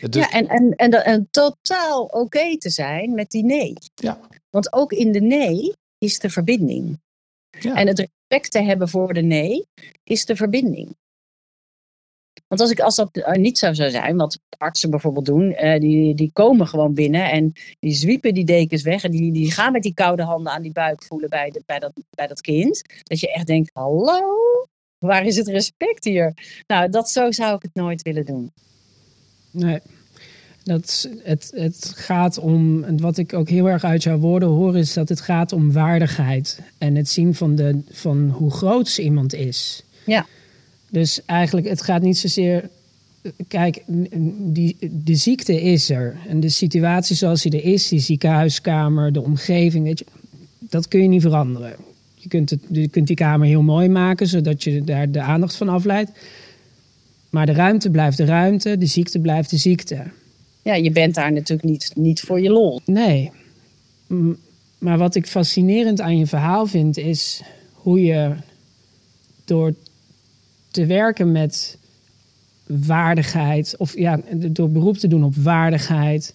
Dus, 0.00 0.22
Ja, 0.22 0.30
en, 0.30 0.76
en, 0.76 1.04
en 1.04 1.28
totaal 1.30 2.04
oké 2.04 2.58
te 2.58 2.70
zijn 2.70 3.14
met 3.14 3.30
die 3.30 3.44
nee. 3.44 3.74
Ja. 3.94 4.20
Want 4.50 4.72
ook 4.72 4.92
in 4.92 5.12
de 5.12 5.20
nee 5.20 5.74
is 5.98 6.18
de 6.18 6.30
verbinding. 6.30 7.00
Ja. 7.60 7.74
En 7.74 7.86
het 7.86 7.98
respect 7.98 8.50
te 8.50 8.62
hebben 8.62 8.88
voor 8.88 9.14
de 9.14 9.22
nee 9.22 9.66
is 10.04 10.24
de 10.24 10.36
verbinding. 10.36 10.96
Want 12.50 12.62
als, 12.62 12.70
ik, 12.70 12.80
als 12.80 12.96
dat 12.96 13.16
eh, 13.16 13.32
niet 13.32 13.58
zo 13.58 13.72
zou 13.72 13.90
zijn, 13.90 14.16
wat 14.16 14.38
artsen 14.58 14.90
bijvoorbeeld 14.90 15.26
doen, 15.26 15.52
eh, 15.52 15.80
die, 15.80 16.14
die 16.14 16.30
komen 16.32 16.66
gewoon 16.66 16.94
binnen 16.94 17.30
en 17.30 17.52
die 17.80 17.94
zwiepen 17.94 18.34
die 18.34 18.44
dekens 18.44 18.82
weg 18.82 19.04
en 19.04 19.10
die, 19.10 19.32
die 19.32 19.52
gaan 19.52 19.72
met 19.72 19.82
die 19.82 19.94
koude 19.94 20.22
handen 20.22 20.52
aan 20.52 20.62
die 20.62 20.72
buik 20.72 21.04
voelen 21.04 21.28
bij, 21.28 21.50
de, 21.50 21.62
bij, 21.66 21.78
dat, 21.78 21.92
bij 22.10 22.26
dat 22.26 22.40
kind. 22.40 22.82
Dat 23.02 23.20
je 23.20 23.32
echt 23.32 23.46
denkt, 23.46 23.70
hallo, 23.72 24.22
waar 24.98 25.24
is 25.24 25.36
het 25.36 25.48
respect 25.48 26.04
hier? 26.04 26.34
Nou, 26.66 26.90
dat 26.90 27.10
zo 27.10 27.30
zou 27.30 27.54
ik 27.54 27.62
het 27.62 27.74
nooit 27.74 28.02
willen 28.02 28.24
doen. 28.24 28.52
Nee. 29.50 29.80
Dat, 30.62 31.08
het, 31.22 31.50
het 31.54 31.92
gaat 31.96 32.38
om, 32.38 32.84
en 32.84 33.00
wat 33.00 33.18
ik 33.18 33.32
ook 33.32 33.48
heel 33.48 33.68
erg 33.68 33.84
uit 33.84 34.02
jouw 34.02 34.18
woorden 34.18 34.48
hoor, 34.48 34.76
is 34.76 34.92
dat 34.92 35.08
het 35.08 35.20
gaat 35.20 35.52
om 35.52 35.72
waardigheid. 35.72 36.60
En 36.78 36.94
het 36.94 37.08
zien 37.08 37.34
van, 37.34 37.54
de, 37.54 37.82
van 37.90 38.28
hoe 38.28 38.50
groot 38.50 38.98
iemand 38.98 39.34
is. 39.34 39.84
Ja. 40.06 40.26
Dus 40.90 41.20
eigenlijk, 41.26 41.68
het 41.68 41.82
gaat 41.82 42.02
niet 42.02 42.18
zozeer. 42.18 42.68
Kijk, 43.48 43.82
die, 44.38 44.76
de 45.04 45.14
ziekte 45.14 45.60
is 45.62 45.90
er. 45.90 46.16
En 46.28 46.40
de 46.40 46.48
situatie 46.48 47.16
zoals 47.16 47.42
die 47.42 47.52
er 47.52 47.64
is, 47.64 47.88
die 47.88 48.00
ziekenhuiskamer, 48.00 49.12
de 49.12 49.22
omgeving, 49.22 49.84
weet 49.84 49.98
je, 49.98 50.04
dat 50.58 50.88
kun 50.88 51.02
je 51.02 51.08
niet 51.08 51.22
veranderen. 51.22 51.74
Je 52.14 52.28
kunt, 52.28 52.50
het, 52.50 52.60
je 52.70 52.88
kunt 52.88 53.06
die 53.06 53.16
kamer 53.16 53.46
heel 53.46 53.62
mooi 53.62 53.88
maken, 53.88 54.26
zodat 54.26 54.62
je 54.62 54.84
daar 54.84 55.10
de 55.10 55.20
aandacht 55.20 55.56
van 55.56 55.68
afleidt. 55.68 56.10
Maar 57.30 57.46
de 57.46 57.52
ruimte 57.52 57.90
blijft 57.90 58.16
de 58.16 58.24
ruimte, 58.24 58.78
de 58.78 58.86
ziekte 58.86 59.18
blijft 59.18 59.50
de 59.50 59.56
ziekte. 59.56 60.04
Ja, 60.62 60.74
je 60.74 60.90
bent 60.90 61.14
daar 61.14 61.32
natuurlijk 61.32 61.68
niet, 61.68 61.92
niet 61.94 62.20
voor 62.20 62.40
je 62.40 62.50
lol. 62.50 62.80
Nee. 62.84 63.30
Maar 64.78 64.98
wat 64.98 65.14
ik 65.14 65.26
fascinerend 65.26 66.00
aan 66.00 66.18
je 66.18 66.26
verhaal 66.26 66.66
vind, 66.66 66.98
is 66.98 67.42
hoe 67.72 68.02
je 68.04 68.34
door 69.44 69.74
te 70.70 70.86
werken 70.86 71.32
met 71.32 71.78
waardigheid, 72.66 73.74
of 73.78 73.98
ja, 73.98 74.20
door 74.34 74.70
beroep 74.70 74.96
te 74.96 75.08
doen 75.08 75.24
op 75.24 75.34
waardigheid, 75.36 76.34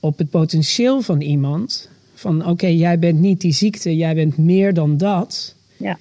op 0.00 0.18
het 0.18 0.30
potentieel 0.30 1.00
van 1.00 1.20
iemand. 1.20 1.88
Van 2.14 2.46
oké, 2.46 2.66
jij 2.66 2.98
bent 2.98 3.20
niet 3.20 3.40
die 3.40 3.52
ziekte, 3.52 3.96
jij 3.96 4.14
bent 4.14 4.36
meer 4.36 4.74
dan 4.74 4.96
dat. 4.96 5.54
Ja. 5.76 5.98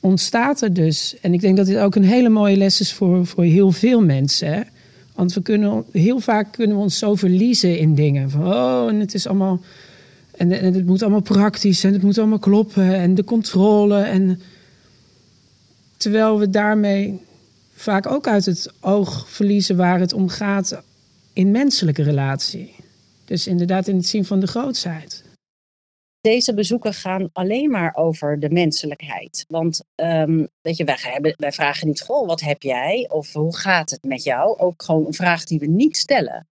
Ontstaat 0.00 0.62
er 0.62 0.72
dus, 0.72 1.16
en 1.20 1.32
ik 1.32 1.40
denk 1.40 1.56
dat 1.56 1.66
dit 1.66 1.76
ook 1.76 1.94
een 1.94 2.04
hele 2.04 2.28
mooie 2.28 2.56
les 2.56 2.80
is 2.80 2.92
voor, 2.92 3.26
voor 3.26 3.44
heel 3.44 3.72
veel 3.72 4.02
mensen. 4.02 4.52
Hè? 4.52 4.60
Want 5.14 5.32
we 5.32 5.42
kunnen, 5.42 5.84
heel 5.92 6.20
vaak 6.20 6.52
kunnen 6.52 6.76
we 6.76 6.82
ons 6.82 6.98
zo 6.98 7.14
verliezen 7.14 7.78
in 7.78 7.94
dingen. 7.94 8.30
Van 8.30 8.46
oh, 8.46 8.88
en 8.88 9.00
het 9.00 9.14
is 9.14 9.26
allemaal. 9.26 9.60
En, 10.36 10.52
en 10.52 10.74
het 10.74 10.86
moet 10.86 11.02
allemaal 11.02 11.20
praktisch 11.20 11.84
en 11.84 11.92
het 11.92 12.02
moet 12.02 12.18
allemaal 12.18 12.38
kloppen 12.38 12.94
en 12.94 13.14
de 13.14 13.24
controle. 13.24 14.00
En 14.00 14.40
terwijl 15.98 16.38
we 16.38 16.50
daarmee 16.50 17.20
vaak 17.72 18.06
ook 18.06 18.26
uit 18.26 18.46
het 18.46 18.72
oog 18.80 19.28
verliezen 19.28 19.76
waar 19.76 20.00
het 20.00 20.12
om 20.12 20.28
gaat 20.28 20.82
in 21.32 21.50
menselijke 21.50 22.02
relatie. 22.02 22.74
Dus 23.24 23.46
inderdaad 23.46 23.88
in 23.88 23.96
het 23.96 24.06
zien 24.06 24.24
van 24.24 24.40
de 24.40 24.46
grootsheid. 24.46 25.24
Deze 26.20 26.54
bezoeken 26.54 26.94
gaan 26.94 27.30
alleen 27.32 27.70
maar 27.70 27.94
over 27.94 28.40
de 28.40 28.50
menselijkheid. 28.50 29.44
Want 29.48 29.82
weet 30.60 30.76
je, 30.76 30.84
wij 31.36 31.52
vragen 31.52 31.86
niet, 31.86 32.00
goh, 32.00 32.26
wat 32.26 32.40
heb 32.40 32.62
jij? 32.62 33.06
Of 33.10 33.32
hoe 33.32 33.56
gaat 33.56 33.90
het 33.90 34.02
met 34.02 34.22
jou? 34.22 34.58
Ook 34.58 34.82
gewoon 34.82 35.06
een 35.06 35.14
vraag 35.14 35.44
die 35.44 35.58
we 35.58 35.66
niet 35.66 35.96
stellen. 35.96 36.46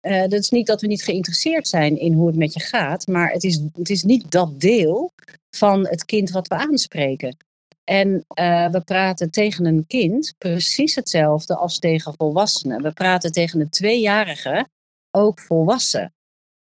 Eh 0.00 0.20
dat 0.20 0.32
is 0.32 0.50
niet 0.50 0.66
dat 0.66 0.80
we 0.80 0.86
niet 0.86 1.04
geïnteresseerd 1.04 1.68
zijn 1.68 1.98
in 1.98 2.12
hoe 2.12 2.26
het 2.26 2.36
met 2.36 2.52
je 2.52 2.60
gaat, 2.60 3.06
maar 3.06 3.30
het 3.30 3.44
is, 3.44 3.60
het 3.72 3.90
is 3.90 4.02
niet 4.02 4.30
dat 4.30 4.60
deel 4.60 5.12
van 5.50 5.86
het 5.86 6.04
kind 6.04 6.30
wat 6.30 6.48
we 6.48 6.54
aanspreken. 6.54 7.36
En 7.84 8.24
eh, 8.28 8.70
we 8.70 8.80
praten 8.80 9.30
tegen 9.30 9.66
een 9.66 9.86
kind 9.86 10.34
precies 10.38 10.94
hetzelfde 10.94 11.56
als 11.56 11.78
tegen 11.78 12.14
volwassenen. 12.16 12.82
We 12.82 12.92
praten 12.92 13.32
tegen 13.32 13.60
een 13.60 13.70
tweejarige 13.70 14.68
ook 15.10 15.40
volwassen. 15.40 16.14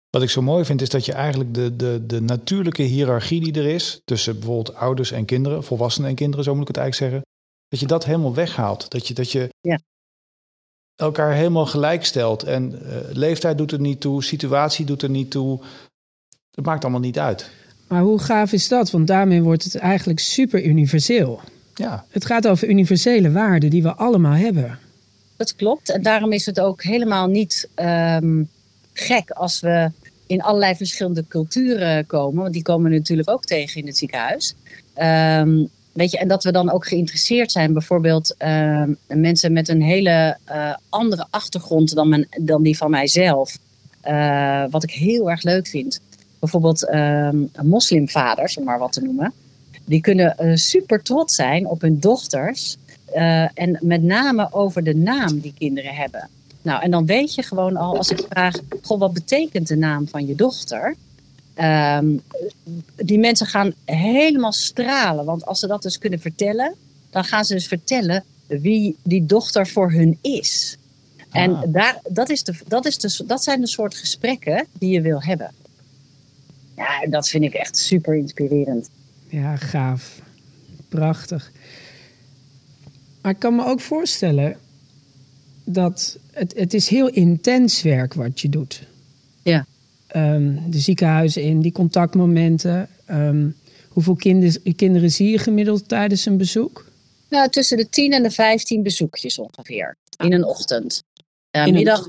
Wat 0.10 0.22
ik 0.22 0.30
zo 0.30 0.41
mooi 0.41 0.65
vind 0.65 0.82
is 0.82 0.89
dat 0.89 1.06
je 1.06 1.13
eigenlijk 1.13 1.54
de, 1.54 1.76
de, 1.76 2.06
de 2.06 2.22
natuurlijke 2.22 2.84
hiërarchie 2.84 3.41
die 3.41 3.63
er 3.63 3.69
is 3.69 4.02
tussen 4.06 4.34
bijvoorbeeld 4.34 4.76
ouders 4.76 5.12
en 5.12 5.26
kinderen, 5.26 5.63
volwassenen 5.63 6.10
en 6.10 6.15
kinderen, 6.15 6.43
zo 6.45 6.54
moet 6.54 6.62
ik 6.62 6.67
het 6.67 6.78
eigenlijk 6.78 7.12
zeggen, 7.12 7.32
dat 7.67 7.80
je 7.80 7.88
dat 7.88 8.06
helemaal 8.06 8.34
weghaalt. 8.34 8.91
Dat 8.91 9.08
je, 9.08 9.13
dat 9.13 9.32
je 9.32 9.50
Ja. 9.62 9.80
elkaar 10.95 11.34
helemaal 11.34 11.65
gelijk 11.65 12.06
stelt. 12.06 12.43
En 12.43 12.82
eh, 12.86 13.15
leeftijd 13.15 13.58
doet 13.58 13.72
er 13.72 13.80
niet 13.80 14.02
toe, 14.02 14.24
situatie 14.24 14.86
doet 14.86 15.02
er 15.02 15.10
niet 15.10 15.32
toe. 15.32 15.60
Dat 16.52 16.65
maakt 16.65 16.84
allemaal 16.84 17.02
niet 17.02 17.19
uit. 17.19 17.52
Maar 17.89 18.02
hoe 18.02 18.19
gaaf 18.19 18.52
is 18.52 18.67
dat? 18.67 18.91
Want 18.91 19.08
daarmee 19.08 19.41
wordt 19.41 19.63
het 19.63 19.75
eigenlijk 19.75 20.19
super 20.19 20.63
universeel. 20.63 21.39
Ja, 21.75 22.06
Het 22.10 22.25
gaat 22.25 22.47
over 22.47 22.69
universele 22.69 23.32
waarden 23.32 23.69
die 23.69 23.84
we 23.84 23.93
allemaal 23.93 24.34
hebben. 24.34 24.80
Dat 25.36 25.56
klopt. 25.56 25.89
En 25.89 26.02
daarom 26.02 26.32
is 26.32 26.45
het 26.45 26.60
ook 26.60 26.84
helemaal 26.84 27.28
niet 27.28 27.69
ehm, 27.75 28.43
gek 28.93 29.30
als 29.30 29.60
we 29.60 29.91
in 30.28 30.41
allerlei 30.41 30.75
verschillende 30.75 31.25
culturen 31.28 32.06
komen. 32.06 32.41
Want 32.41 32.54
die 32.54 32.62
komen 32.62 32.91
we 32.91 32.97
natuurlijk 32.97 33.30
ook 33.30 33.45
tegen 33.45 33.82
in 33.82 33.88
het 33.88 33.97
ziekenhuis. 33.97 34.56
Ehm, 34.93 35.65
weet 35.91 36.12
je, 36.12 36.17
en 36.17 36.28
dat 36.28 36.43
we 36.43 36.52
dan 36.52 36.71
ook 36.71 36.88
geïnteresseerd 36.88 37.52
zijn. 37.52 37.73
Bijvoorbeeld 37.73 38.36
ehm, 38.38 38.93
mensen 39.08 39.54
met 39.54 39.67
een 39.67 39.82
hele 39.82 40.38
eh, 40.45 40.73
andere 40.89 41.25
achtergrond 41.30 41.95
dan, 41.95 42.25
dan 42.41 42.63
die 42.63 42.78
van 42.78 42.89
mijzelf. 42.89 43.58
Eh, 44.02 44.63
wat 44.69 44.84
ik 44.84 44.91
heel 44.91 45.30
erg 45.30 45.43
leuk 45.43 45.67
vind. 45.67 45.99
Bijvoorbeeld 46.39 46.89
ehm, 46.89 47.38
moslimvaders, 47.62 48.58
om 48.58 48.63
maar 48.63 48.80
wat 48.80 48.91
te 48.91 49.02
noemen. 49.02 49.34
Die 49.86 50.02
kunnen 50.02 50.38
eh, 50.38 50.56
super 50.56 51.02
trots 51.02 51.36
zijn 51.36 51.67
op 51.67 51.82
hun 51.82 51.99
dochters. 51.99 52.78
Eh, 53.06 53.41
en 53.54 53.78
met 53.82 54.04
name 54.04 54.47
over 54.52 54.84
de 54.84 54.95
naam 54.95 55.39
die 55.39 55.54
kinderen 55.58 55.95
hebben. 55.95 56.30
Nou, 56.62 56.82
en 56.82 56.91
dan 56.91 57.06
weet 57.06 57.36
je 57.36 57.43
gewoon 57.43 57.78
al, 57.78 57.97
als 57.97 58.10
ik 58.10 58.25
vraag, 58.30 58.56
goh, 58.82 58.99
wat 58.99 59.13
betekent 59.13 59.67
de 59.67 59.75
naam 59.75 60.08
van 60.08 60.28
je 60.28 60.36
dochter? 60.36 60.95
Ehm, 61.54 62.17
die 62.95 63.19
mensen 63.19 63.47
gaan 63.47 63.73
helemaal 63.86 64.52
stralen, 64.52 65.25
want 65.25 65.45
als 65.45 65.60
ze 65.60 65.67
dat 65.67 65.82
dus 65.82 65.97
kunnen 65.97 66.19
vertellen, 66.19 66.73
dan 67.10 67.23
gaan 67.23 67.45
ze 67.45 67.54
dus 67.54 67.67
vertellen 67.67 68.23
wie 68.47 68.95
die 69.04 69.25
dochter 69.25 69.67
voor 69.67 69.91
hun 69.91 70.17
is. 70.21 70.78
En 71.32 71.56
Ah. 71.56 71.63
daar, 71.67 71.99
dat, 72.10 72.30
is 72.30 72.43
de, 72.43 72.54
dat, 72.67 72.86
is 72.86 72.97
de, 72.97 73.23
dat 73.25 73.43
zijn 73.43 73.62
de 73.62 73.67
soort 73.67 73.95
gesprekken 73.95 74.65
die 74.71 74.89
je 74.93 75.02
wil 75.02 75.21
hebben. 75.21 75.52
Ja, 76.80 77.06
dat 77.10 77.30
vind 77.30 77.44
ik 77.44 77.54
echt 77.54 77.78
super 77.78 78.15
inspirerend. 78.15 78.89
Ja, 79.28 79.56
gaaf. 79.56 80.22
Prachtig. 80.89 81.52
Maar 83.22 83.32
ik 83.32 83.39
kan 83.39 83.56
me 83.56 83.65
ook 83.65 83.80
voorstellen 83.80 84.58
dat 85.63 86.18
het, 86.32 86.54
het 86.56 86.74
is 86.74 86.88
heel 86.88 87.10
intens 87.10 87.82
werk 87.82 88.13
wat 88.13 88.42
je 88.42 88.50
doet. 88.50 88.84
Ja. 89.44 89.65
Ehm, 90.08 90.56
de 90.70 90.80
ziekenhuizen 90.80 91.44
in, 91.44 91.62
die 91.62 91.72
contactmomenten. 91.72 92.89
Ehm, 93.06 93.50
hoeveel 93.89 94.15
kinderen, 94.15 94.76
kinderen 94.76 95.12
zie 95.12 95.30
je 95.30 95.38
gemiddeld 95.38 95.88
tijdens 95.88 96.26
een 96.26 96.38
bezoek? 96.38 96.92
Nou, 97.30 97.50
tussen 97.50 97.78
de 97.78 97.89
10 97.89 98.12
en 98.12 98.24
de 98.24 98.32
15 98.32 98.84
bezoekjes 98.84 99.39
ongeveer. 99.39 99.96
In 100.18 100.34
een 100.34 100.46
ochtend. 100.46 101.04
Een 101.52 101.74
middag, 101.74 102.08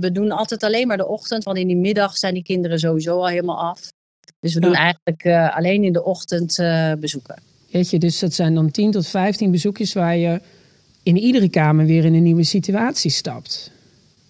we 0.00 0.12
doen 0.12 0.30
altijd 0.30 0.62
alleen 0.62 0.86
maar 0.86 0.96
de 0.96 1.06
ochtend, 1.06 1.44
want 1.44 1.58
in 1.58 1.66
die 1.66 1.76
middag 1.76 2.16
zijn 2.16 2.34
die 2.34 2.42
kinderen 2.42 2.78
sowieso 2.78 3.16
al 3.16 3.28
helemaal 3.28 3.58
af. 3.58 3.94
Dus 4.46 4.54
we 4.54 4.60
doen 4.60 4.70
Ja. 4.70 4.76
eigenlijk 4.78 5.24
eh, 5.24 5.56
alleen 5.56 5.84
in 5.84 5.92
de 5.92 6.04
ochtend 6.04 6.58
eh, 6.58 6.92
bezoeken. 6.92 7.42
Weet 7.70 7.90
je, 7.90 7.98
dus 7.98 8.18
dat 8.18 8.34
zijn 8.34 8.54
dan 8.54 8.70
10 8.70 8.90
tot 8.90 9.06
15 9.06 9.50
bezoekjes 9.50 9.92
waar 9.92 10.16
je 10.16 10.40
in 11.02 11.16
iedere 11.16 11.48
kamer 11.48 11.86
weer 11.86 12.04
in 12.04 12.14
een 12.14 12.22
nieuwe 12.22 12.44
situatie 12.44 13.10
stapt. 13.10 13.70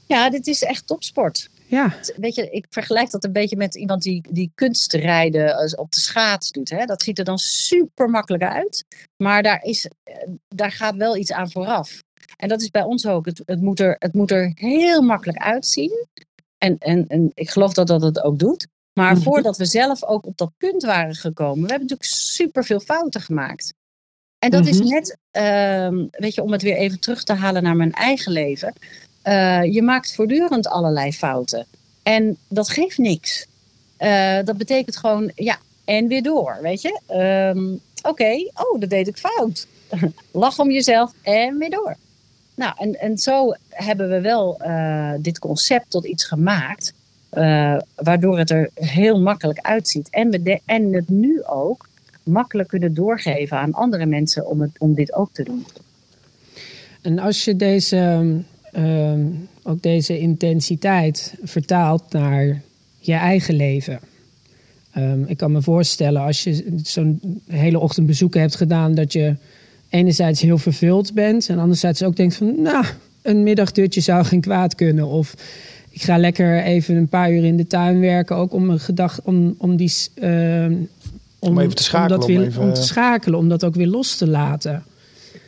Ja, 0.07 0.31
dit 0.31 0.47
is 0.47 0.63
echt 0.63 0.87
topsport. 0.87 1.49
Ja. 1.67 1.95
Weet 2.17 2.35
je, 2.35 2.51
ik 2.51 2.67
vergelijk 2.71 3.11
dat 3.11 3.25
een 3.25 3.33
beetje 3.33 3.57
met 3.57 3.75
iemand 3.75 4.03
die, 4.03 4.23
die 4.31 4.51
kunstrijden 4.55 5.79
op 5.79 5.93
de 5.93 6.01
schaats 6.01 6.51
doet. 6.51 6.71
Hè? 6.71 6.85
Dat 6.85 7.03
ziet 7.03 7.19
er 7.19 7.25
dan 7.25 7.39
super 7.39 8.09
makkelijk 8.09 8.43
uit. 8.43 8.85
Maar 9.17 9.43
daar, 9.43 9.63
is, 9.63 9.91
eh, 10.05 10.15
daar 10.49 10.73
gaat 10.73 10.97
wel 10.97 11.17
iets 11.17 11.33
aan 11.33 11.51
vooraf. 11.51 12.03
En 12.37 12.49
dat 12.49 12.63
is 12.63 12.71
bij 12.71 12.83
ons 12.83 13.07
ook. 13.07 13.27
Het, 13.27 13.43
het, 13.47 13.61
moet, 13.61 13.81
er, 13.81 13.97
het 13.99 14.13
moet 14.15 14.31
er 14.31 14.53
heel 14.55 15.03
makkelijk 15.03 15.39
uitzien. 15.39 16.07
En, 16.59 16.79
en, 16.79 17.07
en 17.09 17.31
ik 17.35 17.51
geloof 17.51 17.73
dat 17.73 17.87
dat 17.87 18.03
het 18.03 18.23
ook 18.23 18.39
doet. 18.39 18.67
Maar 18.97 19.13
Mhm. 19.15 19.23
voordat 19.23 19.57
we 19.57 19.65
zelf 19.65 20.05
ook 20.05 20.27
op 20.27 20.37
dat 20.37 20.51
punt 20.59 20.83
waren 20.83 21.15
gekomen, 21.15 21.63
we 21.65 21.71
hebben 21.71 21.89
natuurlijk 21.89 22.11
super 22.11 22.65
veel 22.65 22.81
fouten 22.81 23.21
gemaakt. 23.21 23.75
En 24.39 24.51
dat 24.51 24.67
is 24.67 24.79
Mhm. 24.79 24.89
net, 24.89 25.17
ehm, 25.31 26.05
weet 26.11 26.35
je, 26.35 26.43
om 26.43 26.53
het 26.53 26.63
weer 26.63 26.77
even 26.77 27.01
terug 27.01 27.25
te 27.25 27.33
halen 27.33 27.63
naar 27.63 27.77
mijn 27.77 27.93
eigen 27.93 28.33
leven. 28.33 28.73
Eh, 29.23 29.63
je 29.63 29.83
maakt 29.83 30.15
voortdurend 30.15 30.67
allerlei 30.69 31.13
fouten. 31.13 31.67
En 32.03 32.37
dat 32.49 32.69
geeft 32.69 32.99
niks. 32.99 33.47
Eh, 33.97 34.39
dat 34.45 34.57
betekent 34.57 34.97
gewoon, 34.97 35.33
ja, 35.35 35.59
en 35.85 36.07
weer 36.09 36.23
door, 36.23 36.59
weet 36.63 36.83
je. 36.83 37.01
Ehm, 37.07 37.75
Oké, 38.03 38.51
oh, 38.55 38.81
dat 38.81 38.91
deed 38.91 39.09
ik 39.09 39.17
fout. 39.17 39.67
Lach 40.31 40.59
om 40.59 40.71
jezelf 40.71 41.13
en 41.23 41.59
weer 41.59 41.71
door. 41.71 41.97
Nou, 42.55 42.73
en, 42.77 43.01
en 43.01 43.19
zo 43.19 43.53
hebben 43.69 44.09
we 44.09 44.21
wel 44.21 44.59
eh, 44.61 45.13
dit 45.19 45.39
concept 45.39 45.91
tot 45.91 46.05
iets 46.07 46.25
gemaakt. 46.25 46.93
Eh, 47.29 47.77
waardoor 47.95 48.39
het 48.39 48.51
er 48.51 48.71
heel 48.75 49.21
makkelijk 49.21 49.59
uitziet. 49.61 50.09
En, 50.11 50.31
we 50.31 50.43
de- 50.43 50.61
en 50.65 50.93
het 50.93 51.09
nu 51.09 51.43
ook 51.45 51.89
makkelijk 52.23 52.69
kunnen 52.69 52.95
doorgeven 52.95 53.59
aan 53.59 53.73
andere 53.73 54.07
mensen 54.07 54.47
om, 54.47 54.61
het, 54.61 54.71
om 54.79 54.95
dit 54.95 55.15
ook 55.15 55.29
te 55.33 55.43
doen. 55.43 55.67
En 57.03 57.19
als 57.19 57.45
je 57.45 57.57
deze, 57.57 58.27
ehm, 58.73 59.27
ook 59.63 59.83
deze 59.83 60.19
intensiteit 60.19 61.35
vertaalt 61.43 62.13
naar 62.13 62.61
je 62.99 63.15
eigen 63.15 63.55
leven. 63.55 64.01
Ehm, 64.93 65.23
ik 65.27 65.37
kan 65.37 65.53
me 65.53 65.63
voorstellen 65.63 66.23
als 66.23 66.45
je 66.45 66.75
zo'n 66.83 67.41
hele 67.47 67.79
ochtend 67.79 68.07
bezoeken 68.07 68.41
hebt 68.41 68.57
gedaan, 68.57 68.95
dat 68.95 69.13
je 69.13 69.35
enerzijds 69.89 70.41
heel 70.41 70.59
vervuld 70.59 71.15
bent 71.15 71.49
en 71.49 71.59
anderzijds 71.59 72.03
ook 72.03 72.17
denkt 72.17 72.35
van, 72.35 72.63
nou, 72.63 72.85
een 73.23 73.43
middagdutje 73.43 74.01
zou 74.01 74.25
geen 74.25 74.41
kwaad 74.41 74.75
kunnen. 74.75 75.07
Of 75.07 75.35
ik 75.97 76.03
ga 76.03 76.19
lekker 76.19 76.63
even 76.63 76.97
een 76.97 77.09
paar 77.09 77.33
uur 77.33 77.45
in 77.45 77.57
de 77.57 77.67
tuin 77.67 78.01
werken, 78.01 78.37
ook 78.37 78.53
om 78.53 78.71
een 78.71 78.81
gedag, 78.81 79.21
om, 79.25 79.55
om 79.59 79.77
die, 79.77 79.93
ehm, 80.15 80.75
Om 81.39 81.59
even 81.59 81.75
te 81.77 81.83
schakelen, 81.83 82.13
om, 82.15 82.21
dat 82.21 82.29
om 82.31 82.37
weer, 82.37 82.47
even- 82.47 82.63
om 82.63 82.73
te 82.75 82.83
schakelen, 82.83 83.39
om 83.39 83.49
dat 83.49 83.65
ook 83.65 83.75
weer 83.75 83.87
los 83.87 84.17
te 84.17 84.27
laten. 84.29 84.85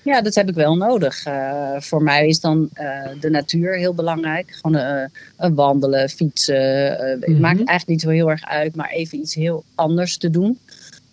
Ja, 0.05 0.21
dat 0.23 0.35
heb 0.35 0.49
ik 0.49 0.55
wel 0.55 0.75
nodig. 0.77 1.25
Eh, 1.25 1.71
voor 1.79 2.03
mij 2.03 2.27
is 2.27 2.41
dan 2.41 2.69
eh, 2.73 2.87
de 3.21 3.31
natuur 3.31 3.77
heel 3.77 3.95
belangrijk. 3.95 4.59
Gewoon 4.61 4.77
eh, 4.81 5.03
een 5.37 5.55
wandelen, 5.55 6.09
fietsen. 6.09 6.99
eh, 7.01 7.07
Het 7.21 7.29
Mhm. 7.29 7.41
maakt 7.41 7.57
eigenlijk 7.57 7.87
niet 7.87 8.01
zo 8.01 8.09
heel 8.09 8.31
erg 8.31 8.45
uit, 8.45 8.75
maar 8.77 8.91
even 8.91 9.19
iets 9.19 9.35
heel 9.35 9.65
anders 9.75 10.17
te 10.17 10.31
doen. 10.31 10.59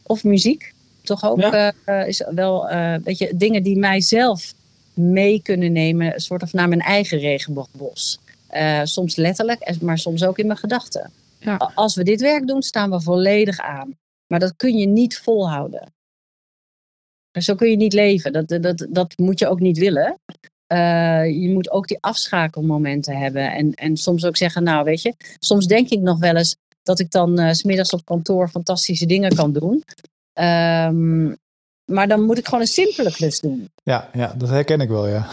Of 0.03 0.23
muziek, 0.23 0.73
toch 1.01 1.23
ook. 1.25 1.39
Ja. 1.41 1.73
is 2.05 2.23
wel, 2.35 2.69
eh 2.69 2.95
weet 3.03 3.17
je, 3.17 3.31
dingen 3.35 3.63
die 3.63 3.77
mijzelf 3.77 4.53
mee 4.93 5.41
kunnen 5.41 5.71
nemen, 5.71 6.13
een 6.13 6.19
soort 6.19 6.43
of 6.43 6.53
naar 6.53 6.67
mijn 6.69 6.81
eigen 6.81 7.19
regenboogbos. 7.19 8.19
Eh, 8.55 8.81
soms 8.83 9.15
letterlijk, 9.15 9.59
en- 9.59 9.77
maar 9.81 9.97
soms 9.97 10.23
ook 10.23 10.37
in 10.37 10.47
mijn 10.47 10.59
gedachten. 10.59 11.11
Ja. 11.39 11.71
Als 11.75 11.95
we 11.95 12.03
dit 12.03 12.21
werk 12.21 12.47
doen, 12.47 12.61
staan 12.61 12.89
we 12.91 13.01
volledig 13.01 13.59
aan. 13.59 13.97
Maar 14.27 14.39
dat 14.39 14.53
kun 14.55 14.77
je 14.77 14.87
niet 14.87 15.17
volhouden. 15.17 15.93
Zo 17.41 17.55
kun 17.55 17.69
je 17.69 17.75
niet 17.75 17.93
leven. 17.93 18.33
Dat, 18.33 18.47
dat, 18.47 18.87
dat 18.89 19.17
moet 19.17 19.39
je 19.39 19.47
ook 19.47 19.59
niet 19.59 19.77
willen. 19.77 20.19
Eh, 20.67 21.41
je 21.41 21.49
moet 21.53 21.71
ook 21.71 21.87
die 21.87 21.97
afschakelmomenten 21.99 23.17
hebben. 23.17 23.51
En, 23.51 23.73
en 23.73 23.97
soms 23.97 24.25
ook 24.25 24.37
zeggen, 24.37 24.63
nou 24.63 24.83
weet 24.83 25.01
je, 25.01 25.13
soms 25.39 25.67
denk 25.67 25.89
ik 25.89 25.99
nog 25.99 26.19
wel 26.19 26.35
eens 26.35 26.55
dat 26.83 26.99
ik 26.99 27.11
dan 27.11 27.39
eh, 27.39 27.51
's 27.53 27.57
smiddags 27.59 27.93
op 27.93 28.05
kantoor 28.05 28.49
fantastische 28.49 29.05
dingen 29.05 29.35
kan 29.35 29.53
doen. 29.53 29.83
Ehm, 30.33 31.25
maar 31.85 32.07
dan 32.07 32.21
moet 32.23 32.37
ik 32.37 32.45
gewoon 32.45 32.61
een 32.61 32.67
simpele 32.67 33.11
klus 33.11 33.39
doen. 33.39 33.69
Ja, 33.83 34.09
ja, 34.13 34.33
dat 34.37 34.49
herken 34.49 34.79
ik 34.81 34.89
wel, 34.89 35.07
ja. 35.07 35.27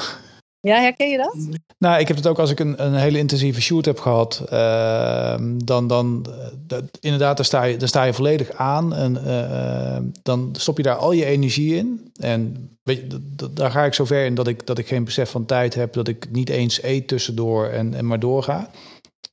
Ja, 0.62 0.80
herken 0.80 1.10
je 1.10 1.16
dat? 1.16 1.36
Nou, 1.78 2.00
ik 2.00 2.08
heb 2.08 2.16
het 2.16 2.26
ook 2.26 2.38
als 2.38 2.50
ik 2.50 2.60
een, 2.60 2.84
een 2.84 2.94
hele 2.94 3.18
intensieve 3.18 3.60
shoot 3.60 3.84
heb 3.84 3.98
gehad. 4.00 4.42
ehm, 4.48 5.58
dan, 5.64 5.86
dan 5.86 6.26
eh, 6.28 6.46
dat, 6.66 6.84
inderdaad, 7.00 7.36
daar 7.36 7.46
sta, 7.46 7.62
je, 7.62 7.76
daar 7.76 7.88
sta 7.88 8.02
je 8.04 8.12
volledig 8.12 8.52
aan. 8.52 8.94
En 8.94 9.24
eh, 9.24 10.00
dan 10.22 10.54
stop 10.58 10.76
je 10.76 10.82
daar 10.82 10.96
al 10.96 11.12
je 11.12 11.24
energie 11.24 11.76
in. 11.76 12.12
En 12.20 12.70
weet 12.82 12.96
je, 12.98 13.20
daar 13.50 13.70
ga 13.70 13.84
ik 13.84 13.94
zover 13.94 14.24
in 14.24 14.34
dat 14.34 14.46
ik, 14.48 14.66
dat 14.66 14.78
ik 14.78 14.86
geen 14.86 15.04
besef 15.04 15.30
van 15.30 15.46
tijd 15.46 15.74
heb. 15.74 15.92
Dat 15.92 16.08
ik 16.08 16.26
niet 16.30 16.48
eens 16.48 16.82
eet 16.82 17.08
tussendoor 17.08 17.66
en, 17.66 17.94
en 17.94 18.06
maar 18.06 18.20
doorga. 18.20 18.70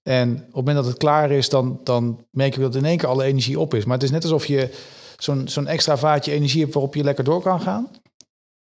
En 0.03 0.31
op 0.31 0.45
het 0.45 0.55
moment 0.55 0.75
dat 0.75 0.85
het 0.85 0.97
klaar 0.97 1.31
is, 1.31 1.49
dan, 1.49 1.79
dan 1.83 2.25
merk 2.31 2.55
je 2.55 2.61
dat 2.61 2.75
in 2.75 2.85
één 2.85 2.97
keer 2.97 3.09
alle 3.09 3.23
energie 3.23 3.59
op 3.59 3.73
is. 3.73 3.85
Maar 3.85 3.93
het 3.93 4.03
is 4.03 4.11
net 4.11 4.23
alsof 4.23 4.45
je 4.45 4.69
zo'n 5.17 5.47
zo'n 5.47 5.67
extra 5.67 5.97
vaatje 5.97 6.31
energie 6.31 6.61
hebt 6.61 6.73
waarop 6.73 6.95
je 6.95 7.03
lekker 7.03 7.23
door 7.23 7.41
kan 7.41 7.61
gaan. 7.61 7.87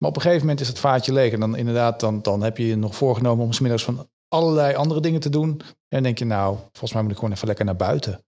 Maar 0.04 0.12
op 0.12 0.18
een 0.18 0.24
gegeven 0.24 0.46
moment 0.46 0.62
is 0.62 0.68
het 0.68 0.80
vaatje 0.80 1.14
leeg. 1.14 1.34
En 1.34 1.40
dan 1.40 1.56
inderdaad, 1.56 2.00
dan, 2.00 2.22
dan 2.22 2.44
heb 2.44 2.58
je 2.58 2.68
je 2.68 2.76
nog 2.76 2.96
voorgenomen 2.96 3.46
om 3.46 3.54
smiddags 3.54 3.84
van 3.84 4.10
allerlei 4.28 4.76
andere 4.76 5.00
dingen 5.00 5.20
te 5.20 5.30
doen. 5.30 5.50
En 5.62 5.68
dan 5.88 6.04
denk 6.04 6.18
je, 6.18 6.26
nou, 6.26 6.58
volgens 6.58 6.94
mij 6.94 7.02
moet 7.02 7.12
ik 7.12 7.18
gewoon 7.18 7.34
even 7.34 7.48
lekker 7.48 7.66
naar 7.66 7.76
buiten. 7.76 8.24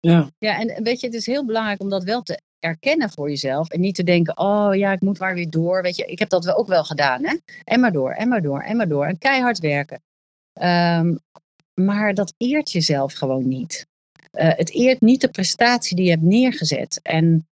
Ja. 0.00 0.30
Ja, 0.38 0.60
en 0.60 0.82
weet 0.82 1.00
je, 1.00 1.06
het 1.06 1.16
is 1.16 1.26
heel 1.26 1.44
belangrijk 1.44 1.80
om 1.80 1.88
dat 1.88 2.04
wel 2.04 2.22
te 2.22 2.40
erkennen 2.58 3.10
voor 3.10 3.28
jezelf. 3.28 3.68
En 3.68 3.80
niet 3.80 3.94
te 3.94 4.02
denken, 4.02 4.38
oh 4.38 4.74
ja, 4.74 4.92
ik 4.92 5.00
moet 5.00 5.18
maar 5.18 5.34
weer 5.34 5.50
door. 5.50 5.82
Weet 5.82 5.96
je, 5.96 6.04
ik 6.04 6.18
heb 6.18 6.28
dat 6.28 6.44
wel 6.44 6.56
ook 6.56 6.68
wel 6.68 6.84
gedaan, 6.84 7.24
hè. 7.24 7.36
En 7.64 7.80
maar 7.80 7.92
door, 7.92 8.10
en 8.10 8.28
maar 8.28 8.42
door, 8.42 8.60
en 8.60 8.76
maar 8.76 8.88
door. 8.88 9.06
En 9.06 9.18
keihard 9.18 9.58
werken. 9.58 10.02
Ehm, 10.52 11.16
maar 11.74 12.14
dat 12.14 12.34
eert 12.36 12.72
jezelf 12.72 13.12
gewoon 13.12 13.48
niet. 13.48 13.86
Eh, 14.30 14.50
het 14.56 14.70
eert 14.70 15.00
niet 15.00 15.20
de 15.20 15.30
prestatie 15.30 15.96
die 15.96 16.04
je 16.04 16.10
hebt 16.10 16.22
neergezet. 16.22 17.00
En 17.02 17.48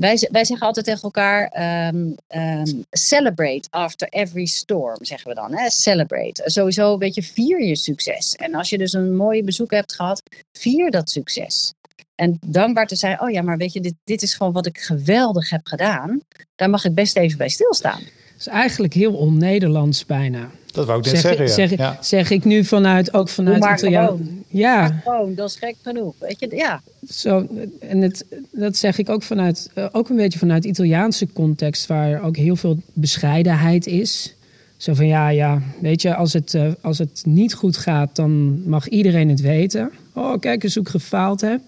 wij, 0.00 0.28
wij 0.30 0.44
zeggen 0.44 0.66
altijd 0.66 0.86
tegen 0.86 1.02
elkaar, 1.02 1.48
ehm, 1.48 2.12
ehm, 2.26 2.82
celebrate 2.90 3.68
after 3.70 4.08
every 4.08 4.46
storm, 4.46 5.04
zeggen 5.04 5.28
we 5.28 5.34
dan. 5.34 5.54
Hè? 5.54 5.70
Celebrate. 5.70 6.42
Sowieso, 6.44 6.98
weet 6.98 7.14
je, 7.14 7.22
vier 7.22 7.62
je 7.62 7.76
succes. 7.76 8.34
En 8.34 8.54
als 8.54 8.70
je 8.70 8.78
dus 8.78 8.92
een 8.92 9.16
mooie 9.16 9.44
bezoek 9.44 9.70
hebt 9.70 9.94
gehad, 9.94 10.22
vier 10.52 10.90
dat 10.90 11.10
succes. 11.10 11.74
En 12.14 12.38
dankbaar 12.46 12.86
te 12.86 12.96
zijn, 12.96 13.20
oh 13.20 13.30
ja, 13.30 13.42
maar 13.42 13.56
weet 13.56 13.72
je, 13.72 13.80
dit, 13.80 13.94
dit 14.04 14.22
is 14.22 14.34
gewoon 14.34 14.52
wat 14.52 14.66
ik 14.66 14.78
geweldig 14.78 15.50
heb 15.50 15.66
gedaan. 15.66 16.20
Daar 16.54 16.70
mag 16.70 16.84
ik 16.84 16.94
best 16.94 17.16
even 17.16 17.38
bij 17.38 17.48
stilstaan. 17.48 18.00
Is 18.38 18.46
eigenlijk 18.46 18.94
heel 18.94 19.12
on-Nederlands 19.12 20.06
bijna. 20.06 20.50
Dat 20.72 20.86
wou 20.86 20.98
ik 20.98 21.04
net 21.04 21.14
Zeg, 21.18 21.22
zeggen, 21.22 21.46
ja. 21.46 21.52
zeg, 21.52 21.78
ja. 21.78 21.98
zeg 22.00 22.30
ik 22.30 22.44
nu 22.44 22.64
vanuit, 22.64 23.14
ook 23.14 23.28
vanuit 23.28 23.60
maar 23.60 23.76
Italiaan. 23.76 24.06
gewoon. 24.06 24.44
Ja, 24.48 24.80
Maar 24.80 25.00
gewoon, 25.04 25.34
dat 25.34 25.48
is 25.48 25.56
gek 25.56 25.74
genoeg. 25.82 26.14
Weet 26.18 26.40
je, 26.40 26.56
ja. 26.56 26.82
zo, 27.08 27.46
en 27.80 28.00
het, 28.00 28.24
dat 28.52 28.76
zeg 28.76 28.98
ik 28.98 29.08
ook 29.08 29.22
vanuit, 29.22 29.70
eh, 29.74 29.86
ook 29.92 30.08
een 30.08 30.16
beetje 30.16 30.38
vanuit 30.38 30.64
Italiaanse 30.64 31.26
context, 31.32 31.86
waar 31.86 32.22
ook 32.22 32.36
heel 32.36 32.56
veel 32.56 32.78
bescheidenheid 32.92 33.86
is. 33.86 34.34
Zo 34.76 34.94
van 34.94 35.06
ja, 35.06 35.28
ja, 35.28 35.62
weet 35.80 36.02
je, 36.02 36.14
als 36.14 36.32
het, 36.32 36.54
eh, 36.54 36.68
als 36.80 36.98
het 36.98 37.22
niet 37.26 37.54
goed 37.54 37.76
gaat, 37.76 38.16
dan 38.16 38.62
mag 38.68 38.88
iedereen 38.88 39.28
het 39.28 39.40
weten. 39.40 39.90
Oh, 40.12 40.40
kijk 40.40 40.64
eens 40.64 40.74
hoe 40.74 40.82
ik 40.82 40.88
gefaald 40.88 41.40
heb. 41.40 41.60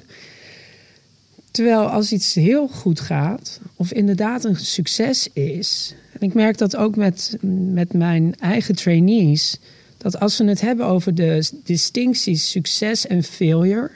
Terwijl 1.51 1.87
als 1.87 2.13
iets 2.13 2.35
heel 2.35 2.69
goed 2.69 3.01
gaat, 3.01 3.61
of 3.77 3.93
inderdaad 3.93 4.45
een 4.45 4.57
succes 4.57 5.29
is. 5.33 5.95
En 6.13 6.21
ik 6.21 6.35
merk 6.35 6.59
dat 6.59 6.77
ook 6.77 6.97
met, 6.97 7.37
met 7.73 7.93
mijn 7.93 8.35
eigen 8.39 8.75
trainees. 8.77 9.59
Dat 9.97 10.21
als 10.21 10.39
we 10.39 10.45
het 10.45 10.61
hebben 10.61 10.87
over 10.87 11.15
de 11.15 11.51
distincties 11.65 12.51
succes 12.51 13.07
en 13.07 13.23
failure. 13.23 13.91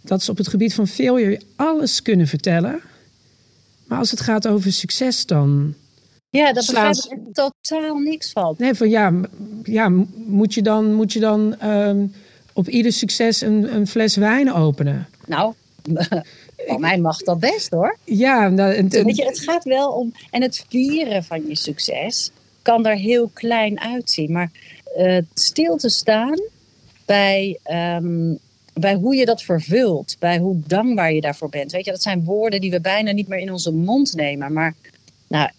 Dat 0.00 0.22
ze 0.22 0.30
op 0.30 0.36
het 0.36 0.48
gebied 0.48 0.74
van 0.74 0.86
failure 0.86 1.40
alles 1.56 2.02
kunnen 2.02 2.26
vertellen. 2.26 2.80
Maar 3.84 3.98
als 3.98 4.10
het 4.10 4.20
gaat 4.20 4.48
over 4.48 4.72
succes 4.72 5.26
dan... 5.26 5.74
Ja, 6.30 6.52
dat 6.52 6.64
Slaan 6.64 6.90
begrijp 6.90 7.26
ik 7.26 7.34
totaal 7.34 7.96
niks 7.96 8.30
van. 8.32 8.54
Nee, 8.58 8.74
van 8.74 8.88
ja, 8.88 9.12
ja 9.62 9.88
moet 10.14 10.54
je 10.54 10.62
dan, 10.62 10.94
moet 10.94 11.12
je 11.12 11.20
dan 11.20 11.58
ehm, 11.58 12.06
op 12.52 12.68
ieder 12.68 12.92
succes 12.92 13.40
een, 13.40 13.74
een 13.74 13.86
fles 13.86 14.16
wijn 14.16 14.52
openen? 14.52 15.08
Nou, 15.26 15.54
van 16.66 16.80
mij 16.80 16.98
mag 16.98 17.18
dat 17.18 17.40
best 17.40 17.70
hoor. 17.70 17.96
Ja, 18.04 18.48
nou, 18.48 18.74
en- 18.74 18.88
en- 18.90 19.04
Weet 19.04 19.16
je, 19.16 19.24
het 19.24 19.38
gaat 19.40 19.64
wel 19.64 19.90
om. 19.92 20.12
En 20.30 20.42
het 20.42 20.64
vieren 20.68 21.24
van 21.24 21.46
je 21.48 21.56
succes 21.56 22.30
kan 22.62 22.86
er 22.86 22.96
heel 22.96 23.30
klein 23.34 23.80
uitzien. 23.80 24.32
Maar 24.32 24.50
eh, 24.96 25.18
stil 25.34 25.76
te 25.76 25.88
staan 25.88 26.40
bij, 27.06 27.58
ehm, 27.62 28.34
bij 28.74 28.94
hoe 28.94 29.14
je 29.14 29.24
dat 29.24 29.42
vervult. 29.42 30.16
Bij 30.18 30.38
hoe 30.38 30.60
dankbaar 30.66 31.12
je 31.12 31.20
daarvoor 31.20 31.48
bent. 31.48 31.72
Weet 31.72 31.84
je, 31.84 31.90
dat 31.90 32.02
zijn 32.02 32.24
woorden 32.24 32.60
die 32.60 32.70
we 32.70 32.80
bijna 32.80 33.12
niet 33.12 33.28
meer 33.28 33.38
in 33.38 33.52
onze 33.52 33.72
mond 33.72 34.14
nemen. 34.14 34.52
Maar 34.52 34.74
nou, 35.28 35.50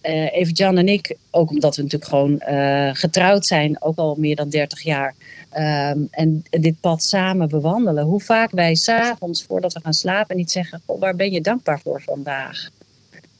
eh 0.00 0.34
even 0.34 0.52
Jan 0.52 0.78
en 0.78 0.88
ik, 0.88 1.16
ook 1.30 1.50
omdat 1.50 1.76
we 1.76 1.82
natuurlijk 1.82 2.10
gewoon 2.10 2.40
eh, 2.40 2.90
getrouwd 2.92 3.46
zijn, 3.46 3.82
ook 3.82 3.96
al 3.96 4.14
meer 4.18 4.36
dan 4.36 4.48
30 4.48 4.82
jaar. 4.82 5.14
Ehm, 5.56 6.00
en 6.10 6.42
dit 6.50 6.80
pad 6.80 7.02
samen 7.02 7.48
bewandelen. 7.48 8.04
Hoe 8.04 8.20
vaak 8.20 8.50
wij 8.50 8.74
s'avonds 8.74 9.42
voordat 9.42 9.72
we 9.72 9.80
gaan 9.80 9.94
slapen 9.94 10.36
niet 10.36 10.50
zeggen: 10.50 10.82
"Goh, 10.86 11.00
waar 11.00 11.16
ben 11.16 11.30
je 11.30 11.40
dankbaar 11.40 11.80
voor 11.80 12.02
vandaag? 12.02 12.68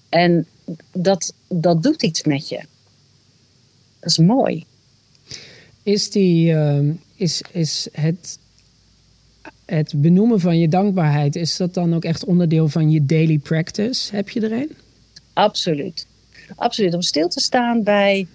En 0.08 0.46
dat, 0.92 1.34
dat 1.48 1.82
doet 1.82 2.02
iets 2.02 2.24
met 2.24 2.48
je. 2.48 2.60
Dat 4.00 4.10
is 4.10 4.18
mooi. 4.18 4.64
is 5.82 6.10
die, 6.10 6.52
ehm, 6.52 6.92
is, 7.14 7.42
is 7.52 7.88
het, 7.92 8.38
het 9.64 9.92
benoemen 9.96 10.40
van 10.40 10.58
je 10.58 10.68
dankbaarheid, 10.68 11.36
is 11.36 11.56
dat 11.56 11.74
dan 11.74 11.94
ook 11.94 12.04
echt 12.04 12.24
onderdeel 12.24 12.68
van 12.68 12.90
je 12.90 13.06
daily 13.06 13.38
practice? 13.38 14.16
Heb 14.16 14.28
je 14.28 14.40
er 14.40 14.52
een? 14.52 14.76
Absoluut. 15.32 16.06
Absoluut. 16.54 16.94
Om 16.94 17.02
stil 17.02 17.28
te 17.28 17.40
staan 17.40 17.82
bij 17.82 18.26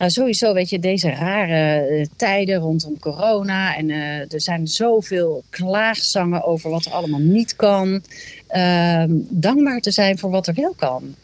nou, 0.00 0.12
sowieso, 0.12 0.52
weet 0.52 0.70
je, 0.70 0.78
deze 0.78 1.10
rare 1.10 1.86
eh, 1.86 2.06
tijden 2.16 2.56
rondom 2.56 2.98
corona. 2.98 3.76
En 3.76 3.88
uh, 3.88 4.32
er 4.32 4.40
zijn 4.40 4.68
zoveel 4.68 5.42
klaagzangen 5.50 6.44
over 6.44 6.70
wat 6.70 6.84
er 6.84 6.92
allemaal 6.92 7.20
niet 7.20 7.56
kan. 7.56 8.02
Ehm, 8.46 9.10
dankbaar 9.28 9.80
te 9.80 9.90
zijn 9.90 10.18
voor 10.18 10.30
wat 10.30 10.46
er 10.46 10.54
wel 10.54 10.74
kan. 10.76 11.14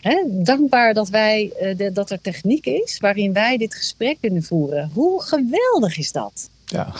Hè? 0.00 0.22
Dankbaar 0.26 0.94
dat, 0.94 1.08
wij, 1.08 1.52
uh, 1.62 1.76
de, 1.76 1.92
dat 1.92 2.10
er 2.10 2.20
techniek 2.20 2.66
is 2.66 2.98
waarin 2.98 3.32
wij 3.32 3.56
dit 3.56 3.74
gesprek 3.74 4.16
kunnen 4.20 4.42
voeren. 4.42 4.90
Hoe 4.94 5.22
geweldig 5.22 5.98
is 5.98 6.12
dat? 6.12 6.50
Ja. 6.66 6.94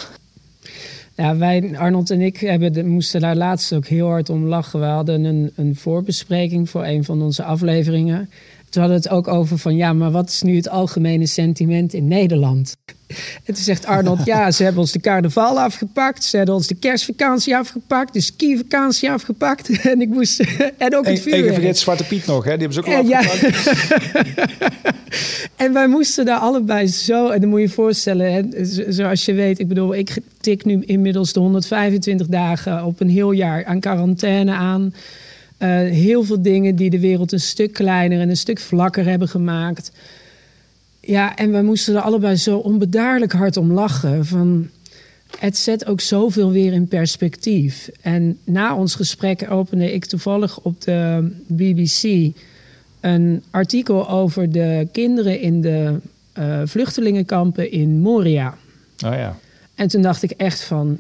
Ja, 1.16 1.36
wij, 1.36 1.76
Arnold 1.76 2.10
en 2.10 2.20
ik 2.20 2.36
hebben 2.36 2.72
de, 2.72 2.84
moesten 2.84 3.20
daar 3.20 3.36
laatst 3.36 3.72
ook 3.72 3.86
heel 3.86 4.06
hard 4.06 4.30
om 4.30 4.46
lachen. 4.46 4.80
We 4.80 4.86
hadden 4.86 5.24
een, 5.24 5.52
een 5.56 5.76
voorbespreking 5.76 6.70
voor 6.70 6.84
een 6.84 7.04
van 7.04 7.22
onze 7.22 7.42
afleveringen. 7.42 8.30
Toen 8.74 8.82
hadden 8.82 9.02
het 9.02 9.10
ook 9.10 9.28
over 9.28 9.58
van 9.58 9.76
ja, 9.76 9.92
maar 9.92 10.10
wat 10.10 10.28
is 10.28 10.42
nu 10.42 10.56
het 10.56 10.68
algemene 10.68 11.26
sentiment 11.26 11.92
in 11.92 12.08
Nederland? 12.08 12.76
En 13.44 13.54
toen 13.54 13.62
zegt 13.62 13.86
Arnold, 13.86 14.24
ja, 14.34 14.50
ze 14.50 14.62
hebben 14.62 14.80
ons 14.80 14.92
de 14.92 15.00
carnaval 15.00 15.60
afgepakt. 15.60 16.24
Ze 16.24 16.36
hebben 16.36 16.54
ons 16.54 16.66
de 16.66 16.74
kerstvakantie 16.74 17.56
afgepakt. 17.56 18.12
De 18.12 18.20
skivakantie 18.20 19.10
afgepakt. 19.10 19.68
En 19.90 20.00
ik 20.00 20.08
moest... 20.08 20.40
En 20.78 20.96
ook 20.96 21.06
het 21.06 21.20
vuurwerk. 21.20 21.46
En 21.46 21.54
vergeet 21.54 21.78
Zwarte 21.78 22.04
Piet 22.04 22.26
nog, 22.26 22.44
hè? 22.44 22.56
Die 22.56 22.66
hebben 22.68 22.72
ze 22.72 22.80
ook 22.80 22.86
al 22.86 23.12
En, 23.12 23.26
afgepakt. 23.26 24.36
ja. 24.36 24.72
en 25.56 25.72
wij 25.72 25.88
moesten 25.88 26.24
daar 26.24 26.38
allebei 26.38 26.86
zo... 26.86 27.28
En 27.28 27.40
dan 27.40 27.48
moet 27.50 27.60
je 27.60 27.66
je 27.66 27.72
voorstellen, 27.72 28.32
hè, 28.32 28.64
zo- 28.64 28.84
zoals 28.88 29.24
je 29.24 29.32
weet... 29.32 29.58
Ik 29.58 29.68
bedoel, 29.68 29.94
ik 29.94 30.16
tik 30.40 30.64
nu 30.64 30.82
inmiddels 30.86 31.32
de 31.32 31.40
125 31.40 32.26
dagen 32.26 32.84
op 32.84 33.00
een 33.00 33.10
heel 33.10 33.32
jaar 33.32 33.64
aan 33.64 33.80
quarantaine 33.80 34.52
aan. 34.52 34.94
Eh, 35.56 35.68
heel 35.78 36.22
veel 36.22 36.42
dingen 36.42 36.76
die 36.76 36.90
de 36.90 37.00
wereld 37.00 37.32
een 37.32 37.40
stuk 37.40 37.72
kleiner 37.72 38.20
en 38.20 38.28
een 38.28 38.36
stuk 38.36 38.58
vlakker 38.58 39.04
hebben 39.04 39.28
gemaakt. 39.28 39.92
Ja, 41.00 41.36
en 41.36 41.50
wij 41.50 41.62
moesten 41.62 41.94
er 41.94 42.00
allebei 42.00 42.36
zo 42.36 42.58
onbedaarlijk 42.58 43.32
hard 43.32 43.56
om 43.56 43.72
lachen. 43.72 44.26
Van, 44.26 44.68
het 45.38 45.56
zet 45.56 45.86
ook 45.86 46.00
zoveel 46.00 46.50
weer 46.50 46.72
in 46.72 46.88
perspectief. 46.88 47.90
En 48.00 48.38
na 48.44 48.76
ons 48.76 48.94
gesprek 48.94 49.50
opende 49.50 49.92
ik 49.92 50.04
toevallig 50.04 50.60
op 50.60 50.80
de 50.80 51.30
BBC 51.46 52.32
een 53.00 53.42
artikel 53.50 54.08
over 54.08 54.52
de 54.52 54.88
kinderen 54.92 55.40
in 55.40 55.60
de 55.60 56.00
eh, 56.32 56.60
vluchtelingenkampen 56.64 57.70
in 57.70 58.00
Moria. 58.00 58.56
Oh 59.04 59.12
ja. 59.12 59.38
En 59.74 59.88
toen 59.88 60.02
dacht 60.02 60.22
ik 60.22 60.30
echt 60.30 60.62
van, 60.62 60.98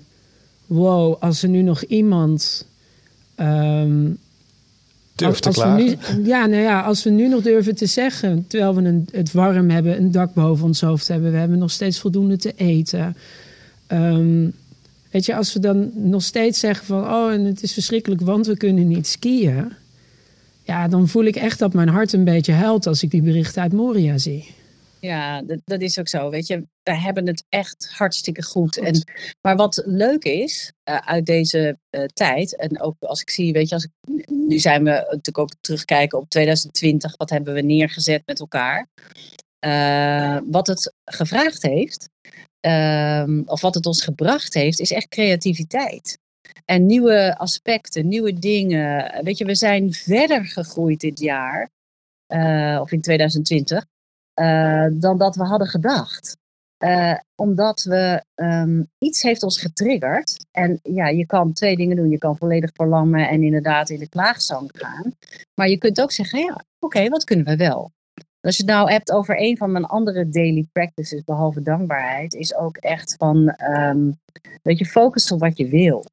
wow, 0.66 1.22
als 1.22 1.42
er 1.42 1.48
nu 1.48 1.62
nog 1.62 1.82
iemand 1.82 2.66
ehm, 3.34 4.10
Durf 5.14 5.38
te 5.38 5.48
als 5.48 5.56
we 5.56 5.62
klagen. 5.62 6.22
nu, 6.22 6.26
ja, 6.26 6.46
nou 6.46 6.62
ja, 6.62 6.80
als 6.80 7.04
we 7.04 7.10
nu 7.10 7.28
nog 7.28 7.42
durven 7.42 7.74
te 7.74 7.86
zeggen, 7.86 8.44
terwijl 8.48 8.74
we 8.74 8.82
een, 8.82 9.08
het 9.12 9.32
warm 9.32 9.70
hebben, 9.70 9.96
een 9.96 10.12
dak 10.12 10.34
boven 10.34 10.64
ons 10.64 10.80
hoofd 10.80 11.08
hebben, 11.08 11.32
we 11.32 11.38
hebben 11.38 11.58
nog 11.58 11.70
steeds 11.70 11.98
voldoende 11.98 12.36
te 12.36 12.52
eten. 12.56 13.16
Ehm, 13.86 14.48
weet 15.10 15.26
je, 15.26 15.34
als 15.34 15.52
we 15.52 15.60
dan 15.60 15.90
nog 15.94 16.22
steeds 16.22 16.58
zeggen 16.58 16.86
van, 16.86 17.04
oh, 17.04 17.32
en 17.32 17.44
het 17.44 17.62
is 17.62 17.72
verschrikkelijk, 17.72 18.20
want 18.20 18.46
we 18.46 18.56
kunnen 18.56 18.88
niet 18.88 19.06
skiën. 19.06 19.72
Ja, 20.62 20.88
dan 20.88 21.08
voel 21.08 21.24
ik 21.24 21.36
echt 21.36 21.58
dat 21.58 21.72
mijn 21.72 21.88
hart 21.88 22.12
een 22.12 22.24
beetje 22.24 22.52
huilt 22.52 22.86
als 22.86 23.02
ik 23.02 23.10
die 23.10 23.22
berichten 23.22 23.62
uit 23.62 23.72
Moria 23.72 24.18
zie. 24.18 24.54
Ja, 25.04 25.42
dat, 25.42 25.60
dat 25.64 25.80
is 25.80 25.98
ook 25.98 26.08
zo. 26.08 26.30
Weet 26.30 26.46
je, 26.46 26.66
we 26.82 26.96
hebben 26.96 27.26
het 27.26 27.44
echt 27.48 27.88
hartstikke 27.90 28.42
goed. 28.42 28.78
En, 28.78 29.04
maar 29.40 29.56
wat 29.56 29.82
leuk 29.86 30.24
is 30.24 30.72
eh, 30.82 30.96
uit 30.96 31.26
deze 31.26 31.78
eh, 31.90 32.04
tijd, 32.04 32.56
en 32.56 32.80
ook 32.80 32.96
als 33.00 33.20
ik 33.20 33.30
zie, 33.30 33.52
weet 33.52 33.68
je, 33.68 33.74
als 33.74 33.84
ik, 33.84 34.28
nu 34.28 34.58
zijn 34.58 34.84
we 34.84 34.90
natuurlijk 34.90 35.38
ook 35.38 35.54
terugkijken 35.60 36.18
op 36.18 36.28
2020, 36.28 37.16
wat 37.16 37.30
hebben 37.30 37.54
we 37.54 37.60
neergezet 37.60 38.22
met 38.26 38.40
elkaar. 38.40 38.86
Eh, 39.58 40.38
wat 40.44 40.66
het 40.66 40.94
gevraagd 41.04 41.62
heeft, 41.62 42.08
ehm, 42.60 43.42
of 43.44 43.60
wat 43.60 43.74
het 43.74 43.86
ons 43.86 44.02
gebracht 44.02 44.54
heeft, 44.54 44.80
is 44.80 44.92
echt 44.92 45.08
creativiteit. 45.08 46.18
En 46.64 46.86
nieuwe 46.86 47.38
aspecten, 47.38 48.08
nieuwe 48.08 48.32
dingen. 48.32 49.24
Weet 49.24 49.38
je, 49.38 49.44
we 49.44 49.54
zijn 49.54 49.92
verder 49.92 50.44
gegroeid 50.44 51.00
dit 51.00 51.18
jaar, 51.18 51.70
of 52.80 52.92
in 52.92 53.00
2020 53.00 53.84
eh, 54.34 54.86
dan 54.92 55.18
dat 55.18 55.36
we 55.36 55.44
hadden 55.44 55.68
gedacht. 55.68 56.36
Eh, 56.76 57.18
omdat 57.34 57.82
we 57.82 58.24
ehm, 58.34 58.82
iets 58.98 59.22
heeft 59.22 59.42
ons 59.42 59.60
getriggerd. 59.60 60.46
En 60.50 60.80
ja, 60.82 61.08
je 61.08 61.26
kan 61.26 61.52
twee 61.52 61.76
dingen 61.76 61.96
doen. 61.96 62.10
Je 62.10 62.18
kan 62.18 62.36
volledig 62.36 62.70
verlammen 62.74 63.28
en 63.28 63.42
inderdaad 63.42 63.90
in 63.90 63.98
de 63.98 64.08
klaagzang 64.08 64.70
gaan. 64.72 65.12
Maar 65.54 65.68
je 65.68 65.78
kunt 65.78 66.00
ook 66.00 66.12
zeggen, 66.12 66.38
ja, 66.38 66.64
oké, 66.78 67.08
wat 67.08 67.24
kunnen 67.24 67.44
we 67.44 67.56
wel? 67.56 67.92
Als 68.40 68.56
je 68.56 68.62
het 68.62 68.72
nou 68.72 68.90
hebt 68.90 69.12
over 69.12 69.40
een 69.40 69.56
van 69.56 69.72
mijn 69.72 69.84
andere 69.84 70.28
daily 70.28 70.66
practices, 70.72 71.24
behalve 71.24 71.62
dankbaarheid, 71.62 72.34
is 72.34 72.54
ook 72.54 72.76
echt 72.76 73.14
van, 73.18 73.48
ehm, 73.48 74.10
weet 74.62 74.78
je, 74.78 74.86
focus 74.86 75.32
op 75.32 75.40
wat 75.40 75.56
je 75.56 75.68
wil. 75.68 76.04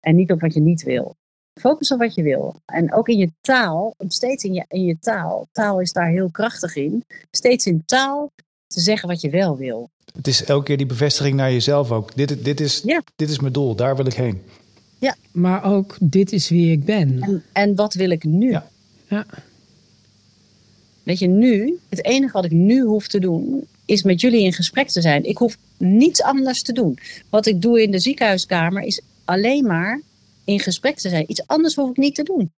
En 0.00 0.16
niet 0.16 0.32
op 0.32 0.40
wat 0.40 0.54
je 0.54 0.60
niet 0.60 0.82
wil. 0.82 1.16
Focus 1.58 1.92
op 1.92 1.98
wat 1.98 2.14
je 2.14 2.22
wil. 2.22 2.60
En 2.66 2.94
ook 2.94 3.08
in 3.08 3.16
je 3.18 3.30
taal, 3.40 3.94
steeds 4.08 4.44
in 4.44 4.54
je, 4.54 4.64
in 4.68 4.84
je 4.84 4.96
taal. 5.00 5.48
Taal 5.52 5.80
is 5.80 5.92
daar 5.92 6.08
heel 6.08 6.28
krachtig 6.30 6.76
in. 6.76 7.04
Steeds 7.30 7.66
in 7.66 7.82
taal 7.86 8.30
te 8.66 8.80
zeggen 8.80 9.08
wat 9.08 9.20
je 9.20 9.30
wel 9.30 9.56
wil. 9.56 9.90
Het 10.16 10.26
is 10.26 10.44
elke 10.44 10.64
keer 10.64 10.76
die 10.76 10.86
bevestiging 10.86 11.36
naar 11.36 11.52
jezelf 11.52 11.90
ook. 11.90 12.14
Dit, 12.16 12.44
dit, 12.44 12.60
is, 12.60 12.82
Ja. 12.84 13.02
dit 13.16 13.30
is 13.30 13.38
mijn 13.40 13.52
doel, 13.52 13.74
daar 13.74 13.96
wil 13.96 14.06
ik 14.06 14.14
heen. 14.14 14.42
Maar 15.32 15.64
ook, 15.64 15.96
dit 16.00 16.32
is 16.32 16.48
wie 16.48 16.72
ik 16.72 16.84
ben. 16.84 17.20
En, 17.20 17.42
en 17.52 17.74
wat 17.74 17.94
wil 17.94 18.10
ik 18.10 18.24
nu? 18.24 18.50
Ja. 18.50 18.68
Ja. 19.08 19.26
Weet 21.02 21.18
je, 21.18 21.26
nu, 21.26 21.78
het 21.88 22.04
enige 22.04 22.32
wat 22.32 22.44
ik 22.44 22.50
nu 22.50 22.80
hoef 22.82 23.08
te 23.08 23.18
doen, 23.18 23.66
is 23.84 24.02
met 24.02 24.20
jullie 24.20 24.42
in 24.42 24.52
gesprek 24.52 24.88
te 24.88 25.00
zijn. 25.00 25.24
Ik 25.24 25.38
hoef 25.38 25.56
niets 25.76 26.22
anders 26.22 26.62
te 26.62 26.72
doen. 26.72 26.98
Wat 27.30 27.46
ik 27.46 27.62
doe 27.62 27.82
in 27.82 27.90
de 27.90 27.98
ziekenhuiskamer 27.98 28.82
is 28.82 29.00
alleen 29.24 29.66
maar 29.66 30.00
in 30.48 30.60
gesprek 30.60 30.96
te 30.96 31.08
zijn. 31.08 31.24
Iets 31.26 31.46
anders 31.46 31.74
hoef 31.74 31.90
ik 31.90 31.96
niet 31.96 32.14
te 32.14 32.22
doen. 32.22 32.52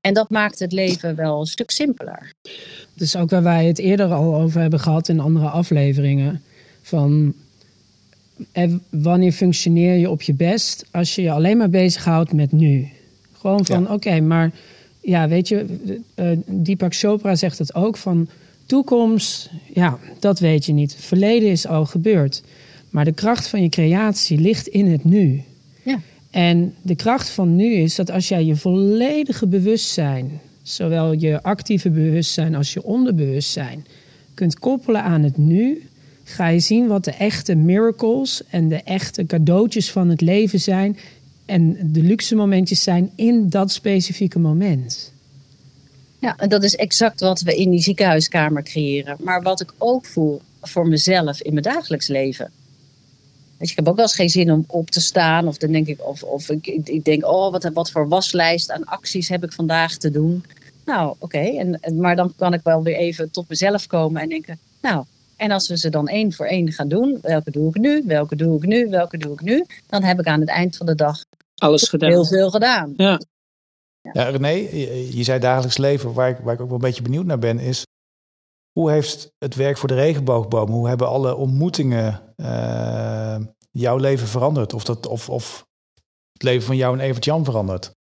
En 0.00 0.14
dat 0.14 0.30
maakt 0.30 0.58
het 0.58 0.72
leven 0.72 1.16
wel 1.16 1.40
een 1.40 1.46
stuk 1.46 1.70
simpeler. 1.70 2.32
Dus 2.94 3.16
ook 3.16 3.30
waar 3.30 3.42
wij 3.42 3.66
het 3.66 3.78
eerder 3.78 4.12
al 4.12 4.34
over 4.34 4.60
hebben 4.60 4.80
gehad 4.80 5.08
in 5.08 5.20
andere 5.20 5.48
afleveringen. 5.48 6.42
Van 6.82 7.34
eh, 8.52 8.72
wanneer 8.90 9.32
functioneer 9.32 9.94
je 9.94 10.10
op 10.10 10.22
je 10.22 10.34
best 10.34 10.84
als 10.90 11.14
je 11.14 11.22
je 11.22 11.30
alleen 11.30 11.56
maar 11.56 11.70
bezighoudt 11.70 12.32
met 12.32 12.52
nu? 12.52 12.88
Gewoon 13.32 13.66
van 13.66 13.82
Ja. 13.82 13.92
oké, 13.92 14.20
maar 14.20 14.52
ja, 15.00 15.28
weet 15.28 15.48
je, 15.48 15.66
eh, 16.14 16.30
Deepak 16.46 16.94
Chopra 16.94 17.34
zegt 17.34 17.58
het 17.58 17.74
ook 17.74 17.96
van 17.96 18.28
toekomst, 18.66 19.50
ja, 19.74 19.98
dat 20.18 20.38
weet 20.38 20.66
je 20.66 20.72
niet. 20.72 20.94
Verleden 20.94 21.50
is 21.50 21.66
al 21.66 21.86
gebeurd. 21.86 22.42
Maar 22.90 23.04
de 23.04 23.12
kracht 23.12 23.48
van 23.48 23.62
je 23.62 23.68
creatie 23.68 24.38
ligt 24.38 24.66
in 24.66 24.86
het 24.86 25.04
nu. 25.04 25.42
Ja. 25.82 26.00
En 26.30 26.74
de 26.82 26.94
kracht 26.94 27.28
van 27.28 27.56
nu 27.56 27.72
is 27.74 27.94
dat 27.94 28.10
als 28.10 28.28
jij 28.28 28.44
je 28.44 28.56
volledige 28.56 29.46
bewustzijn, 29.46 30.40
zowel 30.62 31.12
je 31.12 31.42
actieve 31.42 31.90
bewustzijn 31.90 32.54
als 32.54 32.72
je 32.72 32.82
onderbewustzijn, 32.82 33.86
kunt 34.34 34.58
koppelen 34.58 35.02
aan 35.02 35.22
het 35.22 35.36
nu, 35.36 35.82
ga 36.24 36.48
je 36.48 36.60
zien 36.60 36.86
wat 36.86 37.04
de 37.04 37.10
echte 37.10 37.54
miracles 37.54 38.42
en 38.50 38.68
de 38.68 38.82
echte 38.82 39.26
cadeautjes 39.26 39.90
van 39.90 40.08
het 40.08 40.20
leven 40.20 40.60
zijn 40.60 40.98
en 41.46 41.92
de 41.92 42.02
luxe 42.02 42.34
momentjes 42.34 42.82
zijn 42.82 43.10
in 43.14 43.48
dat 43.48 43.70
specifieke 43.70 44.38
moment. 44.38 45.12
Ja, 46.18 46.36
en 46.36 46.48
dat 46.48 46.62
is 46.62 46.76
exact 46.76 47.20
wat 47.20 47.40
we 47.40 47.56
in 47.56 47.70
die 47.70 47.82
ziekenhuiskamer 47.82 48.62
creëren. 48.62 49.16
Maar 49.20 49.42
wat 49.42 49.60
ik 49.60 49.72
ook 49.78 50.06
voel 50.06 50.40
voor 50.62 50.88
mezelf 50.88 51.42
in 51.42 51.52
mijn 51.52 51.64
dagelijks 51.64 52.08
leven. 52.08 52.50
Weet 53.60 53.68
je, 53.68 53.74
ik 53.74 53.76
heb 53.84 53.88
ook 53.88 53.96
wel 53.96 54.04
eens 54.04 54.14
geen 54.14 54.28
zin 54.28 54.52
om 54.52 54.64
op 54.66 54.90
te 54.90 55.00
staan. 55.00 55.46
Of 55.48 55.56
dan 55.56 55.72
denk 55.72 55.86
ik, 55.86 56.06
of, 56.06 56.22
of 56.22 56.48
ik, 56.50 56.66
ik 56.66 57.04
denk, 57.04 57.26
oh, 57.26 57.52
wat, 57.52 57.70
wat 57.72 57.90
voor 57.90 58.08
waslijst 58.08 58.70
aan 58.70 58.84
acties 58.84 59.28
heb 59.28 59.44
ik 59.44 59.52
vandaag 59.52 59.96
te 59.96 60.10
doen. 60.10 60.44
Nou, 60.84 61.14
oké. 61.18 61.38
En, 61.38 61.80
en- 61.80 62.00
maar 62.00 62.16
dan 62.16 62.32
kan 62.36 62.52
ik 62.54 62.60
wel 62.62 62.82
weer 62.82 62.96
even 62.96 63.30
tot 63.30 63.48
mezelf 63.48 63.86
komen 63.86 64.22
en 64.22 64.28
denken, 64.28 64.58
nou, 64.82 65.04
en 65.36 65.50
als 65.50 65.68
we 65.68 65.78
ze 65.78 65.88
dan 65.90 66.08
één 66.08 66.32
voor 66.32 66.46
één 66.46 66.72
gaan 66.72 66.88
doen, 66.88 67.18
welke 67.22 67.50
doe 67.50 67.68
ik 67.68 67.76
nu, 67.80 68.02
welke 68.06 68.36
doe 68.36 68.56
ik 68.56 68.66
nu, 68.66 68.88
welke 68.88 69.18
doe 69.18 69.32
ik 69.32 69.40
nu, 69.40 69.64
dan 69.86 70.02
heb 70.02 70.18
ik 70.20 70.26
aan 70.26 70.40
het 70.40 70.48
eind 70.48 70.76
van 70.76 70.86
de 70.86 70.94
dag 70.94 71.24
Alles 71.54 71.88
gedaan. 71.88 72.10
heel 72.10 72.24
veel 72.24 72.50
gedaan. 72.50 72.94
Ja. 72.96 73.20
Ja, 74.12 74.24
René, 74.28 74.48
je, 74.48 75.16
je 75.16 75.22
zei 75.24 75.38
dagelijks 75.40 75.78
leven, 75.78 76.12
waar 76.12 76.28
ik, 76.30 76.36
waar 76.42 76.54
ik 76.54 76.60
ook 76.60 76.66
wel 76.66 76.76
een 76.76 76.82
beetje 76.84 77.02
benieuwd 77.02 77.24
naar 77.24 77.38
ben, 77.38 77.58
is 77.58 77.82
hoe 78.72 78.90
heeft 78.90 79.32
het 79.38 79.54
werk 79.54 79.78
voor 79.78 79.88
de 79.88 79.94
regenboogboom, 79.94 80.70
hoe 80.70 80.88
hebben 80.88 81.08
alle 81.08 81.36
ontmoetingen 81.36 82.34
eh, 82.36 83.38
jouw 83.70 83.96
leven 83.96 84.28
veranderd? 84.28 84.74
Of, 84.74 84.84
dat, 84.84 85.06
of, 85.06 85.28
of 85.28 85.66
het 86.32 86.42
leven 86.42 86.66
van 86.66 86.76
jou 86.76 86.98
en 86.98 87.04
Evert 87.04 87.24
Jan 87.24 87.44
veranderd? 87.44 87.92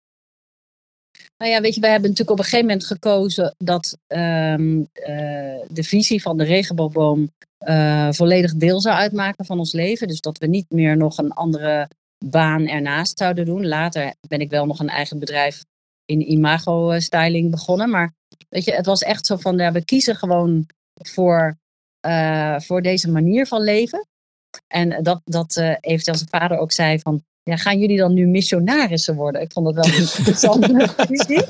Nou 1.38 1.52
ja, 1.52 1.62
weet 1.62 1.76
je, 1.76 1.82
wij 1.82 1.92
hebben 1.92 2.10
natuurlijk 2.10 2.40
op 2.40 2.46
een 2.46 2.50
gegeven 2.50 2.68
moment 2.68 2.86
gekozen 2.86 3.56
dat 3.58 3.98
ehm, 4.08 4.84
eh, 4.94 5.68
de 5.68 5.84
visie 5.84 6.22
van 6.22 6.38
de 6.38 6.44
regenboogboom 6.44 7.32
eh, 7.58 8.08
volledig 8.12 8.56
deel 8.56 8.82
zou 8.82 8.96
uitmaken 8.96 9.46
van 9.46 9.60
ons 9.60 9.74
leven. 9.74 10.08
Dus 10.08 10.22
dat 10.22 10.38
we 10.38 10.48
niet 10.48 10.70
meer 10.70 10.98
nog 10.98 11.18
een 11.18 11.32
andere 11.32 11.90
baan 12.26 12.68
ernaast 12.68 13.18
zouden 13.18 13.46
doen. 13.46 13.68
Later 13.68 14.14
ben 14.28 14.40
ik 14.40 14.50
wel 14.50 14.66
nog 14.66 14.80
een 14.80 14.90
eigen 14.90 15.20
bedrijf 15.20 15.64
in 16.06 16.32
imago-styling 16.32 17.52
begonnen. 17.52 17.90
Maar 17.90 18.14
weet 18.50 18.64
je, 18.64 18.72
het 18.72 18.86
was 18.86 19.02
echt 19.02 19.26
zo 19.26 19.36
van, 19.36 19.58
ja, 19.58 19.72
we 19.72 19.86
kiezen 19.86 20.16
gewoon 20.16 20.66
voor, 20.94 21.58
eh, 22.00 22.60
voor 22.60 22.82
deze 22.82 23.12
manier 23.12 23.48
van 23.48 23.62
leven. 23.62 24.08
En 24.68 25.04
dat, 25.04 25.22
dat 25.26 25.56
uh, 25.56 25.76
eventueel 25.80 26.18
zijn 26.18 26.30
vader 26.30 26.58
ook 26.58 26.72
zei 26.72 27.00
van, 27.00 27.24
ja, 27.44 27.56
gaan 27.56 27.80
jullie 27.80 27.98
dan 27.98 28.14
nu 28.14 28.28
missionarissen 28.28 29.16
worden? 29.16 29.42
Ik 29.42 29.52
vond 29.52 29.66
dat 29.66 29.76
wel 29.76 29.94
een 29.94 30.18
interessante 30.18 30.94
visie. 31.10 31.46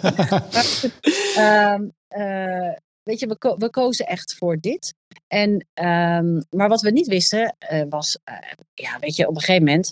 Ehm, 1.35 1.83
uh, 2.17 2.73
weet 3.03 3.19
je, 3.19 3.27
we, 3.27 3.37
ko 3.37 3.57
we, 3.57 3.69
kozen 3.69 4.07
echt 4.07 4.35
voor 4.35 4.59
dit. 4.59 4.93
En, 5.27 5.51
um, 5.73 6.43
maar 6.49 6.69
wat 6.69 6.81
we 6.81 6.91
niet 6.91 7.07
wisten 7.07 7.55
uh, 7.71 7.83
was, 7.89 8.17
uh, 8.29 8.35
ja, 8.73 8.99
weet 8.99 9.15
je, 9.15 9.27
op 9.27 9.35
een 9.35 9.41
gegeven 9.41 9.65
moment, 9.65 9.91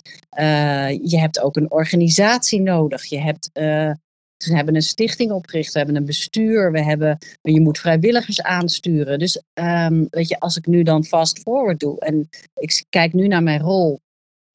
je 1.10 1.18
hebt 1.18 1.40
ook 1.40 1.56
een 1.56 1.70
organisatie 1.70 2.60
nodig. 2.60 3.04
Je 3.04 3.20
hebt, 3.20 3.50
we 4.46 4.54
hebben 4.54 4.74
een 4.74 4.82
stichting 4.82 5.30
opgericht, 5.30 5.72
we 5.72 5.78
hebben 5.78 5.96
een 5.96 6.04
bestuur, 6.04 6.72
we 6.72 6.82
hebben, 6.82 7.18
je 7.42 7.60
moet 7.60 7.78
vrijwilligers 7.78 8.42
aansturen. 8.42 9.18
Dus 9.18 9.42
um, 9.54 10.06
weet 10.10 10.28
je, 10.28 10.40
als 10.40 10.56
ik 10.56 10.66
nu 10.66 10.82
dan 10.82 11.04
fast 11.04 11.38
forward 11.38 11.80
doe 11.80 12.00
en 12.00 12.28
ik 12.54 12.84
kijk 12.88 13.12
nu 13.12 13.26
naar 13.26 13.42
mijn 13.42 13.60
rol 13.60 14.00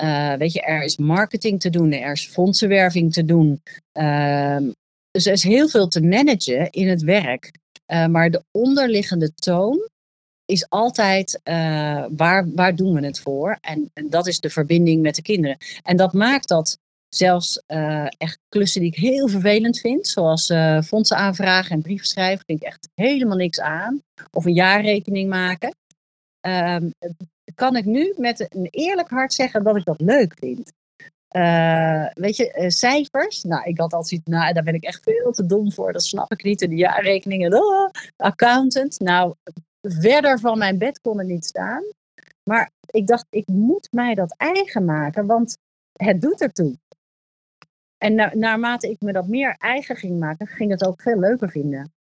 uh, 0.02 0.34
weet 0.34 0.54
je, 0.54 0.62
er 0.62 0.84
is 0.84 0.98
marketing 0.98 1.60
te 1.60 1.70
doen, 1.70 1.92
er 1.92 2.12
is 2.12 2.28
fondsenwerving 2.28 3.14
te 3.14 3.26
doen. 3.26 3.62
Uh, 3.94 4.58
dus 5.12 5.26
er 5.26 5.34
is 5.34 5.44
heel 5.44 5.68
veel 5.68 5.88
te 5.88 6.02
managen 6.02 6.70
in 6.70 6.90
het 6.90 7.02
werk. 7.02 7.52
Uh, 7.88 8.06
maar 8.06 8.32
de 8.32 8.44
onderliggende 8.52 9.34
toon 9.34 9.90
is 10.46 10.70
altijd 10.70 11.42
uh, 11.44 12.06
waar, 12.10 12.54
waar 12.54 12.76
doen 12.76 12.94
we 12.94 13.06
het 13.06 13.20
voor? 13.20 13.58
En, 13.62 13.92
dat 14.10 14.28
is 14.28 14.40
de 14.40 14.50
verbinding 14.50 15.02
met 15.02 15.16
de 15.16 15.22
kinderen. 15.22 15.58
En 15.84 15.98
dat 15.98 16.14
maakt 16.14 16.48
dat 16.48 16.78
zelfs 17.16 17.64
echt 18.18 18.40
klussen 18.50 18.82
die 18.82 18.92
ik 18.92 18.98
heel 18.98 19.28
vervelend 19.28 19.80
vind, 19.80 20.08
zoals 20.08 20.54
fondsen 20.86 21.18
aanvragen 21.18 21.72
en 21.72 21.82
brieven 21.82 22.08
schrijven, 22.08 22.46
vind 22.46 22.62
ik 22.62 22.68
echt 22.68 22.90
helemaal 22.96 23.38
niks 23.38 23.60
aan. 23.60 24.02
Of 24.32 24.46
een 24.46 24.54
jaarrekening 24.54 25.30
maken. 25.30 25.76
Ehm, 26.40 26.90
kan 27.56 27.76
ik 27.76 27.86
nu 27.86 28.14
met 28.18 28.56
een 28.56 28.68
eerlijk 28.70 29.10
hart 29.10 29.34
zeggen 29.34 29.64
dat 29.64 29.76
ik 29.76 29.86
dat 29.86 30.02
leuk 30.02 30.34
vind. 30.40 30.72
Uh, 31.36 32.08
weet 32.14 32.36
je, 32.36 32.58
uh, 32.60 32.70
cijfers. 32.70 33.44
Nou, 33.44 33.64
ik 33.64 33.80
had 33.80 33.94
altijd 33.94 34.28
nou, 34.28 34.54
daar 34.54 34.64
ben 34.64 34.74
ik 34.74 34.84
echt 34.84 35.04
veel 35.04 35.32
te 35.32 35.46
dom 35.46 35.72
voor. 35.72 35.94
Dat 35.94 36.04
snap 36.04 36.32
ik 36.32 36.44
niet. 36.44 36.62
En 36.62 36.70
de 36.70 36.76
jaarrekeningen. 36.76 37.54
Oh, 37.54 37.90
accountant. 38.16 39.00
Nou, 39.00 39.34
verder 39.82 40.40
van 40.40 40.58
mijn 40.58 40.78
bed 40.78 41.02
kon 41.02 41.20
er 41.20 41.26
niet 41.26 41.46
staan. 41.46 41.84
Maar 42.44 42.72
ik 42.86 43.08
dacht, 43.08 43.26
ik 43.30 43.48
moet 43.48 43.88
mij 43.92 44.14
dat 44.14 44.36
eigen 44.38 44.86
maken, 44.86 45.26
want 45.26 45.58
het 45.94 46.22
doet 46.22 46.42
ertoe. 46.42 46.76
En 48.04 48.16
na, 48.16 48.32
naarmate 48.34 48.90
ik 48.90 49.02
me 49.02 49.12
dat 49.12 49.28
meer 49.28 49.56
eigen 49.58 49.96
ging 49.96 50.20
maken, 50.20 50.48
ging 50.48 50.72
het 50.72 50.86
ook 50.86 51.02
veel 51.02 51.20
leuker 51.20 51.50
vinden. 51.50 51.94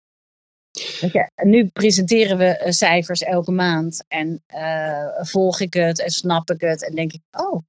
Je, 1.00 1.30
nu 1.44 1.68
presenteren 1.68 2.38
we 2.38 2.66
cijfers 2.70 3.22
elke 3.22 3.52
maand 3.52 4.04
en 4.08 4.44
uh, 4.56 5.08
volg 5.22 5.60
ik 5.60 5.74
het 5.74 6.02
en 6.02 6.12
snap 6.12 6.52
ik 6.52 6.62
het 6.62 6.86
en 6.88 6.96
denk 6.96 7.14
ik, 7.14 7.22
oh, 7.32 7.62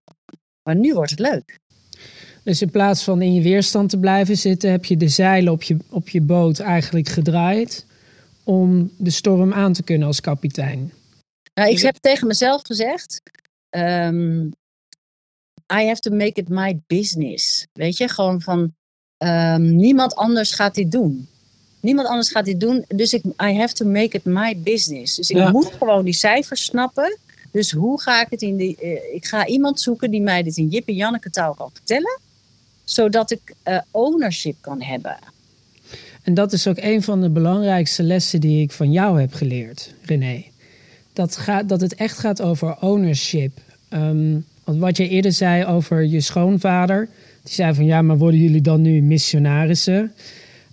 maar 0.63 0.77
nu 0.77 0.95
wordt 0.95 1.11
het 1.11 1.19
leuk. 1.19 1.59
Dus 2.45 2.63
in 2.63 2.71
plaats 2.71 3.05
van 3.05 3.23
in 3.23 3.35
je 3.35 3.43
weerstand 3.43 3.91
te 3.91 3.99
blijven 3.99 4.37
zitten, 4.37 4.71
heb 4.71 4.85
je 4.85 4.97
de 4.97 5.09
zeilen 5.09 5.53
op 5.53 5.63
je, 5.63 5.77
op 5.91 6.09
je 6.09 6.21
boot 6.21 6.59
eigenlijk 6.59 7.09
gedraaid 7.09 7.87
om 8.45 8.93
de 8.99 9.11
storm 9.11 9.53
aan 9.53 9.73
te 9.73 9.83
kunnen 9.83 10.07
als 10.07 10.21
kapitein. 10.21 10.93
Nou, 11.55 11.71
ik 11.71 11.81
heb 11.81 11.97
tegen 11.97 12.27
mezelf 12.27 12.63
gezegd, 12.63 13.23
um, 13.71 14.53
I 15.81 15.87
have 15.87 16.01
to 16.01 16.11
make 16.11 16.41
it 16.41 16.49
my 16.49 16.81
business. 16.87 17.67
Weet 17.73 17.97
je, 17.97 18.09
gewoon 18.09 18.41
van 18.41 18.75
um, 19.19 19.77
niemand 19.77 20.15
anders 20.15 20.53
gaat 20.53 20.75
dit 20.75 20.91
doen. 20.91 21.29
Niemand 21.81 22.09
anders 22.09 22.31
gaat 22.31 22.45
dit 22.45 22.61
doen. 22.61 22.85
Dus 22.89 23.13
ik, 23.13 23.25
I 23.25 23.59
have 23.59 23.75
to 23.75 23.87
make 23.87 24.17
it 24.17 24.25
my 24.25 24.59
business. 24.59 25.17
Dus 25.17 25.31
ik 25.31 25.37
ja. 25.37 25.51
moet 25.51 25.73
gewoon 25.79 26.05
die 26.05 26.15
cijfers 26.15 26.65
snappen. 26.65 27.19
Dus 27.51 27.73
hoe 27.73 28.01
ga 28.01 28.21
ik 28.23 28.27
het 28.31 28.43
in 28.43 28.57
die. 28.57 28.77
Uh, 28.83 29.15
ik 29.15 29.25
ga 29.25 29.47
iemand 29.47 29.81
zoeken 29.81 30.11
die 30.11 30.23
mij 30.23 30.43
dit 30.43 30.57
in 30.57 30.69
Jip 30.69 30.89
en 30.89 30.95
Janneke 30.95 31.31
taal 31.31 31.55
kan 31.55 31.71
vertellen. 31.73 32.21
Zodat 32.85 33.31
ik 33.31 33.55
uh, 33.65 33.79
ownership 33.91 34.57
kan 34.61 34.83
hebben. 34.83 35.17
En 36.23 36.35
dat 36.35 36.53
is 36.53 36.67
ook 36.67 36.79
een 36.79 37.03
van 37.03 37.21
de 37.21 37.31
belangrijkste 37.31 38.03
lessen 38.03 38.41
die 38.41 38.63
ik 38.63 38.73
van 38.73 38.93
jou 38.93 39.21
heb 39.21 39.33
geleerd, 39.33 39.95
René. 40.03 40.45
Dat, 41.13 41.37
gaat, 41.37 41.69
dat 41.69 41.81
het 41.81 41.95
echt 41.95 42.19
gaat 42.19 42.43
over 42.43 42.77
ownership. 42.81 43.59
Um, 43.91 44.47
want 44.65 44.79
wat 44.79 44.97
je 44.97 45.09
eerder 45.09 45.33
zei 45.33 45.65
over 45.65 46.05
je 46.05 46.21
schoonvader. 46.21 47.09
Die 47.43 47.55
zei 47.55 47.75
van 47.75 47.85
ja, 47.85 48.03
maar 48.03 48.19
worden 48.19 48.41
jullie 48.41 48.61
dan 48.61 48.81
nu 48.83 49.03
missionarissen? 49.03 50.13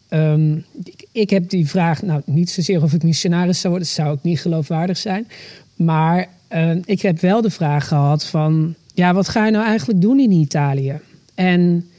Um, 0.10 0.66
ik, 0.84 1.06
ik, 1.12 1.30
heb 1.30 1.50
die 1.50 1.68
vraag, 1.68 2.02
nou 2.02 2.22
niet 2.26 2.50
zozeer 2.50 2.84
of 2.84 2.94
ik 2.94 3.04
missionaris 3.04 3.60
zou 3.60 3.74
worden, 3.74 3.92
zou 3.92 4.10
ook 4.10 4.24
niet 4.24 4.42
geloofwaardig 4.42 4.98
zijn. 4.98 5.28
Maar 5.76 6.28
uh, 6.54 6.72
ik 6.86 7.02
heb 7.02 7.20
wel 7.20 7.42
de 7.42 7.50
vraag 7.50 7.88
gehad 7.88 8.26
van, 8.26 8.76
ja, 8.94 9.14
wat 9.14 9.30
ga 9.30 9.46
je 9.46 9.52
nou 9.52 9.66
eigenlijk 9.66 10.02
doen 10.02 10.20
in 10.20 10.32
Italië? 10.32 11.00
En 11.36 11.90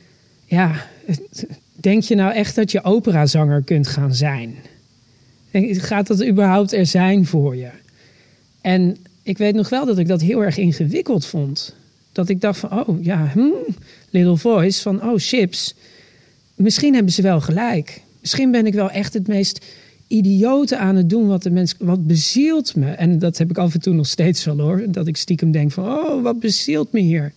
ja, 0.44 0.86
denk 1.74 2.02
je 2.02 2.14
nou 2.14 2.34
echt 2.34 2.54
dat 2.54 2.70
je 2.70 2.84
operazanger 2.84 3.62
kunt 3.62 3.86
gaan 3.86 4.14
zijn? 4.14 4.54
Gaat 5.52 6.06
dat 6.06 6.26
überhaupt 6.26 6.72
er 6.72 6.86
zijn 6.86 7.26
voor 7.26 7.56
je? 7.56 7.70
En 8.60 8.96
ik 9.30 9.38
weet 9.38 9.54
nog 9.54 9.68
wel 9.68 9.86
dat 9.86 9.98
ik 9.98 10.08
dat 10.08 10.20
heel 10.20 10.44
erg 10.44 10.56
ingewikkeld 10.56 11.26
vond. 11.26 11.74
Dat 12.12 12.28
ik 12.28 12.40
dacht 12.40 12.58
van, 12.58 12.88
oh 12.88 13.04
ja, 13.04 13.30
hmm, 13.32 13.54
little 14.10 14.36
voice, 14.36 14.82
van 14.82 15.02
oh 15.02 15.14
chips 15.16 15.74
misschien 16.60 16.94
hebben 16.94 17.12
ze 17.12 17.22
wel 17.22 17.40
gelijk. 17.40 18.02
Misschien 18.20 18.50
ben 18.50 18.66
ik 18.66 18.74
wel 18.74 18.90
echt 18.90 19.14
het 19.14 19.26
meest 19.26 19.66
idiote 20.06 20.76
aan 20.76 20.96
het 20.96 21.10
doen 21.10 21.26
wat 21.26 21.42
de 21.42 21.50
mens, 21.50 21.74
wat 21.78 22.06
bezielt 22.06 22.76
me. 22.76 22.90
En 22.90 23.18
dat 23.18 23.38
heb 23.38 23.50
ik 23.50 23.58
af 23.58 23.74
en 23.74 23.80
toe 23.80 23.94
nog 23.94 24.06
steeds 24.06 24.44
wel 24.44 24.58
hoor. 24.58 24.84
Dat 24.88 25.06
ik 25.06 25.16
stiekem 25.16 25.50
denk 25.50 25.72
van, 25.72 25.84
oh, 25.84 26.22
wat 26.22 26.40
bezielt 26.40 26.92
me 26.92 27.00
hier. 27.00 27.32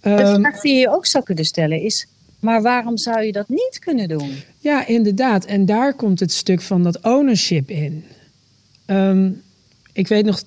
De 0.00 0.10
um, 0.10 0.40
vraag 0.40 0.60
die 0.60 0.74
je 0.74 0.90
ook 0.90 1.06
zou 1.06 1.24
kunnen 1.24 1.44
stellen 1.44 1.80
is, 1.80 2.06
maar 2.40 2.62
waarom 2.62 2.96
zou 2.96 3.22
je 3.22 3.32
dat 3.32 3.48
niet 3.48 3.78
kunnen 3.78 4.08
doen? 4.08 4.32
Ja, 4.58 4.86
inderdaad. 4.86 5.44
En 5.44 5.66
daar 5.66 5.94
komt 5.94 6.20
het 6.20 6.32
stuk 6.32 6.60
van 6.60 6.82
dat 6.82 7.00
ownership 7.02 7.70
in. 7.70 8.04
Um, 8.86 9.42
ik 9.92 10.08
weet 10.08 10.24
nog, 10.24 10.42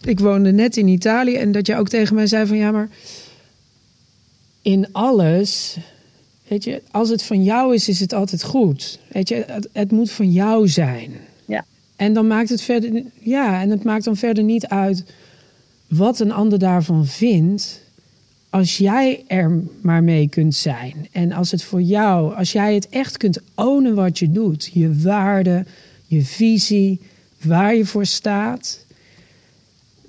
ik 0.00 0.20
woonde 0.20 0.52
net 0.52 0.76
in 0.76 0.88
Italië 0.88 1.34
en 1.34 1.52
dat 1.52 1.66
je 1.66 1.76
ook 1.76 1.88
tegen 1.88 2.14
mij 2.14 2.26
zei 2.26 2.46
van, 2.46 2.56
ja, 2.56 2.70
maar 2.70 2.88
in 4.62 4.92
alles 4.92 5.78
Weet 6.48 6.64
je, 6.64 6.82
als 6.90 7.08
het 7.08 7.22
van 7.22 7.44
jou 7.44 7.74
is, 7.74 7.88
is 7.88 8.00
het 8.00 8.12
altijd 8.12 8.42
goed. 8.42 8.98
Weet 9.08 9.28
je, 9.28 9.44
het, 9.46 9.68
het, 9.72 9.90
moet 9.90 10.10
van 10.10 10.32
jou 10.32 10.68
zijn. 10.68 11.12
Ja. 11.44 11.64
En 11.96 12.12
dan 12.12 12.26
maakt 12.26 12.48
het 12.48 12.62
verder, 12.62 13.02
ja, 13.18 13.60
en 13.60 13.70
het 13.70 13.84
maakt 13.84 14.04
dan 14.04 14.16
verder 14.16 14.44
niet 14.44 14.66
uit 14.66 15.04
wat 15.86 16.20
een 16.20 16.32
ander 16.32 16.58
daarvan 16.58 17.06
vindt. 17.06 17.80
Als 18.50 18.78
jij 18.78 19.24
er 19.26 19.62
maar 19.80 20.02
mee 20.02 20.28
kunt 20.28 20.54
zijn. 20.54 21.08
En 21.12 21.32
als 21.32 21.50
het 21.50 21.62
voor 21.62 21.82
jou, 21.82 22.34
als 22.34 22.52
jij 22.52 22.74
het 22.74 22.88
echt 22.88 23.16
kunt 23.16 23.40
ownen 23.54 23.94
wat 23.94 24.18
je 24.18 24.30
doet. 24.30 24.70
Je 24.72 25.00
waarde, 25.00 25.64
je 26.06 26.22
visie, 26.22 27.00
waar 27.42 27.74
je 27.74 27.86
voor 27.86 28.06
staat. 28.06 28.84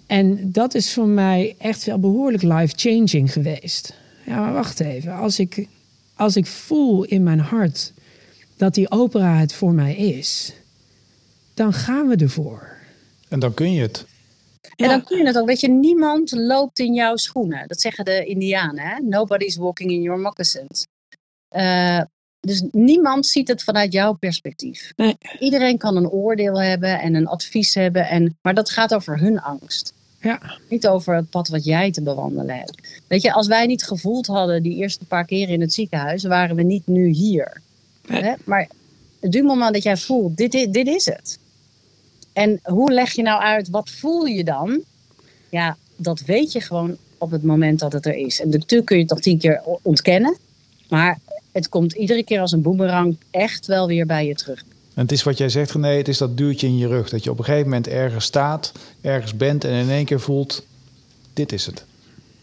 En 0.09 0.51
dat 0.51 0.73
is 0.73 0.93
voor 0.93 1.07
mij 1.07 1.55
echt 1.57 1.83
wel 1.83 1.99
behoorlijk 1.99 2.43
life-changing 2.43 3.33
geweest. 3.33 3.93
Ja, 4.25 4.39
maar 4.39 4.53
wacht 4.53 4.79
even. 4.79 5.13
Als 5.13 5.39
ik 5.39 5.67
als 6.15 6.35
ik 6.35 6.45
voel 6.45 7.03
in 7.03 7.23
mijn 7.23 7.39
hart 7.39 7.93
dat 8.57 8.73
die 8.73 8.91
opera 8.91 9.37
het 9.37 9.53
voor 9.53 9.73
mij 9.73 9.95
is, 9.95 10.53
dan 11.53 11.73
gaan 11.73 12.07
we 12.07 12.15
ervoor. 12.15 12.77
En 13.29 13.39
dan 13.39 13.53
kun 13.53 13.71
je 13.73 13.81
het. 13.81 14.05
En 14.75 14.89
dan 14.89 15.03
kun 15.03 15.17
je 15.17 15.25
het 15.25 15.37
ook. 15.37 15.47
Weet 15.47 15.59
je, 15.59 15.69
niemand 15.69 16.31
loopt 16.31 16.79
in 16.79 16.93
jouw 16.93 17.15
schoenen. 17.15 17.67
Dat 17.67 17.81
zeggen 17.81 18.05
de 18.05 18.25
Indianen. 18.25 18.83
Hè? 18.83 18.99
Nobody's 18.99 19.55
walking 19.55 19.91
in 19.91 20.01
your 20.01 20.19
moccasins. 20.19 20.87
Uh, 21.55 22.01
dus 22.39 22.63
niemand 22.71 23.27
ziet 23.27 23.47
het 23.47 23.63
vanuit 23.63 23.93
jouw 23.93 24.13
perspectief. 24.13 24.93
Nee. 24.95 25.17
Iedereen 25.39 25.77
kan 25.77 25.95
een 25.95 26.09
oordeel 26.09 26.61
hebben 26.61 26.99
en 26.99 27.15
een 27.15 27.27
advies 27.27 27.73
hebben. 27.73 28.07
En, 28.07 28.37
maar 28.41 28.53
dat 28.53 28.69
gaat 28.69 28.93
over 28.93 29.19
hun 29.19 29.39
angst. 29.39 29.93
Ja. 30.21 30.57
Niet 30.69 30.87
over 30.87 31.15
het 31.15 31.29
pad 31.29 31.47
wat 31.47 31.65
jij 31.65 31.91
te 31.91 32.01
bewandelen 32.01 32.55
hebt. 32.55 33.01
Weet 33.07 33.21
je, 33.21 33.33
als 33.33 33.47
wij 33.47 33.65
niet 33.65 33.83
gevoeld 33.83 34.27
hadden 34.27 34.63
die 34.63 34.75
eerste 34.75 35.05
paar 35.05 35.25
keren 35.25 35.53
in 35.53 35.61
het 35.61 35.73
ziekenhuis, 35.73 36.23
waren 36.23 36.55
we 36.55 36.63
niet 36.63 36.87
nu 36.87 37.07
hier. 37.07 37.61
Nee. 38.07 38.23
Hè? 38.23 38.33
Maar 38.45 38.69
het 39.19 39.43
moment 39.43 39.73
dat 39.73 39.83
jij 39.83 39.97
voelt, 39.97 40.37
dit, 40.37 40.51
dit, 40.51 40.73
dit 40.73 40.87
is 40.87 41.05
het. 41.05 41.39
En 42.33 42.59
hoe 42.63 42.91
leg 42.91 43.11
je 43.11 43.21
nou 43.21 43.41
uit, 43.41 43.69
wat 43.69 43.89
voel 43.89 44.25
je 44.25 44.43
dan? 44.43 44.81
Ja, 45.49 45.77
dat 45.95 46.19
weet 46.19 46.51
je 46.51 46.61
gewoon 46.61 46.97
op 47.17 47.31
het 47.31 47.43
moment 47.43 47.79
dat 47.79 47.93
het 47.93 48.05
er 48.05 48.15
is. 48.15 48.41
En 48.41 48.49
natuurlijk 48.49 48.85
kun 48.85 48.95
je 48.95 49.01
het 49.01 49.11
nog 49.11 49.21
tien 49.21 49.37
keer 49.37 49.61
ontkennen. 49.81 50.37
Maar 50.89 51.19
het 51.51 51.69
komt 51.69 51.93
iedere 51.93 52.23
keer 52.23 52.39
als 52.39 52.51
een 52.51 52.61
boemerang 52.61 53.17
echt 53.31 53.65
wel 53.65 53.87
weer 53.87 54.05
bij 54.05 54.27
je 54.27 54.35
terug. 54.35 54.63
En 54.99 55.05
het 55.05 55.13
is 55.13 55.23
wat 55.23 55.37
jij 55.37 55.49
zegt, 55.49 55.71
René, 55.71 55.87
het 55.87 56.07
is 56.07 56.17
dat 56.17 56.37
duwtje 56.37 56.67
in 56.67 56.77
je 56.77 56.87
rug. 56.87 57.09
Dat 57.09 57.23
je 57.23 57.31
op 57.31 57.37
een 57.39 57.43
gegeven 57.43 57.67
moment 57.67 57.87
ergens 57.87 58.25
staat, 58.25 58.71
ergens 59.01 59.35
bent 59.35 59.63
en 59.63 59.71
in 59.71 59.89
één 59.89 60.05
keer 60.05 60.19
voelt, 60.19 60.65
dit 61.33 61.51
is 61.51 61.65
het. 61.65 61.85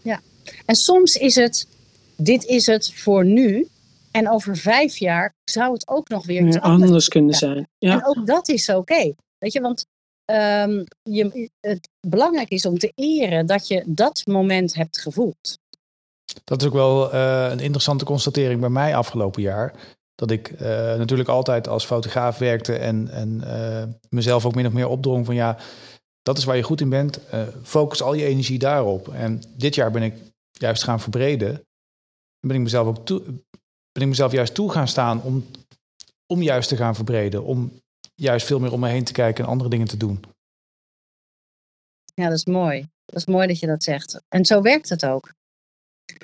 Ja, 0.02 0.20
en 0.64 0.74
soms 0.74 1.16
is 1.16 1.34
het, 1.34 1.66
dit 2.16 2.44
is 2.44 2.66
het 2.66 2.92
voor 2.94 3.24
nu. 3.24 3.68
En 4.11 4.30
over 4.30 4.57
vijf 4.57 4.96
jaar 4.96 5.34
zou 5.44 5.72
het 5.72 5.88
ook 5.88 6.09
nog 6.09 6.26
weer 6.26 6.46
iets 6.46 6.61
anders 6.61 7.09
kunnen 7.09 7.34
zijn. 7.34 7.68
Ja. 7.78 7.92
En 7.92 8.07
ook 8.07 8.26
dat 8.26 8.48
is 8.48 8.68
oké. 8.68 9.14
Weet 9.38 9.52
je, 9.52 9.61
want 9.61 9.86
um, 10.24 10.84
je, 11.02 11.50
het 11.61 11.88
belangrijk 12.00 12.48
is 12.48 12.66
om 12.66 12.78
te 12.78 12.92
eren 12.94 13.46
dat 13.46 13.68
je 13.68 13.82
dat 13.86 14.22
moment 14.26 14.74
hebt 14.74 15.00
gevoeld. 15.00 15.59
Dat 16.44 16.61
is 16.61 16.66
ook 16.66 16.74
wel 16.74 17.14
uh, 17.14 17.48
een 17.50 17.61
interessante 17.61 18.04
constatering 18.04 18.61
bij 18.61 18.68
mij 18.68 18.96
afgelopen 18.96 19.42
jaar. 19.42 19.74
Dat 20.16 20.30
ik 20.30 20.50
uh, 20.50 20.58
natuurlijk 20.96 21.28
altijd 21.28 21.68
als 21.68 21.86
fotograaf 21.86 22.38
werkte 22.38 22.76
en, 22.76 23.08
en 23.08 23.40
uh, 23.44 23.82
mezelf 24.08 24.46
ook 24.46 24.54
min 24.54 24.66
of 24.66 24.72
meer 24.72 24.88
opdrong 24.88 25.26
van 25.26 25.34
ja, 25.34 25.58
dat 26.22 26.38
is 26.38 26.44
waar 26.44 26.56
je 26.56 26.62
goed 26.62 26.80
in 26.80 26.88
bent. 26.88 27.20
focus 27.62 28.02
al 28.02 28.14
je 28.14 28.24
energie 28.24 28.58
daarop. 28.58 29.08
En 29.08 29.42
dit 29.56 29.74
jaar 29.74 29.90
ben 29.90 30.02
ik 30.02 30.14
juist 30.50 30.82
gaan 30.82 31.00
verbreden. 31.00 31.66
Ben 32.40 32.56
ik 32.56 32.62
mezelf 32.62 32.86
ook 32.86 33.06
ben 33.92 34.02
ik 34.02 34.08
mezelf 34.08 34.32
juist 34.32 34.54
toe 34.54 34.70
gaan 34.70 34.88
staan 34.88 35.22
om, 35.22 35.46
om 36.26 36.42
juist 36.42 36.68
te 36.68 36.76
gaan 36.76 36.94
verbreden. 36.94 37.44
Om 37.44 37.80
juist 38.14 38.46
veel 38.46 38.60
meer 38.60 38.72
om 38.72 38.80
me 38.80 38.88
heen 38.88 39.04
te 39.04 39.12
kijken 39.12 39.44
en 39.44 39.50
andere 39.50 39.70
dingen 39.70 39.86
te 39.86 39.96
doen. 39.96 40.24
Ja, 42.14 42.28
dat 42.28 42.36
is 42.36 42.44
mooi. 42.44 42.88
Dat 43.04 43.16
is 43.16 43.26
mooi 43.26 43.46
dat 43.46 43.58
je 43.58 43.66
dat 43.66 43.82
zegt. 43.82 44.22
En 44.28 44.44
zo 44.44 44.62
werkt 44.62 44.88
het 44.88 45.06
ook. 45.06 45.34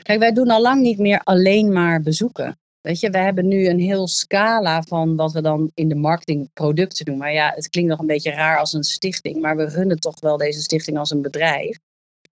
Kijk, 0.03 0.19
wij 0.19 0.33
doen 0.33 0.51
al 0.51 0.63
lang 0.63 0.83
niet 0.83 0.99
meer 0.99 1.21
alleen 1.23 1.73
maar 1.73 2.03
bezoeken. 2.03 2.59
Weet 2.83 3.01
je, 3.01 3.11
we 3.11 3.19
hebben 3.19 3.49
nu 3.49 3.67
een 3.67 3.79
heel 3.79 4.09
scala 4.09 4.83
van 4.83 5.17
wat 5.17 5.33
we 5.33 5.43
dan 5.43 5.71
in 5.75 5.89
de 5.89 5.95
marketing 5.95 6.51
producten 6.53 7.05
doen. 7.05 7.19
Maar 7.19 7.33
ja, 7.33 7.53
het 7.55 7.69
klinkt 7.69 7.91
nog 7.91 7.99
een 7.99 8.07
beetje 8.07 8.31
raar 8.31 8.59
als 8.59 8.73
een 8.73 8.85
stichting, 8.85 9.41
maar 9.41 9.57
we 9.57 9.65
runnen 9.65 10.01
toch 10.01 10.21
wel 10.21 10.37
deze 10.37 10.61
stichting 10.61 10.99
als 10.99 11.11
een 11.11 11.23
bedrijf. 11.23 11.79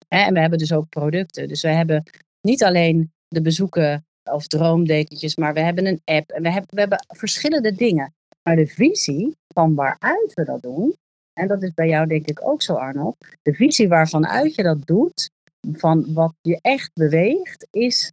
En 0.09 0.35
we 0.35 0.41
hebben 0.41 0.59
dus 0.59 0.73
ook 0.73 0.89
producten. 0.89 1.49
Dus 1.49 1.63
we 1.63 1.69
hebben 1.69 2.03
niet 2.41 2.65
alleen 2.65 3.13
de 3.29 3.43
bezoeken 3.43 4.07
of 4.31 4.47
droomdekentjes, 4.47 5.37
maar 5.37 5.55
we 5.55 5.61
hebben 5.61 5.87
een 5.87 6.01
app 6.05 6.31
en 6.31 6.43
we 6.43 6.51
hebben, 6.51 6.71
we 6.75 6.81
hebben 6.81 7.05
verschillende 7.07 7.75
dingen. 7.75 8.15
Maar 8.43 8.57
de 8.57 8.67
visie 8.67 9.37
van 9.49 9.75
waaruit 9.75 10.35
we 10.35 10.45
dat 10.45 10.63
doen, 10.63 10.97
en 11.33 11.49
dat 11.49 11.63
is 11.63 11.75
bij 11.75 11.89
jou 11.89 12.07
denk 12.07 12.27
ik 12.27 12.49
ook 12.49 12.63
zo 12.63 12.75
Arnold, 12.75 13.17
de 13.43 13.55
visie 13.55 13.89
waarvanuit 13.89 14.55
je 14.55 14.63
dat 14.63 14.87
doet, 14.87 15.31
van 15.73 16.13
wat 16.15 16.35
je 16.41 16.59
echt 16.63 16.91
beweegt, 16.95 17.67
is 17.71 18.13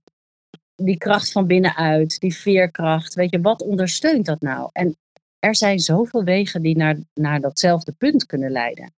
die 0.75 0.97
kracht 0.97 1.31
van 1.31 1.47
binnenuit, 1.47 2.19
die 2.19 2.35
veerkracht. 2.35 3.13
Weet 3.13 3.31
je, 3.31 3.41
wat 3.41 3.61
ondersteunt 3.61 4.25
dat 4.25 4.41
nou? 4.41 4.69
En 4.71 4.97
er 5.39 5.55
zijn 5.55 5.79
zoveel 5.79 6.23
wegen 6.23 6.61
die 6.61 6.77
naar, 6.77 6.97
naar 7.13 7.41
datzelfde 7.41 7.91
punt 7.91 8.25
kunnen 8.25 8.51
leiden. 8.51 8.93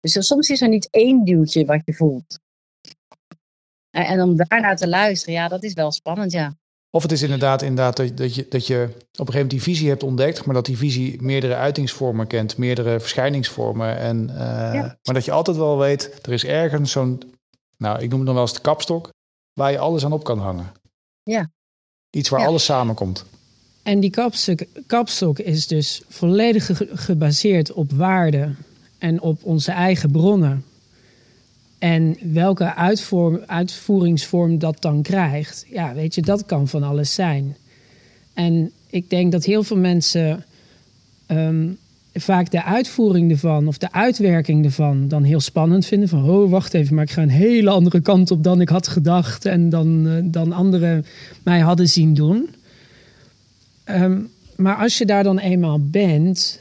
Dus 0.00 0.26
soms 0.26 0.48
is 0.48 0.60
er 0.60 0.68
niet 0.68 0.88
één 0.90 1.24
duwtje 1.24 1.64
wat 1.64 1.80
je 1.84 1.94
voelt. 1.94 2.38
En 3.90 4.22
om 4.22 4.36
daarnaar 4.36 4.76
te 4.76 4.88
luisteren, 4.88 5.34
ja, 5.34 5.48
dat 5.48 5.62
is 5.62 5.72
wel 5.72 5.92
spannend, 5.92 6.32
ja. 6.32 6.54
Of 6.90 7.02
het 7.02 7.12
is 7.12 7.22
inderdaad, 7.22 7.62
inderdaad 7.62 7.96
dat, 7.96 8.16
dat, 8.16 8.34
je, 8.34 8.46
dat 8.48 8.66
je 8.66 8.82
op 8.84 8.90
een 8.92 9.00
gegeven 9.10 9.32
moment 9.32 9.50
die 9.50 9.62
visie 9.62 9.88
hebt 9.88 10.02
ontdekt, 10.02 10.44
maar 10.44 10.54
dat 10.54 10.66
die 10.66 10.76
visie 10.76 11.22
meerdere 11.22 11.54
uitingsvormen 11.54 12.26
kent, 12.26 12.56
meerdere 12.56 13.00
verschijningsvormen. 13.00 13.98
En, 13.98 14.28
uh, 14.30 14.38
Maar 14.72 15.14
dat 15.14 15.24
je 15.24 15.32
altijd 15.32 15.56
wel 15.56 15.78
weet, 15.78 16.18
er 16.26 16.32
is 16.32 16.44
ergens 16.44 16.90
zo'n, 16.90 17.22
nou, 17.76 18.02
ik 18.02 18.08
noem 18.08 18.18
het 18.18 18.26
dan 18.26 18.34
wel 18.34 18.44
eens 18.44 18.54
de 18.54 18.60
kapstok, 18.60 19.12
waar 19.52 19.70
je 19.70 19.78
alles 19.78 20.04
aan 20.04 20.12
op 20.12 20.24
kan 20.24 20.38
hangen. 20.38 20.72
Ja. 21.24 21.50
Iets 22.10 22.28
waar 22.28 22.46
alles 22.46 22.64
samenkomt. 22.64 23.24
En 23.82 24.00
die 24.00 24.10
kapstok, 24.10 24.60
kapstok 24.86 25.38
is 25.38 25.66
dus 25.66 26.02
volledig 26.08 26.80
gebaseerd 26.92 27.72
op 27.72 27.92
waarden 27.92 28.56
en 28.98 29.20
op 29.20 29.44
onze 29.44 29.72
eigen 29.72 30.10
bronnen. 30.10 30.64
En 31.78 32.16
welke 32.32 32.74
uitvoeringsvorm 33.46 34.58
dat 34.58 34.82
dan 34.82 35.02
krijgt, 35.02 35.66
ja, 35.68 35.94
weet 35.94 36.14
je, 36.14 36.22
dat 36.22 36.46
kan 36.46 36.68
van 36.68 36.82
alles 36.82 37.14
zijn. 37.14 37.56
En 38.34 38.72
ik 38.86 39.10
denk 39.10 39.32
dat 39.32 39.44
heel 39.44 39.62
veel 39.62 39.76
mensen 39.76 40.44
um, 41.28 41.78
vaak 42.14 42.50
de 42.50 42.64
uitvoering 42.64 43.30
ervan 43.30 43.66
of 43.68 43.78
de 43.78 43.92
uitwerking 43.92 44.64
ervan 44.64 45.08
dan 45.08 45.22
heel 45.22 45.40
spannend 45.40 45.86
vinden. 45.86 46.08
Van, 46.08 46.28
oh, 46.30 46.50
wacht 46.50 46.74
even, 46.74 46.94
maar 46.94 47.04
ik 47.04 47.10
ga 47.10 47.22
een 47.22 47.28
hele 47.28 47.70
andere 47.70 48.00
kant 48.00 48.30
op 48.30 48.42
dan 48.42 48.60
ik 48.60 48.68
had 48.68 48.88
gedacht 48.88 49.44
en 49.44 49.68
dan, 49.68 50.06
uh, 50.06 50.18
dan 50.24 50.52
anderen 50.52 51.04
mij 51.42 51.60
hadden 51.60 51.88
zien 51.88 52.14
doen. 52.14 52.48
Um, 53.84 54.30
maar 54.56 54.76
als 54.76 54.98
je 54.98 55.06
daar 55.06 55.22
dan 55.22 55.38
eenmaal 55.38 55.80
bent, 55.80 56.60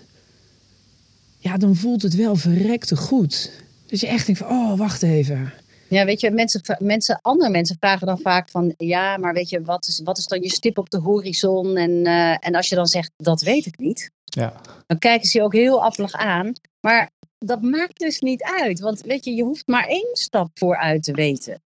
ja, 1.37 1.57
dan 1.57 1.75
voelt 1.75 2.01
het 2.01 2.15
wel 2.15 2.35
verrekte 2.35 2.95
goed. 2.95 3.51
Dus 3.85 4.01
je 4.01 4.07
echt 4.07 4.25
denkt 4.25 4.41
van, 4.41 4.49
oh, 4.49 4.77
wacht 4.77 5.03
even. 5.03 5.53
Ja, 5.93 6.05
weet 6.05 6.19
je, 6.19 6.31
mensen, 6.31 6.61
mensen, 6.79 7.19
andere 7.21 7.49
mensen 7.49 7.77
vragen 7.79 8.07
dan 8.07 8.19
vaak 8.19 8.49
van, 8.49 8.73
ja, 8.77 9.17
maar 9.17 9.33
weet 9.33 9.49
je, 9.49 9.61
wat 9.61 9.87
is, 9.87 10.01
wat 10.03 10.17
is 10.17 10.27
dan 10.27 10.41
je 10.41 10.49
stip 10.49 10.77
op 10.77 10.89
de 10.89 10.97
horizon? 10.97 11.77
En, 11.77 11.91
uh, 11.91 12.47
en 12.47 12.55
als 12.55 12.69
je 12.69 12.75
dan 12.75 12.87
zegt, 12.87 13.11
dat 13.17 13.41
weet 13.41 13.65
ik 13.65 13.77
niet, 13.77 14.11
ja. 14.23 14.61
dan 14.85 14.97
kijken 14.97 15.27
ze 15.27 15.37
je 15.37 15.43
ook 15.43 15.53
heel 15.53 15.83
appelig 15.83 16.13
aan. 16.13 16.53
Maar 16.79 17.11
dat 17.37 17.61
maakt 17.61 17.99
dus 17.99 18.19
niet 18.19 18.43
uit, 18.43 18.79
want 18.79 19.01
weet 19.01 19.25
je, 19.25 19.33
je 19.33 19.43
hoeft 19.43 19.67
maar 19.67 19.87
één 19.87 20.09
stap 20.15 20.49
vooruit 20.53 21.03
te 21.03 21.13
weten. 21.13 21.63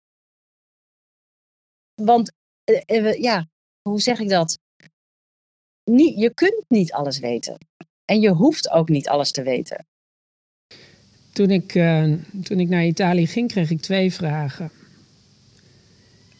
Want, 1.95 2.33
uh, 2.71 3.03
uh, 3.03 3.21
ja, 3.21 3.49
hoe 3.83 4.01
zeg 4.01 4.19
ik 4.19 4.29
dat? 4.29 4.59
Niet, 5.85 6.19
je 6.19 6.35
kunt 6.35 6.65
niet 6.69 6.93
alles 6.93 7.19
weten. 7.19 7.59
En 8.05 8.21
je 8.21 8.31
hoeft 8.31 8.71
ook 8.71 8.89
niet 8.89 9.09
alles 9.09 9.31
te 9.31 9.43
weten. 9.43 9.87
Toen 11.37 11.51
ik, 11.51 11.75
uh, 11.75 12.05
toen 12.43 12.61
ik 12.61 12.69
naar 12.69 12.87
Italië 12.87 13.27
ging, 13.27 13.49
kreeg 13.49 13.71
ik 13.71 13.81
twee 13.81 14.13
vragen. 14.13 14.71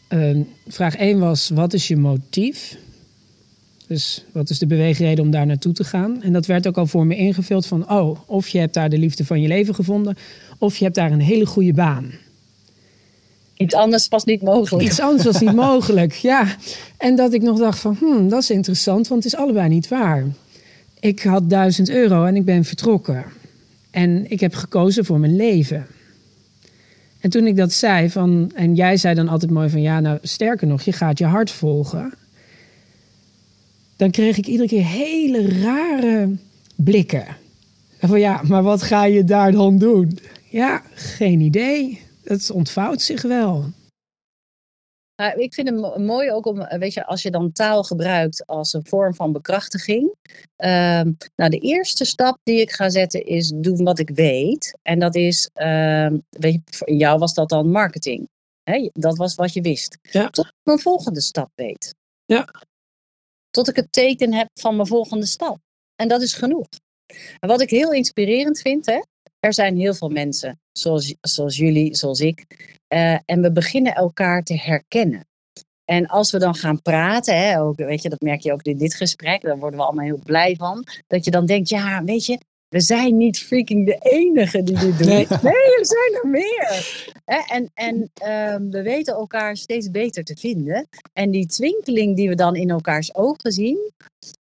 Uh, 0.09 0.39
vraag 0.67 0.95
1 0.95 1.19
was: 1.19 1.49
wat 1.49 1.73
is 1.73 1.87
je 1.87 1.97
motief? 1.97 2.77
Dus 3.87 4.23
wat 4.31 4.49
is 4.49 4.59
de 4.59 4.67
beweegreden 4.67 5.23
om 5.23 5.31
daar 5.31 5.45
naartoe 5.45 5.73
te 5.73 5.83
gaan? 5.83 6.21
En 6.21 6.33
dat 6.33 6.45
werd 6.45 6.67
ook 6.67 6.77
al 6.77 6.85
voor 6.85 7.05
me 7.05 7.15
ingevuld 7.15 7.65
van: 7.65 7.89
oh, 7.91 8.19
of 8.25 8.47
je 8.47 8.59
hebt 8.59 8.73
daar 8.73 8.89
de 8.89 8.97
liefde 8.97 9.25
van 9.25 9.41
je 9.41 9.47
leven 9.47 9.75
gevonden, 9.75 10.17
of 10.57 10.77
je 10.77 10.83
hebt 10.83 10.95
daar 10.95 11.11
een 11.11 11.21
hele 11.21 11.45
goede 11.45 11.73
baan. 11.73 12.11
Iets 13.57 13.73
anders 13.73 14.07
was 14.07 14.23
niet 14.23 14.41
mogelijk. 14.41 14.87
Iets 14.87 14.99
anders 14.99 15.23
was 15.23 15.39
niet 15.39 15.55
mogelijk, 15.55 16.13
ja. 16.31 16.55
En 16.97 17.15
dat 17.15 17.33
ik 17.33 17.41
nog 17.41 17.59
dacht 17.59 17.79
van, 17.79 17.95
hmm, 17.99 18.29
dat 18.29 18.41
is 18.41 18.49
interessant, 18.49 19.07
want 19.07 19.23
het 19.23 19.33
is 19.33 19.39
allebei 19.39 19.69
niet 19.69 19.87
waar. 19.87 20.25
Ik 20.99 21.21
had 21.21 21.49
duizend 21.49 21.89
euro 21.89 22.25
en 22.25 22.35
ik 22.35 22.45
ben 22.45 22.65
vertrokken. 22.65 23.25
En 23.97 24.31
ik 24.31 24.39
heb 24.39 24.53
gekozen 24.53 25.05
voor 25.05 25.19
mijn 25.19 25.35
leven. 25.35 25.87
En 27.19 27.29
toen 27.29 27.47
ik 27.47 27.55
dat 27.55 27.71
zei, 27.71 28.09
van, 28.09 28.51
en 28.55 28.75
jij 28.75 28.97
zei 28.97 29.15
dan 29.15 29.27
altijd 29.27 29.51
mooi 29.51 29.69
van 29.69 29.81
ja, 29.81 29.99
nou 29.99 30.19
sterker 30.21 30.67
nog, 30.67 30.81
je 30.81 30.91
gaat 30.91 31.17
je 31.17 31.25
hart 31.25 31.51
volgen. 31.51 32.13
Dan 33.95 34.11
kreeg 34.11 34.37
ik 34.37 34.47
iedere 34.47 34.67
keer 34.67 34.85
hele 34.85 35.61
rare 35.61 36.35
blikken. 36.75 37.25
Van 37.99 38.19
ja, 38.19 38.41
maar 38.43 38.63
wat 38.63 38.83
ga 38.83 39.05
je 39.05 39.23
daar 39.23 39.51
dan 39.51 39.77
doen? 39.77 40.19
Ja, 40.49 40.81
geen 40.93 41.39
idee. 41.39 42.01
Het 42.23 42.51
ontvouwt 42.51 43.01
zich 43.01 43.21
wel. 43.21 43.65
Nou, 45.17 45.39
ik 45.41 45.53
vind 45.53 45.69
het 45.69 45.97
mooi 45.97 46.31
ook 46.31 46.45
om, 46.45 46.67
weet 46.79 46.93
je, 46.93 47.05
als 47.05 47.21
je 47.21 47.31
dan 47.31 47.51
taal 47.51 47.83
gebruikt 47.83 48.45
als 48.45 48.73
een 48.73 48.85
vorm 48.85 49.15
van 49.15 49.31
bekrachtiging. 49.31 50.15
Uh, 50.57 51.01
nou, 51.35 51.49
de 51.49 51.59
eerste 51.59 52.05
stap 52.05 52.39
die 52.43 52.61
ik 52.61 52.71
ga 52.71 52.89
zetten 52.89 53.25
is 53.25 53.51
doen 53.55 53.83
wat 53.83 53.99
ik 53.99 54.09
weet. 54.09 54.77
En 54.81 54.99
dat 54.99 55.15
is, 55.15 55.49
uh, 55.55 56.11
weet 56.29 56.53
je, 56.53 56.61
voor 56.65 56.91
jou 56.91 57.19
was 57.19 57.33
dat 57.33 57.49
dan 57.49 57.71
marketing. 57.71 58.27
Hè? 58.63 58.89
Dat 58.93 59.17
was 59.17 59.35
wat 59.35 59.53
je 59.53 59.61
wist. 59.61 59.97
Ja. 60.01 60.29
Tot 60.29 60.45
ik 60.45 60.53
mijn 60.63 60.79
volgende 60.79 61.21
stap 61.21 61.51
weet. 61.55 61.95
Ja. 62.25 62.49
Tot 63.49 63.69
ik 63.69 63.75
het 63.75 63.91
teken 63.91 64.33
heb 64.33 64.47
van 64.53 64.75
mijn 64.75 64.87
volgende 64.87 65.25
stap. 65.25 65.57
En 65.95 66.07
dat 66.07 66.21
is 66.21 66.33
genoeg. 66.33 66.67
En 67.39 67.47
wat 67.49 67.61
ik 67.61 67.69
heel 67.69 67.91
inspirerend 67.91 68.59
vind, 68.59 68.85
hè, 68.85 69.01
er 69.39 69.53
zijn 69.53 69.77
heel 69.77 69.93
veel 69.93 70.09
mensen, 70.09 70.59
zoals, 70.71 71.15
zoals 71.21 71.57
jullie, 71.57 71.95
zoals 71.95 72.19
ik, 72.19 72.45
uh, 72.93 73.17
en 73.25 73.41
we 73.41 73.51
beginnen 73.51 73.95
elkaar 73.95 74.43
te 74.43 74.57
herkennen. 74.59 75.27
En 75.85 76.07
als 76.07 76.31
we 76.31 76.39
dan 76.39 76.55
gaan 76.55 76.81
praten, 76.81 77.37
hè, 77.37 77.61
ook, 77.61 77.77
weet 77.77 78.01
je, 78.01 78.09
dat 78.09 78.21
merk 78.21 78.41
je 78.41 78.53
ook 78.53 78.63
in 78.63 78.77
dit 78.77 78.93
gesprek, 78.93 79.41
daar 79.41 79.57
worden 79.57 79.79
we 79.79 79.85
allemaal 79.85 80.05
heel 80.05 80.21
blij 80.23 80.55
van. 80.55 80.83
Dat 81.07 81.25
je 81.25 81.31
dan 81.31 81.45
denkt, 81.45 81.69
ja, 81.69 82.03
weet 82.03 82.25
je, 82.25 82.37
we 82.69 82.81
zijn 82.81 83.17
niet 83.17 83.39
freaking 83.39 83.85
de 83.85 83.97
enige 83.99 84.63
die 84.63 84.79
dit 84.79 84.97
doen. 84.97 85.07
Nee, 85.07 85.27
er 85.79 85.85
zijn 85.85 86.19
er 86.21 86.29
meer. 86.29 87.05
En, 87.25 87.71
en 87.73 87.95
um, 88.53 88.71
we 88.71 88.81
weten 88.81 89.13
elkaar 89.13 89.57
steeds 89.57 89.91
beter 89.91 90.23
te 90.23 90.35
vinden. 90.35 90.87
En 91.13 91.31
die 91.31 91.45
twinkeling 91.45 92.15
die 92.15 92.29
we 92.29 92.35
dan 92.35 92.55
in 92.55 92.69
elkaars 92.69 93.15
ogen 93.15 93.51
zien, 93.51 93.91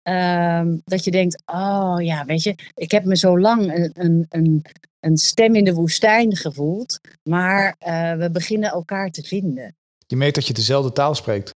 um, 0.08 0.82
dat 0.84 1.04
je 1.04 1.10
denkt, 1.10 1.42
oh 1.46 1.96
ja, 1.98 2.24
weet 2.24 2.42
je, 2.42 2.54
ik 2.74 2.90
heb 2.90 3.04
me 3.04 3.16
zo 3.16 3.38
lang 3.38 3.74
een, 3.74 3.90
een, 3.94 4.26
een, 4.28 4.64
een 5.00 5.16
stem 5.16 5.54
in 5.54 5.64
de 5.64 5.74
woestijn 5.74 6.36
gevoeld, 6.36 7.00
maar 7.22 7.76
uh, 7.86 8.14
we 8.14 8.30
beginnen 8.30 8.70
elkaar 8.70 9.10
te 9.10 9.22
vinden. 9.22 9.76
Je 10.06 10.16
merkt 10.16 10.34
dat 10.34 10.46
je 10.46 10.52
dezelfde 10.52 10.92
taal 10.92 11.14
spreekt. 11.14 11.54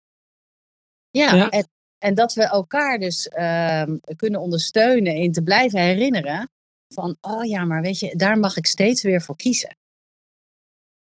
Ja, 1.11 1.35
ja. 1.35 1.49
En, 1.49 1.69
En 1.99 2.15
dat 2.15 2.35
we 2.35 2.43
elkaar 2.43 2.99
dus 2.99 3.29
ehm, 3.29 3.97
kunnen 4.17 4.41
ondersteunen 4.41 5.15
in 5.15 5.33
te 5.33 5.43
blijven 5.43 5.81
herinneren 5.81 6.51
van, 6.89 7.17
oh 7.21 7.45
ja, 7.45 7.65
maar 7.65 7.83
weet 7.83 7.99
je, 7.99 8.17
daar 8.17 8.39
mag 8.39 8.57
ik 8.57 8.67
steeds 8.67 9.03
weer 9.03 9.23
voor 9.23 9.37
kiezen. 9.37 9.77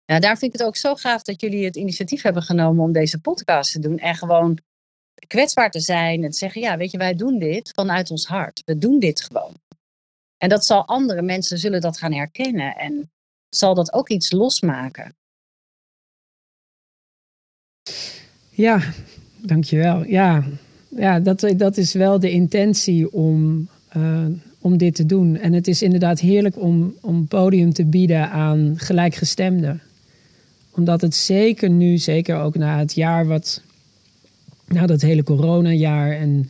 Ja, 0.05 0.19
daar 0.19 0.37
vind 0.37 0.53
ik 0.53 0.59
het 0.59 0.67
ook 0.67 0.75
zo 0.75 0.95
gaaf 0.95 1.21
dat 1.21 1.41
jullie 1.41 1.65
het 1.65 1.75
initiatief 1.75 2.21
hebben 2.21 2.43
genomen 2.43 2.83
om 2.83 2.91
deze 2.91 3.19
podcast 3.19 3.71
te 3.71 3.79
doen 3.79 3.97
en 3.97 4.15
gewoon 4.15 4.57
kwetsbaar 5.27 5.71
te 5.71 5.79
zijn 5.79 6.23
en 6.23 6.31
te 6.31 6.37
zeggen, 6.37 6.61
ja, 6.61 6.77
weet 6.77 6.91
je, 6.91 6.97
wij 6.97 7.15
doen 7.15 7.39
dit 7.39 7.71
vanuit 7.75 8.11
ons 8.11 8.25
hart. 8.25 8.61
We 8.65 8.77
doen 8.77 8.99
dit 8.99 9.21
gewoon. 9.21 9.53
En 10.37 10.49
dat 10.49 10.65
zal 10.65 10.85
andere 10.85 11.21
mensen 11.21 11.57
zullen 11.57 11.81
dat 11.81 11.97
gaan 11.97 12.13
herkennen 12.13 12.75
en 12.75 13.11
zal 13.49 13.73
dat 13.73 13.93
ook 13.93 14.09
iets 14.09 14.31
losmaken. 14.31 15.15
Ja, 18.49 18.93
dankjewel. 19.37 20.05
Ja, 20.05 20.43
ja 20.89 21.19
dat, 21.19 21.53
dat 21.57 21.77
is 21.77 21.93
wel 21.93 22.19
de 22.19 22.31
intentie 22.31 23.11
om, 23.11 23.69
uh, 23.97 24.25
om 24.59 24.77
dit 24.77 24.95
te 24.95 25.05
doen. 25.05 25.37
En 25.37 25.53
het 25.53 25.67
is 25.67 25.81
inderdaad 25.81 26.19
heerlijk 26.19 26.57
om, 26.57 26.95
om 27.01 27.27
podium 27.27 27.73
te 27.73 27.85
bieden 27.85 28.29
aan 28.29 28.73
gelijkgestemden. 28.77 29.81
Omdat 30.71 31.01
het 31.01 31.15
zeker 31.15 31.69
nu, 31.69 31.97
zeker 31.97 32.37
ook 32.37 32.55
na 32.55 32.79
het 32.79 32.93
jaar 32.93 33.25
wat, 33.25 33.61
na 34.71 34.85
dat 34.85 35.01
hele 35.01 35.23
coronajaar 35.23 36.11
en 36.11 36.49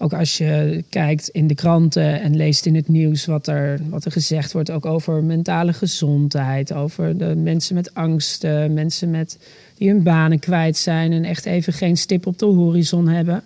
ook 0.00 0.12
als 0.12 0.38
je 0.38 0.84
kijkt 0.88 1.28
in 1.28 1.46
de 1.46 1.54
kranten 1.54 2.20
en 2.20 2.36
leest 2.36 2.66
in 2.66 2.74
het 2.74 2.88
nieuws 2.88 3.26
wat 3.26 3.46
er, 3.46 3.80
wat 3.88 4.04
er 4.04 4.12
gezegd 4.12 4.52
wordt, 4.52 4.70
ook 4.70 4.86
over 4.86 5.24
mentale 5.24 5.72
gezondheid, 5.72 6.72
over 6.72 7.18
de 7.18 7.34
mensen 7.36 7.74
met 7.74 7.94
angsten, 7.94 8.74
mensen 8.74 9.10
met, 9.10 9.38
die 9.74 9.88
hun 9.88 10.02
banen 10.02 10.38
kwijt 10.38 10.76
zijn 10.76 11.12
en 11.12 11.24
echt 11.24 11.44
even 11.44 11.72
geen 11.72 11.96
stip 11.96 12.26
op 12.26 12.38
de 12.38 12.46
horizon 12.46 13.08
hebben. 13.08 13.42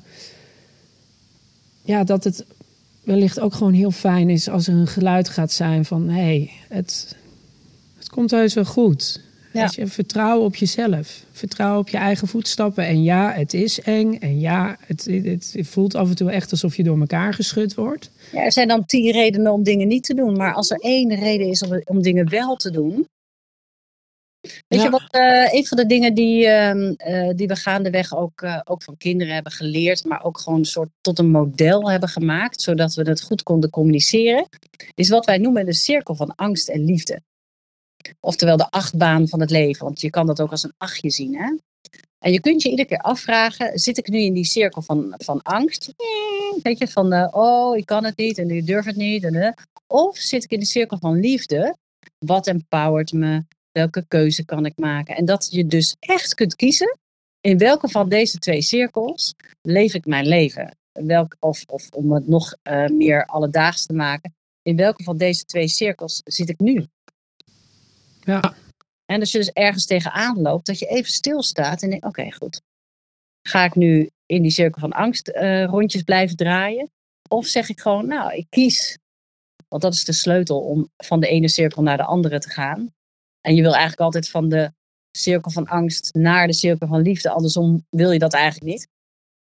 Ja, 1.82 2.04
dat 2.04 2.24
het 2.24 2.44
wellicht 3.04 3.40
ook 3.40 3.54
gewoon 3.54 3.72
heel 3.72 3.90
fijn 3.90 4.30
is 4.30 4.48
als 4.48 4.66
er 4.66 4.74
een 4.74 4.86
geluid 4.86 5.28
gaat 5.28 5.52
zijn 5.52 5.84
van 5.84 6.08
hé, 6.08 6.14
hey, 6.14 6.50
het, 6.68 7.16
het 7.98 8.08
komt 8.08 8.30
heus 8.30 8.54
wel 8.54 8.64
goed. 8.64 9.20
Ja. 9.52 9.70
je, 9.74 9.86
vertrouwen 9.86 10.46
op 10.46 10.56
jezelf. 10.56 11.24
Vertrouwen 11.32 11.80
op 11.80 11.88
je 11.88 11.96
eigen 11.96 12.28
voetstappen. 12.28 12.86
En 12.86 13.02
ja, 13.02 13.32
het 13.32 13.54
is 13.54 13.80
eng. 13.80 14.14
En 14.14 14.40
ja, 14.40 14.76
het, 14.86 15.04
het, 15.04 15.56
voelt 15.60 15.94
af 15.94 16.08
en 16.08 16.16
toe 16.16 16.30
echt 16.30 16.50
alsof 16.50 16.76
je 16.76 16.82
door 16.82 17.00
elkaar 17.00 17.34
geschud 17.34 17.74
wordt. 17.74 18.10
Ja, 18.32 18.44
er 18.44 18.52
zijn 18.52 18.68
dan 18.68 18.84
tien 18.84 19.12
redenen 19.12 19.52
om 19.52 19.62
dingen 19.62 19.88
niet 19.88 20.04
te 20.04 20.14
doen. 20.14 20.36
Maar 20.36 20.54
als 20.54 20.70
er 20.70 20.78
één 20.78 21.14
reden 21.14 21.46
is 21.46 21.62
om, 21.62 21.80
om 21.84 22.02
dingen 22.02 22.28
wel 22.28 22.56
te 22.56 22.70
doen. 22.70 23.06
Weet 24.68 24.82
je 24.82 24.90
wat, 24.90 25.02
uh, 25.10 25.52
een 25.52 25.66
van 25.66 25.76
de 25.76 25.86
dingen 25.86 26.14
die, 26.14 26.44
uh, 26.44 26.74
uh, 26.74 27.30
die 27.34 27.46
we 27.46 27.56
gaandeweg 27.56 28.16
ook, 28.16 28.42
eh, 28.42 28.60
ook 28.64 28.82
van 28.82 28.96
kinderen 28.96 29.34
hebben 29.34 29.52
geleerd, 29.52 30.04
maar 30.04 30.24
ook 30.24 30.38
gewoon 30.38 30.58
een 30.58 30.64
soort 30.64 30.88
tot 31.00 31.18
een 31.18 31.30
model 31.30 31.90
hebben 31.90 32.08
gemaakt, 32.08 32.62
zodat 32.62 32.94
we 32.94 33.02
het 33.02 33.22
goed 33.22 33.42
konden 33.42 33.70
communiceren, 33.70 34.48
is 34.94 35.08
wat 35.08 35.26
wij 35.26 35.38
noemen 35.38 35.64
de 35.64 35.74
cirkel 35.74 36.14
van 36.14 36.34
angst 36.34 36.68
en 36.68 36.84
liefde. 36.84 37.20
Oftewel 38.20 38.56
de 38.56 38.70
achtbaan 38.70 39.28
van 39.28 39.40
het 39.40 39.50
leven. 39.50 39.84
Want 39.84 40.00
je 40.00 40.10
kan 40.10 40.26
dat 40.26 40.40
ook 40.40 40.50
als 40.50 40.62
een 40.62 40.74
achtje 40.78 41.10
zien. 41.10 41.36
Hè? 41.36 41.56
En 42.18 42.32
je 42.32 42.40
kunt 42.40 42.62
je 42.62 42.70
iedere 42.70 42.88
keer 42.88 42.98
afvragen: 42.98 43.78
zit 43.78 43.98
ik 43.98 44.08
nu 44.08 44.18
in 44.18 44.34
die 44.34 44.44
cirkel 44.44 44.82
van, 44.82 45.14
van 45.16 45.42
angst? 45.42 45.94
Weet 46.62 46.78
je, 46.78 46.88
van 46.88 47.12
uh, 47.12 47.28
oh, 47.30 47.76
ik 47.76 47.86
kan 47.86 48.04
het 48.04 48.16
niet 48.16 48.38
en 48.38 48.50
ik 48.50 48.66
durf 48.66 48.84
het 48.84 48.96
niet. 48.96 49.24
En, 49.24 49.34
uh, 49.34 49.52
of 49.86 50.16
zit 50.16 50.44
ik 50.44 50.50
in 50.50 50.60
de 50.60 50.66
cirkel 50.66 50.98
van 50.98 51.20
liefde? 51.20 51.76
Wat 52.18 52.46
empowert 52.46 53.12
me? 53.12 53.44
Welke 53.72 54.04
keuze 54.08 54.44
kan 54.44 54.66
ik 54.66 54.78
maken? 54.78 55.16
En 55.16 55.24
dat 55.24 55.48
je 55.50 55.66
dus 55.66 55.96
echt 55.98 56.34
kunt 56.34 56.56
kiezen 56.56 56.96
in 57.42 57.58
welke 57.58 57.88
van 57.88 58.08
deze 58.08 58.38
twee 58.38 58.62
cirkels 58.62 59.34
leef 59.62 59.94
ik 59.94 60.06
mijn 60.06 60.26
leven? 60.26 60.76
Welk, 60.92 61.36
of, 61.40 61.64
om 61.90 62.12
het 62.12 62.28
nog 62.28 62.54
uh, 62.62 62.86
meer 62.86 63.26
alledaags 63.26 63.86
te 63.86 63.92
maken, 63.92 64.34
in 64.62 64.76
welke 64.76 65.02
van 65.02 65.16
deze 65.16 65.44
twee 65.44 65.68
cirkels 65.68 66.20
zit 66.24 66.48
ik 66.48 66.60
nu? 66.60 66.86
Ja. 68.24 68.54
En 69.04 69.20
als 69.20 69.32
je 69.32 69.38
dus 69.38 69.50
ergens 69.50 69.86
tegenaan 69.86 70.40
loopt, 70.40 70.66
dat 70.66 70.78
je 70.78 70.86
even 70.86 71.10
stilstaat 71.10 71.82
en 71.82 71.90
denkt: 71.90 72.04
oké, 72.04 72.32
goed. 72.32 72.60
Ga 73.48 73.64
ik 73.64 73.74
nu 73.74 74.10
in 74.26 74.42
die 74.42 74.50
cirkel 74.50 74.80
van 74.80 74.92
angst 74.92 75.28
uh, 75.28 75.64
rondjes 75.64 76.02
blijven 76.02 76.36
draaien? 76.36 76.90
Of 77.28 77.46
zeg 77.46 77.68
ik 77.68 77.80
gewoon: 77.80 78.06
nou, 78.06 78.34
ik 78.34 78.46
kies. 78.48 78.98
Want 79.68 79.82
dat 79.82 79.94
is 79.94 80.04
de 80.04 80.12
sleutel 80.12 80.60
om 80.60 80.88
van 80.96 81.20
de 81.20 81.28
ene 81.28 81.48
cirkel 81.48 81.82
naar 81.82 81.96
de 81.96 82.04
andere 82.04 82.38
te 82.38 82.50
gaan. 82.50 82.92
En 83.40 83.54
je 83.54 83.62
wil 83.62 83.72
eigenlijk 83.72 84.00
altijd 84.00 84.28
van 84.28 84.48
de 84.48 84.72
cirkel 85.10 85.50
van 85.50 85.66
angst 85.66 86.14
naar 86.14 86.46
de 86.46 86.52
cirkel 86.52 86.86
van 86.86 87.00
liefde. 87.00 87.30
Andersom 87.30 87.86
wil 87.90 88.10
je 88.10 88.18
dat 88.18 88.32
eigenlijk 88.32 88.72
niet. 88.72 88.88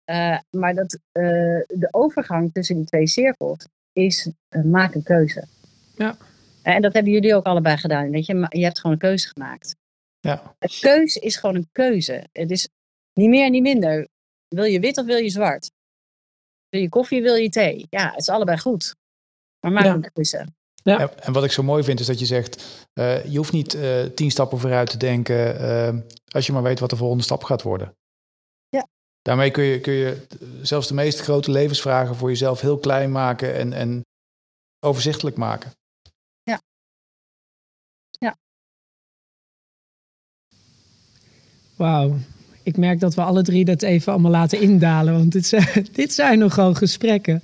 Uh, 0.05 0.39
maar 0.49 0.75
dat, 0.75 0.93
uh, 0.93 1.23
de 1.67 1.87
overgang 1.91 2.53
tussen 2.53 2.75
die 2.75 2.85
twee 2.85 3.07
cirkels 3.07 3.67
is 3.93 4.29
maak 4.63 4.95
een 4.95 5.03
keuze. 5.03 5.47
Ja. 5.95 6.17
En 6.63 6.81
dat 6.81 6.93
hebben 6.93 7.11
jullie 7.11 7.35
ook 7.35 7.45
allebei 7.45 7.77
gedaan. 7.77 8.09
Weet 8.09 8.25
je, 8.25 8.45
je 8.49 8.63
hebt 8.63 8.79
gewoon 8.79 8.95
een 8.95 9.01
keuze 9.01 9.27
gemaakt. 9.27 9.75
Ja. 10.19 10.55
Een 10.59 10.77
keuze 10.79 11.19
is 11.19 11.35
gewoon 11.35 11.55
een 11.55 11.69
keuze. 11.71 12.27
Het 12.31 12.51
is 12.51 12.69
niet 13.13 13.29
meer, 13.29 13.49
niet 13.49 13.61
minder. 13.61 14.07
Wil 14.47 14.63
je 14.63 14.79
wit 14.79 14.97
of 14.97 15.05
wil 15.05 15.17
je 15.17 15.29
zwart? 15.29 15.71
Wil 16.69 16.81
je 16.81 16.89
koffie, 16.89 17.21
wil 17.21 17.35
je 17.35 17.49
thee? 17.49 17.87
Ja, 17.89 18.09
het 18.09 18.19
is 18.19 18.29
allebei 18.29 18.57
goed. 18.57 18.95
Maar 19.59 19.71
maak 19.71 19.83
ja. 19.83 19.93
een 19.93 20.11
keuze. 20.13 20.47
Ja. 20.83 21.09
En 21.09 21.33
wat 21.33 21.43
ik 21.43 21.51
zo 21.51 21.63
mooi 21.63 21.83
vind 21.83 21.99
is 21.99 22.05
dat 22.05 22.19
je 22.19 22.25
zegt, 22.25 22.87
uh, 22.93 23.25
je 23.25 23.37
hoeft 23.37 23.51
niet 23.51 23.73
uh, 23.73 24.03
tien 24.03 24.31
stappen 24.31 24.59
vooruit 24.59 24.89
te 24.89 24.97
denken 24.97 25.61
uh, 25.61 26.01
als 26.27 26.45
je 26.45 26.53
maar 26.53 26.63
weet 26.63 26.79
wat 26.79 26.89
de 26.89 26.95
volgende 26.95 27.23
stap 27.23 27.43
gaat 27.43 27.61
worden. 27.61 27.95
Ja. 28.69 28.87
Daarmee 29.21 29.51
kun 29.51 29.63
je, 29.63 29.79
kun 29.79 29.93
je 29.93 30.27
zelfs 30.61 30.87
de 30.87 30.93
meest 30.93 31.19
grote 31.19 31.51
levensvragen 31.51 32.15
voor 32.15 32.29
jezelf 32.29 32.61
heel 32.61 32.77
klein 32.77 33.11
maken 33.11 33.55
en, 33.55 33.73
en 33.73 34.05
overzichtelijk 34.79 35.37
maken. 35.37 35.71
Wauw. 41.81 42.17
Ik 42.63 42.77
merk 42.77 42.99
dat 42.99 43.15
we 43.15 43.21
alle 43.21 43.41
drie 43.41 43.65
dat 43.65 43.81
even 43.81 44.11
allemaal 44.11 44.31
laten 44.31 44.61
indalen. 44.61 45.13
Want 45.13 45.31
dit 45.31 45.45
zijn, 45.45 45.87
dit 45.93 46.13
zijn 46.13 46.39
nogal 46.39 46.73
gesprekken. 46.73 47.43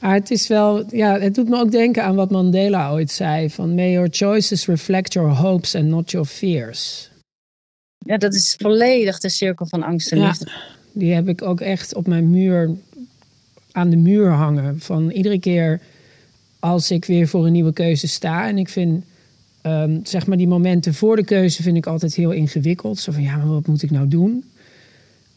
Maar 0.00 0.14
het 0.14 0.30
is 0.30 0.46
wel, 0.46 0.84
ja, 0.94 1.18
het 1.18 1.34
doet 1.34 1.48
me 1.48 1.58
ook 1.58 1.70
denken 1.70 2.04
aan 2.04 2.14
wat 2.14 2.30
Mandela 2.30 2.90
ooit 2.90 3.10
zei: 3.10 3.50
van 3.50 3.74
may 3.74 3.92
your 3.92 4.08
choices 4.10 4.66
reflect 4.66 5.12
your 5.12 5.30
hopes 5.30 5.74
and 5.74 5.84
not 5.84 6.10
your 6.10 6.26
fears. 6.26 7.10
Ja, 7.98 8.16
dat 8.16 8.34
is 8.34 8.54
volledig 8.58 9.18
de 9.18 9.28
cirkel 9.28 9.66
van 9.66 9.82
angst 9.82 10.12
en 10.12 10.18
liefde. 10.18 10.46
Ja, 10.48 10.60
die 10.92 11.12
heb 11.12 11.28
ik 11.28 11.42
ook 11.42 11.60
echt 11.60 11.94
op 11.94 12.06
mijn 12.06 12.30
muur, 12.30 12.70
aan 13.72 13.90
de 13.90 13.96
muur 13.96 14.30
hangen. 14.30 14.80
Van 14.80 15.10
iedere 15.10 15.38
keer 15.38 15.80
als 16.58 16.90
ik 16.90 17.04
weer 17.04 17.28
voor 17.28 17.46
een 17.46 17.52
nieuwe 17.52 17.72
keuze 17.72 18.08
sta 18.08 18.48
en 18.48 18.58
ik 18.58 18.68
vind 18.68 19.04
Um, 19.66 20.00
zeg 20.02 20.26
maar 20.26 20.36
die 20.36 20.48
momenten 20.48 20.94
voor 20.94 21.16
de 21.16 21.24
keuze 21.24 21.62
vind 21.62 21.76
ik 21.76 21.86
altijd 21.86 22.14
heel 22.14 22.30
ingewikkeld. 22.30 22.98
Zo 22.98 23.12
van 23.12 23.22
ja, 23.22 23.36
maar 23.36 23.46
wat 23.46 23.66
moet 23.66 23.82
ik 23.82 23.90
nou 23.90 24.08
doen? 24.08 24.44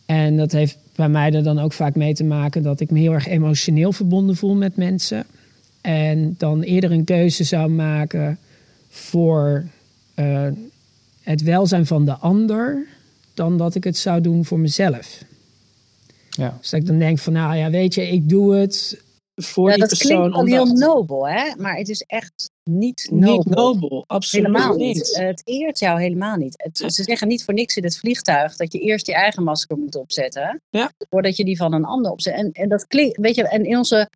En 0.05 0.37
dat 0.37 0.51
heeft 0.51 0.77
bij 0.95 1.09
mij 1.09 1.33
er 1.33 1.43
dan 1.43 1.59
ook 1.59 1.73
vaak 1.73 1.95
mee 1.95 2.13
te 2.13 2.23
maken 2.23 2.63
dat 2.63 2.79
ik 2.79 2.91
me 2.91 2.99
heel 2.99 3.13
erg 3.13 3.27
emotioneel 3.27 3.91
verbonden 3.91 4.35
voel 4.35 4.55
met 4.55 4.75
mensen. 4.75 5.25
En 5.81 6.35
dan 6.37 6.61
eerder 6.61 6.91
een 6.91 7.03
keuze 7.03 7.43
zou 7.43 7.69
maken 7.69 8.37
voor 8.89 9.65
uh, 10.15 10.47
het 11.21 11.41
welzijn 11.41 11.85
van 11.85 12.05
de 12.05 12.15
ander, 12.15 12.85
dan 13.33 13.57
dat 13.57 13.75
ik 13.75 13.83
het 13.83 13.97
zou 13.97 14.21
doen 14.21 14.45
voor 14.45 14.59
mezelf. 14.59 15.23
Ja. 16.29 16.57
Dus 16.59 16.69
dat 16.69 16.79
ik 16.79 16.85
dan 16.85 16.99
denk 16.99 17.19
van 17.19 17.33
nou 17.33 17.55
ja, 17.55 17.69
weet 17.69 17.93
je, 17.93 18.07
ik 18.07 18.29
doe 18.29 18.55
het 18.55 19.01
voor 19.35 19.69
ja, 19.69 19.75
die 19.75 19.87
dat 19.87 19.97
persoon. 19.97 20.17
klinkt 20.17 20.35
al 20.35 20.45
heel 20.45 20.65
nobel, 20.65 21.27
hè? 21.27 21.55
maar 21.57 21.75
het 21.75 21.89
is 21.89 22.01
echt 22.01 22.51
niet 22.69 23.07
nobel. 23.11 23.35
Niet 23.35 23.45
nobel, 23.55 24.03
absoluut 24.07 24.45
helemaal 24.45 24.75
niet. 24.75 24.95
niet. 24.95 25.17
Het 25.17 25.41
eert 25.45 25.79
jou 25.79 26.01
helemaal 26.01 26.35
niet. 26.35 26.53
Het, 26.57 26.93
ze 26.93 27.03
zeggen 27.03 27.27
niet 27.27 27.43
voor 27.43 27.53
niks 27.53 27.75
in 27.77 27.83
het 27.83 27.97
vliegtuig 27.97 28.55
dat 28.55 28.73
je 28.73 28.79
eerst 28.79 29.07
je 29.07 29.13
eigen 29.13 29.43
masker 29.43 29.77
moet 29.77 29.95
opzetten, 29.95 30.61
Ja. 30.69 30.91
voordat 31.09 31.37
je 31.37 31.45
die 31.45 31.57
van 31.57 31.73
een 31.73 31.85
ander 31.85 32.11
opzet. 32.11 32.33
En, 32.33 32.51
en 32.51 32.69
dat 32.69 32.87
klinkt, 32.87 33.17
weet 33.17 33.35
je, 33.35 33.47
en 33.47 33.65
in 33.65 33.77
onze 33.77 34.09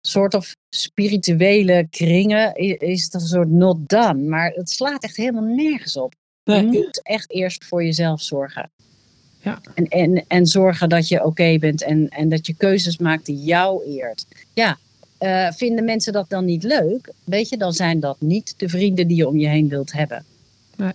soort 0.00 0.34
of 0.34 0.56
spirituele 0.68 1.86
kringen 1.90 2.54
is 2.78 3.04
het 3.04 3.14
een 3.14 3.20
soort 3.20 3.50
not 3.50 3.88
done, 3.88 4.22
maar 4.22 4.50
het 4.50 4.70
slaat 4.70 5.02
echt 5.02 5.16
helemaal 5.16 5.42
nergens 5.42 5.96
op. 5.96 6.14
Je 6.42 6.62
moet 6.62 7.02
echt 7.02 7.30
eerst 7.30 7.64
voor 7.64 7.84
jezelf 7.84 8.22
zorgen. 8.22 8.70
Ja. 9.40 9.60
En, 9.74 9.88
en, 9.88 10.24
en 10.28 10.46
zorgen 10.46 10.88
dat 10.88 11.08
je 11.08 11.24
oké 11.24 11.58
bent 11.58 11.82
en, 11.82 12.08
en 12.08 12.28
dat 12.28 12.46
je 12.46 12.54
keuzes 12.54 12.98
maakt 12.98 13.26
die 13.26 13.42
jou 13.42 13.84
eert. 13.84 14.26
Ja, 14.54 14.78
eh, 15.18 15.50
vinden 15.52 15.84
mensen 15.84 16.12
dat 16.12 16.28
dan 16.28 16.44
niet 16.44 16.62
leuk? 16.62 17.12
Weet 17.24 17.48
je, 17.48 17.56
dan 17.56 17.72
zijn 17.72 18.00
dat 18.00 18.16
niet 18.20 18.54
de 18.56 18.68
vrienden 18.68 19.08
die 19.08 19.16
je 19.16 19.28
om 19.28 19.38
je 19.38 19.48
heen 19.48 19.68
wilt 19.68 19.92
hebben. 19.92 20.24
Nee. 20.76 20.92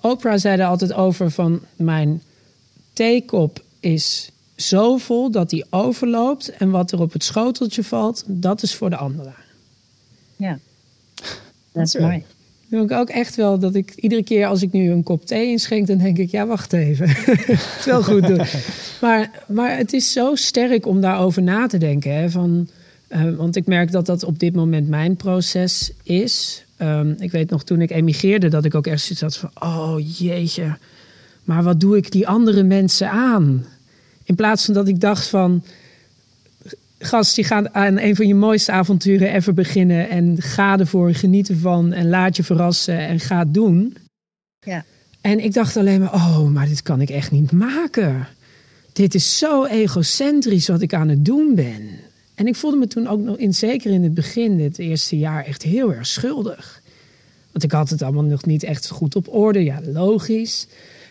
Oprah 0.00 0.38
zei 0.38 0.60
er 0.60 0.66
altijd 0.66 0.92
over 0.92 1.30
van 1.30 1.60
mijn 1.76 2.22
theekop 2.92 3.62
is 3.80 4.30
zo 4.56 4.96
vol 4.96 5.30
dat 5.30 5.50
die 5.50 5.64
overloopt 5.70 6.48
en 6.56 6.70
wat 6.70 6.92
er 6.92 7.00
op 7.00 7.12
het 7.12 7.24
schoteltje 7.24 7.84
valt, 7.84 8.24
dat 8.26 8.62
is 8.62 8.74
voor 8.74 8.90
de 8.90 8.96
anderen. 8.96 9.34
Dat 11.72 11.86
is 11.86 11.96
mooi. 11.96 12.24
doe 12.68 12.84
ik 12.84 12.92
ook 12.92 13.08
echt 13.08 13.34
wel 13.34 13.58
dat 13.58 13.74
ik 13.74 13.94
iedere 13.94 14.22
keer 14.22 14.46
als 14.46 14.62
ik 14.62 14.72
nu 14.72 14.90
een 14.90 15.02
kop 15.02 15.26
thee 15.26 15.50
inschenk, 15.50 15.86
dan 15.86 15.98
denk 15.98 16.18
ik, 16.18 16.30
ja, 16.30 16.46
wacht 16.46 16.72
even. 16.72 17.08
het 17.14 17.76
is 17.78 17.84
wel 17.84 18.02
goed 18.02 18.26
doen. 18.26 18.40
Maar, 19.00 19.44
maar 19.48 19.76
het 19.76 19.92
is 19.92 20.12
zo 20.12 20.34
sterk 20.34 20.86
om 20.86 21.00
daarover 21.00 21.42
na 21.42 21.66
te 21.66 21.78
denken. 21.78 22.14
Hè, 22.14 22.30
van, 22.30 22.68
eh, 23.08 23.34
want 23.36 23.56
ik 23.56 23.66
merk 23.66 23.92
dat 23.92 24.06
dat 24.06 24.24
op 24.24 24.38
dit 24.38 24.54
moment 24.54 24.88
mijn 24.88 25.16
proces 25.16 25.92
is. 26.02 26.64
Ehm, 26.76 27.14
ik 27.18 27.30
weet 27.30 27.50
nog 27.50 27.64
toen 27.64 27.80
ik 27.80 27.90
emigreerde 27.90 28.48
dat 28.48 28.64
ik 28.64 28.74
ook 28.74 28.86
echt 28.86 29.02
zoiets 29.02 29.20
had 29.20 29.36
van, 29.36 29.50
oh 29.54 29.94
jeetje, 30.18 30.76
maar 31.44 31.62
wat 31.62 31.80
doe 31.80 31.96
ik 31.96 32.12
die 32.12 32.28
andere 32.28 32.62
mensen 32.62 33.10
aan? 33.10 33.66
In 34.24 34.34
plaats 34.34 34.64
van 34.64 34.74
dat 34.74 34.88
ik 34.88 35.00
dacht 35.00 35.28
van, 35.28 35.62
gast, 36.98 37.36
je 37.36 37.44
gaat 37.44 37.72
aan 37.72 37.98
een 37.98 38.16
van 38.16 38.26
je 38.26 38.34
mooiste 38.34 38.72
avonturen 38.72 39.34
ever 39.34 39.54
beginnen. 39.54 40.08
En 40.08 40.42
ga 40.42 40.78
ervoor, 40.78 41.14
geniet 41.14 41.48
ervan 41.48 41.92
en 41.92 42.08
laat 42.08 42.36
je 42.36 42.42
verrassen 42.44 42.98
en 42.98 43.20
ga 43.20 43.38
het 43.38 43.54
doen. 43.54 43.96
Ja. 44.60 44.84
En 45.20 45.44
ik 45.44 45.52
dacht 45.52 45.76
alleen 45.76 46.00
maar, 46.00 46.14
oh, 46.14 46.42
maar 46.42 46.68
dit 46.68 46.82
kan 46.82 47.00
ik 47.00 47.10
echt 47.10 47.30
niet 47.30 47.52
maken. 47.52 48.26
Dit 48.92 49.14
is 49.14 49.38
zo 49.38 49.64
egocentrisch 49.64 50.68
wat 50.68 50.80
ik 50.80 50.94
aan 50.94 51.08
het 51.08 51.24
doen 51.24 51.54
ben. 51.54 51.88
En 52.38 52.46
ik 52.46 52.56
voelde 52.56 52.76
me 52.76 52.86
toen 52.86 53.06
ook 53.06 53.20
nog, 53.20 53.36
in, 53.36 53.54
zeker 53.54 53.90
in 53.90 54.02
het 54.02 54.14
begin, 54.14 54.60
het 54.60 54.78
eerste 54.78 55.18
jaar, 55.18 55.44
echt 55.44 55.62
heel 55.62 55.92
erg 55.94 56.06
schuldig. 56.06 56.82
Want 57.52 57.64
ik 57.64 57.72
had 57.72 57.90
het 57.90 58.02
allemaal 58.02 58.22
nog 58.22 58.44
niet 58.44 58.62
echt 58.62 58.88
goed 58.88 59.16
op 59.16 59.34
orde. 59.34 59.64
Ja, 59.64 59.80
logisch. 59.84 60.66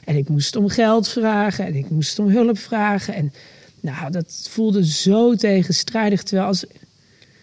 En 0.06 0.16
ik 0.16 0.30
moest 0.30 0.56
om 0.56 0.70
geld 0.70 1.08
vragen 1.08 1.66
en 1.66 1.76
ik 1.76 1.90
moest 1.90 2.20
om 2.20 2.28
hulp 2.30 2.58
vragen. 2.58 3.14
En 3.14 3.34
nou, 3.80 4.12
dat 4.12 4.48
voelde 4.50 4.86
zo 4.86 5.36
tegenstrijdig. 5.36 6.24
Terwijl 6.24 6.48
als. 6.48 6.66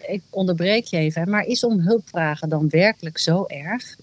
Ik 0.07 0.21
onderbreek 0.29 0.85
je 0.85 0.97
even, 0.97 1.29
maar 1.29 1.45
is 1.45 1.63
om 1.63 1.79
hulp 1.79 2.09
vragen 2.09 2.49
dan 2.49 2.69
werkelijk 2.69 3.17
zo 3.17 3.45
erg? 3.47 3.95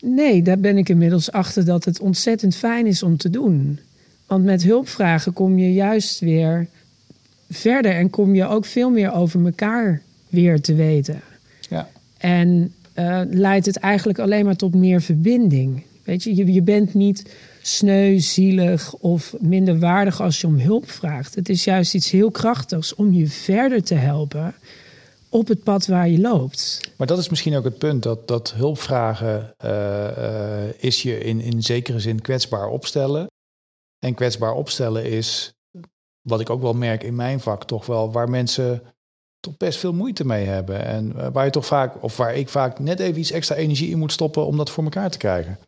Nee, 0.00 0.42
daar 0.42 0.58
ben 0.58 0.78
ik 0.78 0.88
inmiddels 0.88 1.32
achter 1.32 1.64
dat 1.64 1.84
het 1.84 2.00
ontzettend 2.00 2.56
fijn 2.56 2.86
is 2.86 3.02
om 3.02 3.16
te 3.16 3.30
doen. 3.30 3.78
Want 4.26 4.44
met 4.44 4.62
hulp 4.62 4.88
vragen 4.88 5.32
kom 5.32 5.58
je 5.58 5.72
juist 5.72 6.20
weer 6.20 6.68
verder 7.52 7.92
en 7.92 8.10
kom 8.10 8.34
je 8.34 8.46
ook 8.46 8.64
veel 8.64 8.90
meer 8.90 9.12
over 9.12 9.44
elkaar 9.44 10.02
weer 10.28 10.60
te 10.60 10.74
weten. 10.74 11.20
Ja. 11.68 11.88
En 12.18 12.74
uh, 12.98 13.20
leidt 13.30 13.66
het 13.66 13.76
eigenlijk 13.76 14.18
alleen 14.18 14.44
maar 14.44 14.56
tot 14.56 14.74
meer 14.74 15.02
verbinding. 15.02 15.82
Weet 16.04 16.22
je, 16.22 16.36
je, 16.36 16.52
je 16.52 16.62
bent 16.62 16.94
niet 16.94 17.34
sneu, 17.62 18.18
zielig 18.18 18.94
of 18.94 19.34
minder 19.40 19.78
waardig 19.78 20.20
als 20.20 20.40
je 20.40 20.46
om 20.46 20.58
hulp 20.58 20.90
vraagt. 20.90 21.34
Het 21.34 21.48
is 21.48 21.64
juist 21.64 21.94
iets 21.94 22.10
heel 22.10 22.30
krachtigs 22.30 22.94
om 22.94 23.12
je 23.12 23.28
verder 23.28 23.82
te 23.82 23.94
helpen 23.94 24.54
op 25.28 25.48
het 25.48 25.62
pad 25.62 25.86
waar 25.86 26.08
je 26.08 26.20
loopt. 26.20 26.80
Maar 26.96 27.06
dat 27.06 27.18
is 27.18 27.28
misschien 27.28 27.56
ook 27.56 27.64
het 27.64 27.78
punt 27.78 28.02
dat, 28.02 28.28
dat 28.28 28.52
hulpvragen 28.52 29.54
uh, 29.64 29.70
uh, 30.18 30.72
is 30.78 31.02
je 31.02 31.18
in, 31.18 31.40
in 31.40 31.62
zekere 31.62 32.00
zin 32.00 32.20
kwetsbaar 32.20 32.68
opstellen. 32.68 33.26
En 33.98 34.14
kwetsbaar 34.14 34.52
opstellen 34.52 35.04
is, 35.04 35.52
wat 36.22 36.40
ik 36.40 36.50
ook 36.50 36.62
wel 36.62 36.74
merk 36.74 37.02
in 37.02 37.14
mijn 37.14 37.40
vak, 37.40 37.64
toch 37.64 37.86
wel 37.86 38.12
waar 38.12 38.30
mensen 38.30 38.82
toch 39.40 39.56
best 39.56 39.78
veel 39.78 39.92
moeite 39.92 40.26
mee 40.26 40.46
hebben. 40.46 40.84
En 40.84 41.32
waar 41.32 41.44
je 41.44 41.50
toch 41.50 41.66
vaak, 41.66 42.02
of 42.02 42.16
waar 42.16 42.34
ik 42.34 42.48
vaak 42.48 42.78
net 42.78 43.00
even 43.00 43.20
iets 43.20 43.30
extra 43.30 43.56
energie 43.56 43.90
in 43.90 43.98
moet 43.98 44.12
stoppen 44.12 44.46
om 44.46 44.56
dat 44.56 44.70
voor 44.70 44.84
elkaar 44.84 45.10
te 45.10 45.18
krijgen. 45.18 45.58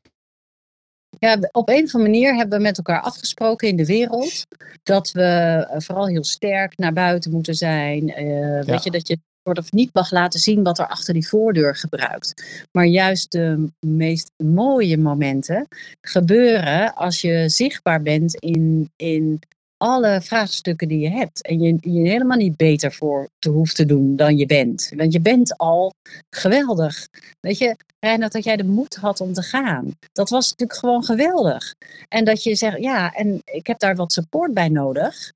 Ja, 1.18 1.38
op 1.52 1.68
een 1.68 1.84
of 1.84 1.94
andere 1.94 2.10
manier 2.10 2.34
hebben 2.34 2.58
we 2.58 2.64
met 2.64 2.76
elkaar 2.76 3.00
afgesproken 3.00 3.68
in 3.68 3.76
de 3.76 3.86
wereld 3.86 4.46
dat 4.82 5.10
we 5.10 5.22
eh, 5.22 5.80
vooral 5.80 6.06
heel 6.06 6.24
sterk 6.24 6.78
naar 6.78 6.92
buiten 6.92 7.30
moeten 7.30 7.54
zijn. 7.54 8.08
Uh, 8.08 8.62
Weet 8.64 8.84
je, 8.84 8.90
dat 8.90 9.08
je 9.08 9.18
wordt 9.42 9.58
of 9.58 9.72
niet 9.72 9.94
mag 9.94 10.10
laten 10.10 10.40
zien 10.40 10.62
wat 10.62 10.78
er 10.78 10.86
achter 10.86 11.14
die 11.14 11.28
voordeur 11.28 11.76
gebruikt. 11.76 12.42
Maar 12.72 12.86
juist 12.86 13.32
de 13.32 13.68
meest 13.80 14.30
mooie 14.36 14.98
momenten 14.98 15.68
gebeuren 16.00 16.94
als 16.94 17.20
je 17.20 17.48
zichtbaar 17.48 18.02
bent 18.02 18.34
in, 18.34 18.90
in 18.96 19.40
alle 19.84 20.20
vraagstukken 20.20 20.88
die 20.88 20.98
je 20.98 21.10
hebt. 21.10 21.42
En 21.42 21.60
je 21.60 21.78
je 21.80 22.08
helemaal 22.08 22.36
niet 22.36 22.56
beter 22.56 22.92
voor 22.92 23.28
te 23.38 23.50
hoeft 23.50 23.76
te 23.76 23.84
doen 23.84 24.16
dan 24.16 24.36
je 24.36 24.46
bent. 24.46 24.92
Want 24.96 25.12
je 25.12 25.20
bent 25.20 25.56
al 25.56 25.92
geweldig. 26.30 27.08
Weet 27.40 27.58
je, 27.58 27.76
Reinhard, 27.98 28.32
dat 28.32 28.44
jij 28.44 28.56
de 28.56 28.64
moed 28.64 28.96
had 28.96 29.20
om 29.20 29.32
te 29.32 29.42
gaan. 29.42 29.90
Dat 30.12 30.30
was 30.30 30.50
natuurlijk 30.50 30.78
gewoon 30.78 31.04
geweldig. 31.04 31.74
En 32.08 32.24
dat 32.24 32.42
je 32.42 32.54
zegt, 32.54 32.78
ja, 32.78 33.12
en 33.12 33.40
ik 33.44 33.66
heb 33.66 33.78
daar 33.78 33.96
wat 33.96 34.12
support 34.12 34.54
bij 34.54 34.68
nodig. 34.68 35.32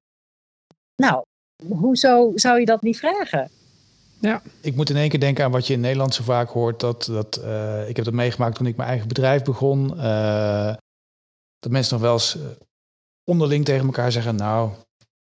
Nou, 0.96 1.24
hoezo 1.68 2.32
zou 2.34 2.60
je 2.60 2.66
dat 2.66 2.82
niet 2.82 2.98
vragen? 2.98 3.50
Ja. 4.20 4.42
Ik 4.60 4.76
moet 4.76 4.90
in 4.90 4.96
één 4.96 5.08
keer 5.08 5.20
denken 5.20 5.44
aan 5.44 5.50
wat 5.50 5.66
je 5.66 5.72
in 5.72 5.80
Nederland 5.80 6.14
zo 6.14 6.22
vaak 6.22 6.48
hoort. 6.48 6.80
Dat, 6.80 7.04
dat, 7.04 7.40
uh, 7.44 7.88
ik 7.88 7.96
heb 7.96 8.04
dat 8.04 8.14
meegemaakt 8.14 8.56
toen 8.56 8.66
ik 8.66 8.76
mijn 8.76 8.88
eigen 8.88 9.08
bedrijf 9.08 9.42
begon. 9.42 9.92
Uh, 9.96 10.74
dat 11.58 11.72
mensen 11.72 11.92
nog 11.92 12.02
wel 12.02 12.12
eens 12.12 12.36
uh, 12.36 12.42
onderling 13.28 13.64
tegen 13.64 13.86
elkaar 13.86 14.12
zeggen... 14.12 14.36
nou, 14.36 14.70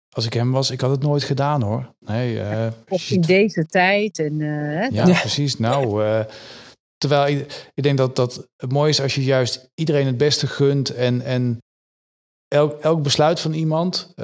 als 0.08 0.26
ik 0.26 0.32
hem 0.32 0.52
was, 0.52 0.70
ik 0.70 0.80
had 0.80 0.90
het 0.90 1.02
nooit 1.02 1.22
gedaan 1.22 1.62
hoor. 1.62 1.94
Nee, 1.98 2.34
uh, 2.34 2.66
of 2.88 3.10
in 3.10 3.20
deze 3.20 3.66
tijd. 3.66 4.18
En, 4.18 4.40
uh, 4.40 4.90
ja, 4.90 5.06
ja, 5.06 5.20
precies. 5.20 5.58
Nou, 5.58 6.04
uh, 6.04 6.24
terwijl 6.96 7.36
ik, 7.36 7.70
ik 7.74 7.82
denk 7.82 7.98
dat, 7.98 8.16
dat 8.16 8.48
het 8.56 8.72
mooi 8.72 8.90
is 8.90 9.00
als 9.00 9.14
je 9.14 9.24
juist 9.24 9.70
iedereen 9.74 10.06
het 10.06 10.16
beste 10.16 10.46
gunt 10.46 10.90
en, 10.90 11.20
en 11.22 11.62
elk, 12.48 12.80
elk 12.80 13.02
besluit 13.02 13.40
van 13.40 13.52
iemand, 13.52 14.14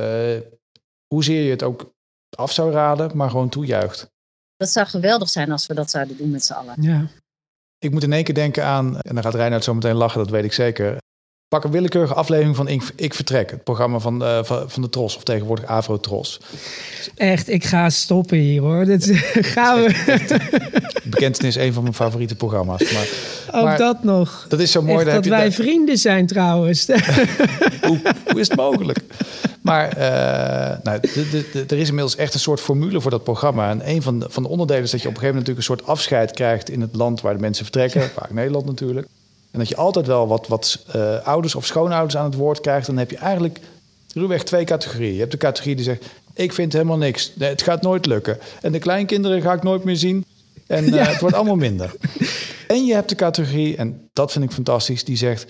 hoezeer 1.07 1.43
je 1.45 1.51
het 1.51 1.63
ook 1.63 1.95
af 2.37 2.53
zou 2.53 2.73
raden, 2.73 3.17
maar 3.17 3.31
gewoon 3.31 3.49
toejuicht. 3.49 4.09
Dat 4.57 4.69
zou 4.69 4.87
geweldig 4.87 5.29
zijn 5.29 5.51
als 5.51 5.67
we 5.67 5.75
dat 5.75 5.91
zouden 5.91 6.17
doen 6.17 6.31
met 6.31 6.45
z'n 6.45 6.53
allen. 6.53 6.83
Ja. 6.83 7.09
Ik 7.79 7.91
moet 7.91 8.03
in 8.03 8.13
één 8.13 8.25
keer 8.25 8.35
denken 8.35 8.65
aan, 8.65 9.01
en 9.01 9.15
dan 9.15 9.23
gaat 9.25 9.35
Reinhard 9.35 9.65
zo 9.65 9.75
meteen 9.75 9.95
lachen, 9.95 10.19
dat 10.19 10.31
weet 10.31 10.45
ik 10.45 10.53
zeker. 10.53 10.99
Pak 11.49 11.65
een 11.65 11.71
willekeurige 11.71 12.15
aflevering 12.15 12.57
van 12.57 12.69
Ik, 12.69 12.83
ik 12.97 13.15
Vertrek, 13.15 13.51
het 13.51 13.65
programma 13.65 13.99
van, 13.99 14.23
uh, 14.23 14.45
van, 14.45 14.71
van, 14.71 14.83
de 14.83 14.89
Tros, 14.89 15.17
of 15.17 15.23
tegenwoordig 15.23 15.65
Avro 15.65 16.01
Tros. 16.01 16.41
Echt, 17.15 17.49
ik 17.49 17.65
ga 17.65 17.91
stoppen 17.91 18.39
hier 18.39 18.61
hoor. 18.61 18.85
Dit 18.85 19.11
gaan 19.55 19.83
we. 19.83 19.95
Bekentenis 21.05 21.57
is 21.57 21.63
een 21.63 21.73
van 21.73 21.83
mijn 21.83 21.95
favoriete 21.95 22.35
programma's. 22.35 22.93
Maar, 22.93 23.09
Ook 23.61 23.65
maar, 23.65 23.79
dat 23.79 24.05
nog. 24.05 24.47
Dat 24.49 24.61
is 24.61 24.71
zo 24.71 24.83
mooi. 24.83 25.05
Echt 25.05 25.15
dat 25.15 25.27
wij 25.27 25.53
vrienden 25.53 25.99
zijn 25.99 26.27
trouwens. 26.27 26.87
hoe, 27.87 28.01
hoe, 28.31 28.41
is 28.41 28.49
het 28.49 28.57
mogelijk? 28.57 28.99
Maar 29.61 29.97
uh, 29.97 30.03
nou, 30.83 31.01
er 31.69 31.79
is 31.79 31.89
inmiddels 31.89 32.17
echt 32.17 32.35
een 32.35 32.41
soort 32.41 32.61
formule 32.61 33.01
voor 33.01 33.11
dat 33.11 33.25
programma. 33.25 33.71
En 33.71 33.89
een 33.89 34.03
van 34.03 34.19
de, 34.19 34.27
van 34.29 34.43
de 34.43 34.49
onderdelen 34.49 34.83
is 34.83 34.91
dat 34.91 35.03
je 35.03 35.09
op 35.09 35.15
een 35.15 35.21
gegeven 35.21 35.37
moment 35.37 35.57
natuurlijk 35.57 35.79
een 35.81 35.87
soort 35.87 35.99
afscheid 35.99 36.31
krijgt 36.31 36.71
in 36.71 36.81
het 36.81 36.95
land 36.95 37.21
waar 37.21 37.35
de 37.35 37.41
mensen 37.41 37.65
vertrekken. 37.65 38.03
Vaak 38.03 38.31
Nederland 38.31 38.67
natuurlijk. 38.67 39.07
En 39.57 39.63
dat 39.63 39.71
je 39.71 39.77
altijd 39.77 40.07
wel 40.07 40.29
wat, 40.29 40.47
wat 40.49 40.85
uh, 40.97 41.27
ouders 41.27 41.55
of 41.55 41.67
schoonouders 41.67 42.17
aan 42.17 42.25
het 42.25 42.35
woord 42.35 42.61
krijgt. 42.61 42.87
Dan 42.87 42.97
heb 42.97 43.11
je 43.11 43.17
eigenlijk 43.17 43.61
ruwweg 44.15 44.45
twee 44.45 44.65
categorieën. 44.65 45.13
Je 45.13 45.19
hebt 45.19 45.31
de 45.31 45.39
categorie 45.39 45.77
die 45.77 45.85
zegt, 45.85 46.07
ik 46.35 46.53
vind 46.53 46.73
helemaal 46.73 46.97
niks. 46.97 47.33
Nee, 47.37 47.49
het 47.49 47.63
gaat 47.63 47.83
nooit 47.83 48.07
lukken. 48.07 48.39
En 48.63 48.73
de 48.73 48.79
kleinkinderen 48.79 49.43
ga 49.43 49.53
ik 49.53 49.63
nooit 49.63 49.85
meer 49.85 49.97
zien. 49.97 50.25
En 50.67 50.85
uh, 50.85 50.95
ja. 50.95 51.05
het 51.05 51.21
wordt 51.21 51.37
allemaal 51.37 51.57
minder. 51.57 51.95
en 52.69 52.85
je 52.85 52.95
hebt 52.95 53.09
de 53.09 53.15
categorie, 53.15 53.77
en 53.77 54.09
dat 54.13 54.33
vind 54.33 54.45
ik 54.45 54.51
fantastisch, 54.51 55.05
die 55.05 55.17
zegt... 55.17 55.47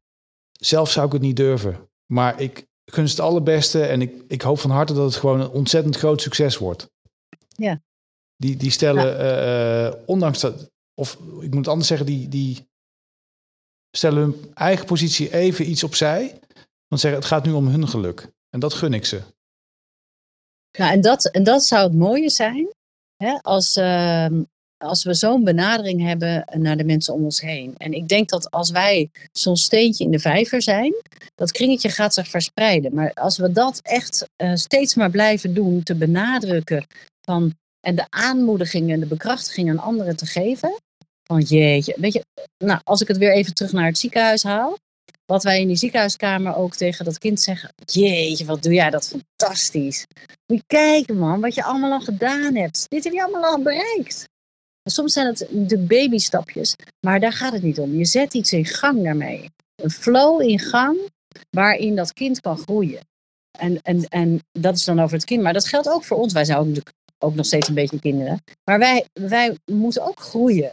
zelf 0.52 0.90
zou 0.90 1.06
ik 1.06 1.12
het 1.12 1.22
niet 1.22 1.36
durven. 1.36 1.76
Maar 2.06 2.40
ik 2.40 2.66
gun 2.84 3.04
het 3.04 3.20
allerbeste 3.20 3.84
en 3.84 4.02
ik, 4.02 4.12
ik 4.28 4.42
hoop 4.42 4.58
van 4.58 4.70
harte 4.70 4.94
dat 4.94 5.04
het 5.04 5.16
gewoon 5.16 5.40
een 5.40 5.50
ontzettend 5.50 5.96
groot 5.96 6.22
succes 6.22 6.58
wordt. 6.58 6.88
Ja. 7.48 7.80
Die, 8.36 8.56
die 8.56 8.70
stellen, 8.70 9.24
ja. 9.24 9.86
uh, 9.86 9.94
ondanks 10.06 10.40
dat... 10.40 10.70
Of 10.94 11.12
ik 11.40 11.48
moet 11.48 11.56
het 11.56 11.68
anders 11.68 11.88
zeggen, 11.88 12.06
die... 12.06 12.28
die 12.28 12.66
stellen 13.96 14.22
hun 14.22 14.50
eigen 14.54 14.86
positie 14.86 15.32
even 15.32 15.70
iets 15.70 15.84
opzij. 15.84 16.38
Want 16.88 17.00
zeggen, 17.00 17.20
het 17.20 17.28
gaat 17.28 17.44
nu 17.44 17.52
om 17.52 17.66
hun 17.66 17.88
geluk. 17.88 18.28
En 18.50 18.60
dat 18.60 18.74
gun 18.74 18.94
ik 18.94 19.04
ze. 19.04 19.20
Nou, 20.78 20.92
en 20.92 21.00
dat, 21.00 21.30
en 21.30 21.44
dat 21.44 21.64
zou 21.64 21.82
het 21.82 21.94
mooie 21.94 22.30
zijn. 22.30 22.68
Hè, 23.16 23.38
als, 23.42 23.76
uh, 23.76 24.26
als 24.76 25.04
we 25.04 25.14
zo'n 25.14 25.44
benadering 25.44 26.02
hebben 26.02 26.44
naar 26.52 26.76
de 26.76 26.84
mensen 26.84 27.14
om 27.14 27.24
ons 27.24 27.40
heen. 27.40 27.74
En 27.76 27.92
ik 27.92 28.08
denk 28.08 28.28
dat 28.28 28.50
als 28.50 28.70
wij 28.70 29.10
zo'n 29.32 29.56
steentje 29.56 30.04
in 30.04 30.10
de 30.10 30.18
vijver 30.18 30.62
zijn, 30.62 30.94
dat 31.34 31.52
kringetje 31.52 31.88
gaat 31.88 32.14
zich 32.14 32.28
verspreiden. 32.28 32.94
Maar 32.94 33.12
als 33.12 33.38
we 33.38 33.52
dat 33.52 33.80
echt 33.82 34.28
uh, 34.42 34.54
steeds 34.54 34.94
maar 34.94 35.10
blijven 35.10 35.54
doen, 35.54 35.82
te 35.82 35.94
benadrukken 35.94 36.86
van, 37.20 37.54
en 37.80 37.94
de 37.94 38.06
aanmoediging 38.08 38.92
en 38.92 39.00
de 39.00 39.06
bekrachtiging 39.06 39.70
aan 39.70 39.78
anderen 39.78 40.16
te 40.16 40.26
geven, 40.26 40.76
van 41.22 41.40
jeetje, 41.40 41.96
weet 41.98 42.12
je, 42.12 42.24
nou, 42.58 42.80
als 42.84 43.00
ik 43.00 43.08
het 43.08 43.16
weer 43.16 43.32
even 43.32 43.54
terug 43.54 43.72
naar 43.72 43.86
het 43.86 43.98
ziekenhuis 43.98 44.42
haal. 44.42 44.78
Wat 45.26 45.42
wij 45.42 45.60
in 45.60 45.66
die 45.66 45.76
ziekenhuiskamer 45.76 46.56
ook 46.56 46.74
tegen 46.74 47.04
dat 47.04 47.18
kind 47.18 47.40
zeggen. 47.40 47.72
Jeetje, 47.84 48.44
wat 48.44 48.62
doe 48.62 48.72
jij 48.72 48.90
dat 48.90 49.08
fantastisch. 49.08 50.06
Moet 50.46 50.58
je 50.58 50.64
kijken 50.66 51.18
man, 51.18 51.40
wat 51.40 51.54
je 51.54 51.64
allemaal 51.64 51.92
al 51.92 52.00
gedaan 52.00 52.54
hebt. 52.54 52.86
Dit 52.88 53.04
heb 53.04 53.12
je 53.12 53.22
allemaal 53.22 53.44
al 53.44 53.62
bereikt. 53.62 54.28
Soms 54.82 55.12
zijn 55.12 55.26
het 55.26 55.46
de 55.50 55.78
babystapjes, 55.78 56.74
maar 57.00 57.20
daar 57.20 57.32
gaat 57.32 57.52
het 57.52 57.62
niet 57.62 57.78
om. 57.78 57.94
Je 57.94 58.04
zet 58.04 58.34
iets 58.34 58.52
in 58.52 58.64
gang 58.64 59.02
daarmee. 59.02 59.50
Een 59.74 59.90
flow 59.90 60.42
in 60.42 60.58
gang 60.58 60.98
waarin 61.50 61.96
dat 61.96 62.12
kind 62.12 62.40
kan 62.40 62.58
groeien. 62.58 63.00
En, 63.58 63.82
en, 63.82 64.04
en 64.04 64.40
dat 64.52 64.76
is 64.76 64.84
dan 64.84 65.00
over 65.00 65.16
het 65.16 65.24
kind. 65.24 65.42
Maar 65.42 65.52
dat 65.52 65.68
geldt 65.68 65.88
ook 65.88 66.04
voor 66.04 66.16
ons. 66.16 66.32
Wij 66.32 66.44
zijn 66.44 66.58
ook 66.58 66.66
ook 67.18 67.34
nog 67.34 67.46
steeds 67.46 67.68
een 67.68 67.74
beetje 67.74 68.00
kinderen. 68.00 68.42
Maar 68.64 68.78
wij, 68.78 69.06
wij 69.12 69.58
moeten 69.64 70.06
ook 70.06 70.20
groeien. 70.20 70.70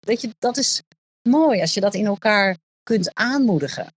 Weet 0.00 0.20
je, 0.20 0.34
dat 0.38 0.56
is, 0.56 0.82
mooi 1.22 1.60
als 1.60 1.74
je 1.74 1.80
dat 1.80 1.94
in 1.94 2.06
elkaar 2.06 2.56
kunt 2.82 3.14
aanmoedigen. 3.14 3.94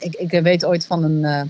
Ik, 0.00 0.14
ik 0.14 0.42
weet 0.42 0.64
ooit 0.64 0.86
van 0.86 1.04
een, 1.04 1.22
uh, 1.22 1.42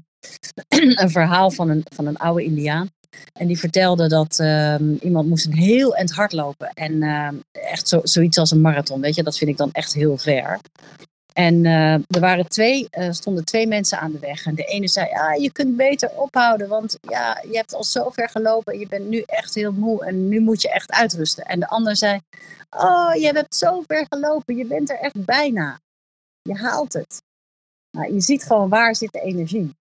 een 1.03 1.11
verhaal 1.11 1.51
van 1.51 1.71
een, 1.71 1.83
van 1.95 2.07
een 2.07 2.17
oude 2.17 2.45
Indiaan. 2.45 2.91
En 3.33 3.47
die 3.47 3.59
vertelde 3.59 4.09
dat 4.09 4.39
uh, 4.39 4.75
iemand 5.01 5.29
moest 5.29 5.47
een 5.47 5.55
heel 5.55 5.97
eind 5.97 6.11
hardlopen. 6.11 6.69
En 6.69 6.93
uh, 6.93 7.29
echt 7.53 7.89
zo, 7.89 8.01
zoiets 8.03 8.39
als 8.39 8.51
een 8.51 8.61
marathon, 8.61 9.01
weet 9.01 9.15
je, 9.15 9.23
dat 9.23 9.39
vind 9.39 9.51
ik 9.51 9.57
dan 9.57 9.73
echt 9.73 9.95
heel 9.95 10.17
ver. 10.19 10.61
En 11.35 11.65
uh, 11.65 11.93
er 11.95 12.21
waren 12.21 12.49
twee, 12.49 12.89
uh, 12.99 13.11
stonden 13.11 13.45
twee 13.45 13.67
mensen 13.67 13.99
aan 13.99 14.13
de 14.13 14.19
weg. 14.19 14.47
En 14.47 14.55
de 14.55 14.65
ene 14.65 14.89
zei, 14.89 15.09
ja, 15.09 15.33
je 15.33 15.53
kunt 15.53 15.77
beter 15.77 16.11
ophouden, 16.11 16.69
want 16.69 16.99
ja, 17.01 17.43
je 17.51 17.57
hebt 17.57 17.75
al 17.75 17.85
zo 17.85 18.11
ver 18.11 18.29
gelopen. 18.29 18.79
Je 18.79 18.89
bent 18.89 19.09
nu 19.09 19.23
echt 19.27 19.55
heel 19.55 19.73
moe 19.73 20.05
en 20.05 20.29
nu 20.29 20.41
moet 20.41 20.63
je 20.63 20.71
echt 20.71 20.93
uitrusten. 20.93 21.45
En 21.45 21.61
de 21.61 21.69
ander 21.69 21.97
zei, 21.97 22.21
oh, 22.71 23.15
je 23.15 23.31
hebt 23.33 23.55
zo 23.55 23.83
ver 23.87 24.07
gelopen, 24.09 24.57
je 24.57 24.65
bent 24.65 24.91
er 24.91 24.99
echt 24.99 25.25
bijna. 25.25 25.81
Je 26.43 26.55
haalt 26.55 26.93
het. 26.93 27.23
Nou, 27.91 28.15
je 28.15 28.21
ziet 28.21 28.45
gewoon 28.45 28.69
waar 28.69 28.97
zit 28.97 29.13
de 29.13 29.21
energie. 29.21 29.75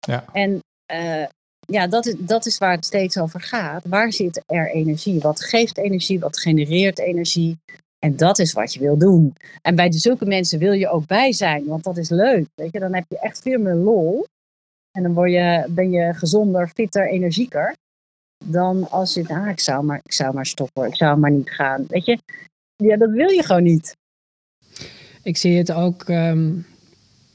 Ja. 0.00 0.24
En 0.32 0.62
uh, 0.92 1.26
ja, 1.66 1.86
dat 1.86 2.06
is, 2.06 2.14
dat 2.18 2.46
is 2.46 2.58
waar 2.58 2.74
het 2.74 2.84
steeds 2.84 3.18
over 3.18 3.40
gaat. 3.40 3.84
Waar 3.84 4.12
zit 4.12 4.42
er 4.46 4.70
energie? 4.70 5.20
Wat 5.20 5.40
geeft 5.40 5.78
energie? 5.78 6.20
Wat 6.20 6.38
genereert 6.38 6.98
energie? 6.98 7.58
En 8.04 8.16
dat 8.16 8.38
is 8.38 8.52
wat 8.52 8.74
je 8.74 8.80
wil 8.80 8.98
doen. 8.98 9.34
En 9.62 9.74
bij 9.74 9.92
zulke 9.92 10.26
mensen 10.26 10.58
wil 10.58 10.72
je 10.72 10.88
ook 10.88 11.06
bij 11.06 11.32
zijn, 11.32 11.64
want 11.64 11.84
dat 11.84 11.96
is 11.96 12.10
leuk. 12.10 12.46
Weet 12.54 12.72
je? 12.72 12.78
Dan 12.78 12.94
heb 12.94 13.04
je 13.08 13.18
echt 13.18 13.42
veel 13.42 13.58
meer 13.60 13.74
lol. 13.74 14.26
En 14.90 15.02
dan 15.02 15.14
word 15.14 15.30
je, 15.30 15.66
ben 15.68 15.90
je 15.90 16.14
gezonder, 16.14 16.68
fitter, 16.68 17.08
energieker. 17.08 17.76
Dan 18.44 18.90
als 18.90 19.14
je, 19.14 19.28
ah, 19.28 19.48
ik 19.48 19.60
zou, 19.60 19.84
maar, 19.84 20.00
ik 20.02 20.12
zou 20.12 20.34
maar 20.34 20.46
stoppen, 20.46 20.86
ik 20.86 20.94
zou 20.94 21.18
maar 21.18 21.30
niet 21.30 21.50
gaan. 21.50 21.84
Weet 21.88 22.04
je, 22.04 22.18
ja, 22.76 22.96
dat 22.96 23.10
wil 23.10 23.28
je 23.28 23.42
gewoon 23.42 23.62
niet. 23.62 23.96
Ik 25.22 25.36
zie 25.36 25.58
het 25.58 25.72
ook 25.72 26.08
um, 26.08 26.66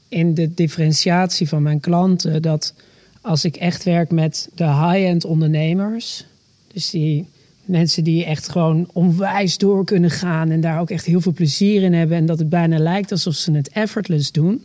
in 0.08 0.34
de 0.34 0.54
differentiatie 0.54 1.48
van 1.48 1.62
mijn 1.62 1.80
klanten. 1.80 2.42
Dat 2.42 2.74
als 3.20 3.44
ik 3.44 3.56
echt 3.56 3.84
werk 3.84 4.10
met 4.10 4.50
de 4.54 4.64
high-end 4.64 5.24
ondernemers. 5.24 6.26
Dus 6.72 6.90
die 6.90 7.28
mensen 7.68 8.04
die 8.04 8.24
echt 8.24 8.48
gewoon 8.48 8.90
onwijs 8.92 9.58
door 9.58 9.84
kunnen 9.84 10.10
gaan 10.10 10.50
en 10.50 10.60
daar 10.60 10.80
ook 10.80 10.90
echt 10.90 11.04
heel 11.04 11.20
veel 11.20 11.32
plezier 11.32 11.82
in 11.82 11.92
hebben 11.92 12.16
en 12.16 12.26
dat 12.26 12.38
het 12.38 12.48
bijna 12.48 12.78
lijkt 12.78 13.12
alsof 13.12 13.34
ze 13.34 13.52
het 13.52 13.68
effortless 13.68 14.32
doen. 14.32 14.62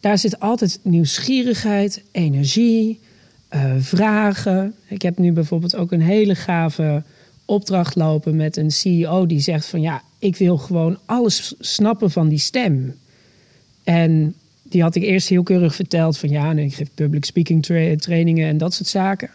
Daar 0.00 0.18
zit 0.18 0.40
altijd 0.40 0.78
nieuwsgierigheid, 0.82 2.02
energie, 2.10 3.00
uh, 3.54 3.74
vragen. 3.78 4.74
Ik 4.88 5.02
heb 5.02 5.18
nu 5.18 5.32
bijvoorbeeld 5.32 5.76
ook 5.76 5.92
een 5.92 6.02
hele 6.02 6.34
gave 6.34 7.02
opdracht 7.44 7.94
lopen 7.94 8.36
met 8.36 8.56
een 8.56 8.70
CEO 8.70 9.26
die 9.26 9.40
zegt 9.40 9.66
van 9.66 9.80
ja, 9.80 10.02
ik 10.18 10.36
wil 10.36 10.56
gewoon 10.56 10.98
alles 11.04 11.54
snappen 11.58 12.10
van 12.10 12.28
die 12.28 12.38
stem. 12.38 12.94
En 13.84 14.34
die 14.62 14.82
had 14.82 14.94
ik 14.94 15.02
eerst 15.02 15.28
heel 15.28 15.42
keurig 15.42 15.74
verteld 15.74 16.18
van 16.18 16.28
ja, 16.28 16.52
nee, 16.52 16.64
ik 16.64 16.74
geef 16.74 16.88
public 16.94 17.24
speaking 17.24 17.62
tra 17.62 17.96
trainingen 17.96 18.48
en 18.48 18.58
dat 18.58 18.74
soort 18.74 18.88
zaken. 18.88 19.30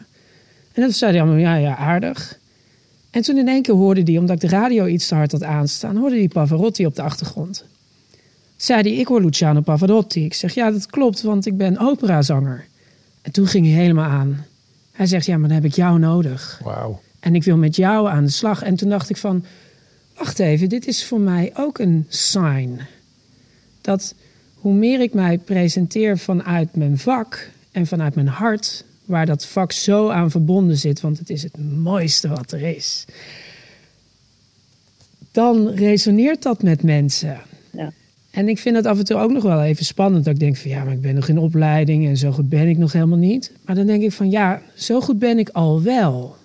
En 0.74 0.82
dat 0.82 0.93
zei 0.93 1.11
hij 1.11 1.22
allemaal, 1.22 1.39
ja, 1.39 1.55
ja, 1.55 1.76
aardig. 1.76 2.39
En 3.09 3.22
toen 3.22 3.38
in 3.38 3.47
één 3.47 3.61
keer 3.61 3.76
hoorde 3.76 4.01
hij, 4.01 4.17
omdat 4.17 4.43
ik 4.43 4.49
de 4.49 4.55
radio 4.55 4.86
iets 4.86 5.07
te 5.07 5.15
hard 5.15 5.32
had 5.32 5.43
aanstaan, 5.43 5.97
hoorde 5.97 6.17
hij 6.17 6.28
Pavarotti 6.28 6.86
op 6.86 6.95
de 6.95 7.01
achtergrond. 7.01 7.65
Zei 8.55 8.82
hij, 8.82 8.91
ik 8.91 9.07
hoor 9.07 9.22
Luciano 9.22 9.61
Pavarotti. 9.61 10.26
Ik 10.26 10.34
zeg, 10.34 10.53
ja, 10.53 10.72
dat 10.72 10.86
klopt, 10.86 11.22
want 11.22 11.45
ik 11.45 11.57
ben 11.57 11.78
operazanger. 11.78 12.65
En 13.22 13.32
toen 13.32 13.47
ging 13.47 13.65
hij 13.65 13.76
helemaal 13.76 14.09
aan. 14.09 14.45
Hij 14.91 15.05
zegt, 15.05 15.26
ja, 15.26 15.38
maar 15.38 15.47
dan 15.47 15.57
heb 15.57 15.65
ik 15.65 15.76
jou 15.76 15.99
nodig. 15.99 16.59
Wauw. 16.63 17.01
En 17.19 17.36
ik 17.36 17.43
wil 17.43 17.57
met 17.57 17.76
jou 17.76 18.09
aan 18.09 18.24
de 18.24 18.32
slag. 18.32 18.63
En 18.63 18.76
toen 18.76 18.89
dacht 18.89 19.09
ik 19.09 19.17
van, 19.17 19.45
wacht 20.17 20.39
even, 20.39 20.69
dit 20.69 20.88
is 20.88 21.05
voor 21.05 21.19
mij 21.19 21.51
ook 21.55 21.80
een 21.80 22.05
sign. 22.09 22.80
Dat 23.82 24.13
hoe 24.55 24.74
meer 24.74 25.01
ik 25.01 25.13
mij 25.13 25.38
presenteer 25.38 26.17
vanuit 26.17 26.76
mijn 26.76 26.97
vak 26.97 27.49
en 27.72 27.88
vanuit 27.88 28.15
mijn 28.15 28.28
hart, 28.28 28.84
waar 29.12 29.26
dat 29.26 29.45
vak 29.45 29.72
zo 29.72 30.09
aan 30.09 30.32
verbonden 30.32 30.78
zit, 30.78 31.01
want 31.01 31.20
het 31.20 31.30
is 31.30 31.43
het 31.43 31.57
mooiste 31.82 32.28
wat 32.28 32.51
er 32.51 32.62
is, 32.62 33.05
dan 35.32 35.70
resoneert 35.70 36.41
dat 36.41 36.64
met 36.64 36.84
mensen. 36.84 37.39
Ja. 37.72 37.91
En 38.32 38.47
ik 38.47 38.59
vind 38.59 38.76
het 38.76 38.86
af 38.86 38.97
en 38.97 39.05
toe 39.05 39.18
ook 39.18 39.32
nog 39.32 39.43
wel 39.43 39.64
even 39.64 39.86
spannend. 39.86 40.26
Dat 40.26 40.34
ik 40.34 40.39
denk 40.39 40.57
van 40.57 40.72
ja, 40.72 40.84
maar 40.84 40.93
ik 40.93 41.01
ben 41.01 41.16
nog 41.16 41.28
in 41.28 41.38
opleiding 41.38 42.07
en 42.07 42.18
zo 42.18 42.32
goed 42.32 42.49
ben 42.49 42.68
ik 42.68 42.78
nog 42.78 42.91
helemaal 42.91 43.18
niet. 43.18 43.51
Maar 43.66 43.76
dan 43.76 43.86
denk 43.86 44.03
ik 44.03 44.12
van 44.12 44.30
ja, 44.30 44.62
zo 44.76 45.01
goed 45.01 45.20
ben 45.20 45.39
ik 45.39 45.49
al 45.49 45.82
wel. 45.82 46.36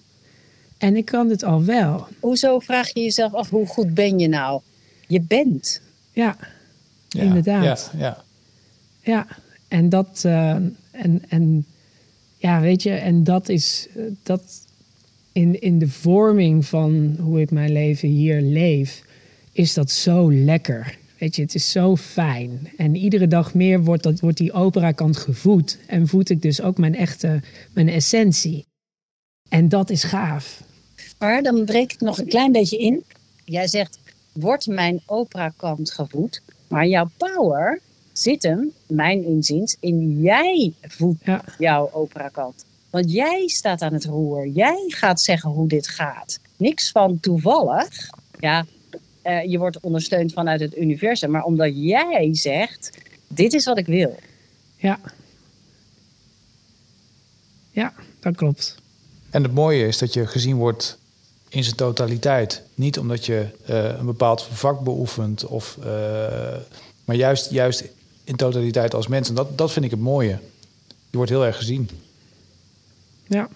En 0.78 0.96
ik 0.96 1.04
kan 1.04 1.30
het 1.30 1.44
al 1.44 1.64
wel. 1.64 2.06
Hoezo 2.20 2.58
vraag 2.58 2.94
je 2.94 3.00
jezelf 3.00 3.34
af, 3.34 3.50
hoe 3.50 3.66
goed 3.66 3.94
ben 3.94 4.18
je 4.18 4.28
nou? 4.28 4.60
Je 5.06 5.20
bent. 5.20 5.80
Ja, 6.12 6.36
Ja, 7.08 7.22
inderdaad. 7.22 7.90
Ja, 7.92 7.98
ja. 7.98 8.24
Ja, 9.02 9.26
en 9.68 9.88
dat, 9.88 10.22
uh, 10.26 10.50
en, 10.90 11.22
en 11.28 11.66
ja, 12.46 12.60
weet 12.60 12.82
je, 12.82 12.90
en 12.90 13.24
dat 13.24 13.48
is 13.48 13.88
uh, 13.96 14.04
dat 14.22 14.42
in, 15.32 15.60
in 15.60 15.78
de 15.78 15.88
vorming 15.88 16.66
van 16.66 17.16
hoe 17.20 17.40
ik 17.40 17.50
mijn 17.50 17.72
leven 17.72 18.08
hier 18.08 18.40
leef, 18.40 19.02
is 19.52 19.74
dat 19.74 19.90
zo 19.90 20.32
lekker. 20.32 20.98
Weet 21.18 21.36
je, 21.36 21.42
het 21.42 21.54
is 21.54 21.70
zo 21.70 21.96
fijn. 21.96 22.70
En 22.76 22.94
iedere 22.94 23.26
dag 23.26 23.54
meer 23.54 23.84
wordt, 23.84 24.02
dat, 24.02 24.20
wordt 24.20 24.36
die 24.36 24.52
operakant 24.52 25.16
gevoed. 25.16 25.78
En 25.86 26.08
voed 26.08 26.30
ik 26.30 26.42
dus 26.42 26.60
ook 26.60 26.78
mijn 26.78 26.94
echte, 26.94 27.42
mijn 27.72 27.88
essentie. 27.88 28.66
En 29.48 29.68
dat 29.68 29.90
is 29.90 30.02
gaaf. 30.02 30.62
Maar 31.18 31.42
dan 31.42 31.64
breek 31.64 31.92
ik 31.92 32.00
nog 32.00 32.18
een 32.18 32.28
klein 32.28 32.52
beetje 32.52 32.78
in. 32.78 33.04
Jij 33.44 33.68
zegt, 33.68 33.98
wordt 34.32 34.66
mijn 34.66 35.00
operakant 35.06 35.90
gevoed? 35.90 36.42
Maar 36.68 36.86
jouw 36.86 37.10
power 37.16 37.80
zit 38.18 38.42
hem, 38.42 38.72
mijn 38.86 39.24
inziens, 39.24 39.76
in 39.80 40.20
jij 40.20 40.72
voedt 40.80 41.24
Ja. 41.24 41.44
jouw 41.58 41.90
operakant. 41.92 42.64
Want 42.90 43.12
jij 43.12 43.48
staat 43.48 43.82
aan 43.82 43.92
het 43.92 44.04
roer. 44.04 44.46
Jij 44.48 44.84
gaat 44.88 45.20
zeggen 45.20 45.50
hoe 45.50 45.68
dit 45.68 45.88
gaat. 45.88 46.38
Niks 46.56 46.90
van 46.90 47.20
toevallig. 47.20 48.10
Ja, 48.38 48.66
uh, 49.24 49.44
je 49.44 49.58
wordt 49.58 49.80
ondersteund 49.80 50.32
vanuit 50.32 50.60
het 50.60 50.76
universum. 50.76 51.30
Maar 51.30 51.44
omdat 51.44 51.72
jij 51.74 52.28
zegt, 52.32 52.90
dit 53.28 53.52
is 53.52 53.64
wat 53.64 53.78
ik 53.78 53.86
wil. 53.86 54.16
Ja. 54.76 54.98
Ja, 57.70 57.92
dat 58.20 58.36
klopt. 58.36 58.74
En 59.30 59.42
het 59.42 59.52
mooie 59.54 59.86
is 59.86 59.98
dat 59.98 60.12
je 60.14 60.26
gezien 60.26 60.56
wordt 60.56 60.98
in 61.48 61.64
zijn 61.64 61.76
totaliteit. 61.76 62.62
Niet 62.74 62.98
omdat 62.98 63.26
je 63.26 63.46
uh, 63.70 63.84
een 63.98 64.06
bepaald 64.06 64.42
vak 64.42 64.80
beoefent, 64.80 65.44
of, 65.46 65.76
uh, 65.80 65.86
maar 67.04 67.16
juist, 67.16 67.50
juist 67.50 67.84
in 68.26 68.36
totaliteit 68.36 68.94
als 68.94 69.06
mens. 69.06 69.28
En 69.28 69.34
dat, 69.34 69.58
dat 69.58 69.72
vind 69.72 69.84
ik 69.84 69.90
het 69.90 70.00
mooie. 70.00 70.38
Je 71.10 71.16
wordt 71.16 71.30
heel 71.30 71.46
erg 71.46 71.56
gezien. 71.56 71.88
Ja. 73.26 73.48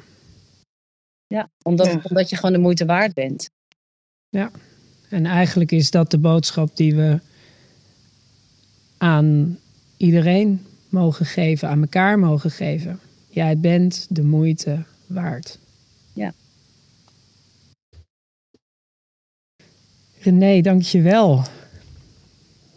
Ja, 1.26 1.50
omdat, 1.62 1.86
ja. 1.86 2.00
omdat 2.02 2.30
je 2.30 2.36
gewoon 2.36 2.52
de 2.52 2.58
moeite 2.58 2.84
waard 2.84 3.14
bent. 3.14 3.50
Ja, 4.28 4.50
en 5.08 5.26
eigenlijk 5.26 5.72
is 5.72 5.90
dat 5.90 6.10
de 6.10 6.18
boodschap 6.18 6.76
die 6.76 6.94
we 6.94 7.20
aan 8.98 9.58
iedereen 9.96 10.66
mogen 10.88 11.26
geven, 11.26 11.68
aan 11.68 11.80
elkaar 11.80 12.18
mogen 12.18 12.50
geven. 12.50 13.00
Jij 13.28 13.58
bent 13.58 14.06
de 14.08 14.22
moeite 14.22 14.84
waard. 15.06 15.58
Ja. 16.12 16.32
René, 20.20 20.60
dank 20.60 20.82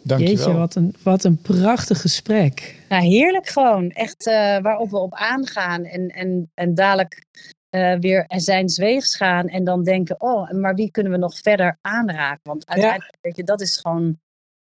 je 0.04 0.08
wel. 0.08 0.18
Dank 0.18 0.20
je 0.20 0.36
Jeetje, 0.36 0.50
wel. 0.50 0.58
wat 0.58 0.74
een, 0.74 0.94
wat 1.02 1.24
een 1.24 1.36
prachtig 1.36 2.00
gesprek. 2.00 2.84
Ja, 2.88 2.98
heerlijk 2.98 3.48
gewoon. 3.48 3.90
Echt 3.90 4.26
uh, 4.26 4.58
waarop 4.58 4.90
we 4.90 4.98
op 4.98 5.14
aangaan. 5.14 5.84
En, 5.84 6.08
en, 6.08 6.50
en 6.54 6.74
dadelijk 6.74 7.24
uh, 7.70 7.96
weer 7.98 8.24
er 8.26 8.40
zijn 8.40 8.68
zweegs 8.68 9.16
gaan. 9.16 9.48
En 9.48 9.64
dan 9.64 9.82
denken, 9.82 10.20
oh, 10.20 10.50
maar 10.50 10.74
wie 10.74 10.90
kunnen 10.90 11.12
we 11.12 11.18
nog 11.18 11.38
verder 11.38 11.78
aanraken? 11.80 12.40
Want 12.42 12.66
uiteindelijk, 12.66 13.12
ja. 13.12 13.18
weet 13.20 13.36
je, 13.36 13.44
dat 13.44 13.60
is 13.60 13.76
gewoon 13.76 14.18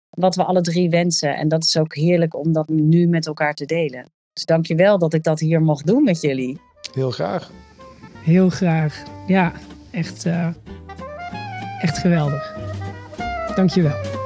wat 0.09 0.35
we 0.35 0.43
alle 0.43 0.61
drie 0.61 0.89
wensen. 0.89 1.35
En 1.35 1.47
dat 1.47 1.63
is 1.63 1.77
ook 1.77 1.95
heerlijk 1.95 2.35
om 2.35 2.51
dat 2.51 2.69
nu 2.69 3.07
met 3.07 3.27
elkaar 3.27 3.53
te 3.53 3.65
delen. 3.65 4.11
Dus 4.33 4.45
dank 4.45 4.65
je 4.65 4.75
wel 4.75 4.97
dat 4.97 5.13
ik 5.13 5.23
dat 5.23 5.39
hier 5.39 5.61
mocht 5.61 5.87
doen 5.87 6.03
met 6.03 6.21
jullie. 6.21 6.61
Heel 6.93 7.11
graag. 7.11 7.51
Heel 8.23 8.49
graag. 8.49 9.03
Ja, 9.27 9.51
echt, 9.91 10.25
uh, 10.25 10.47
echt 11.81 11.97
geweldig. 11.97 12.55
Dank 13.55 13.69
je 13.69 13.81
wel. 13.81 14.20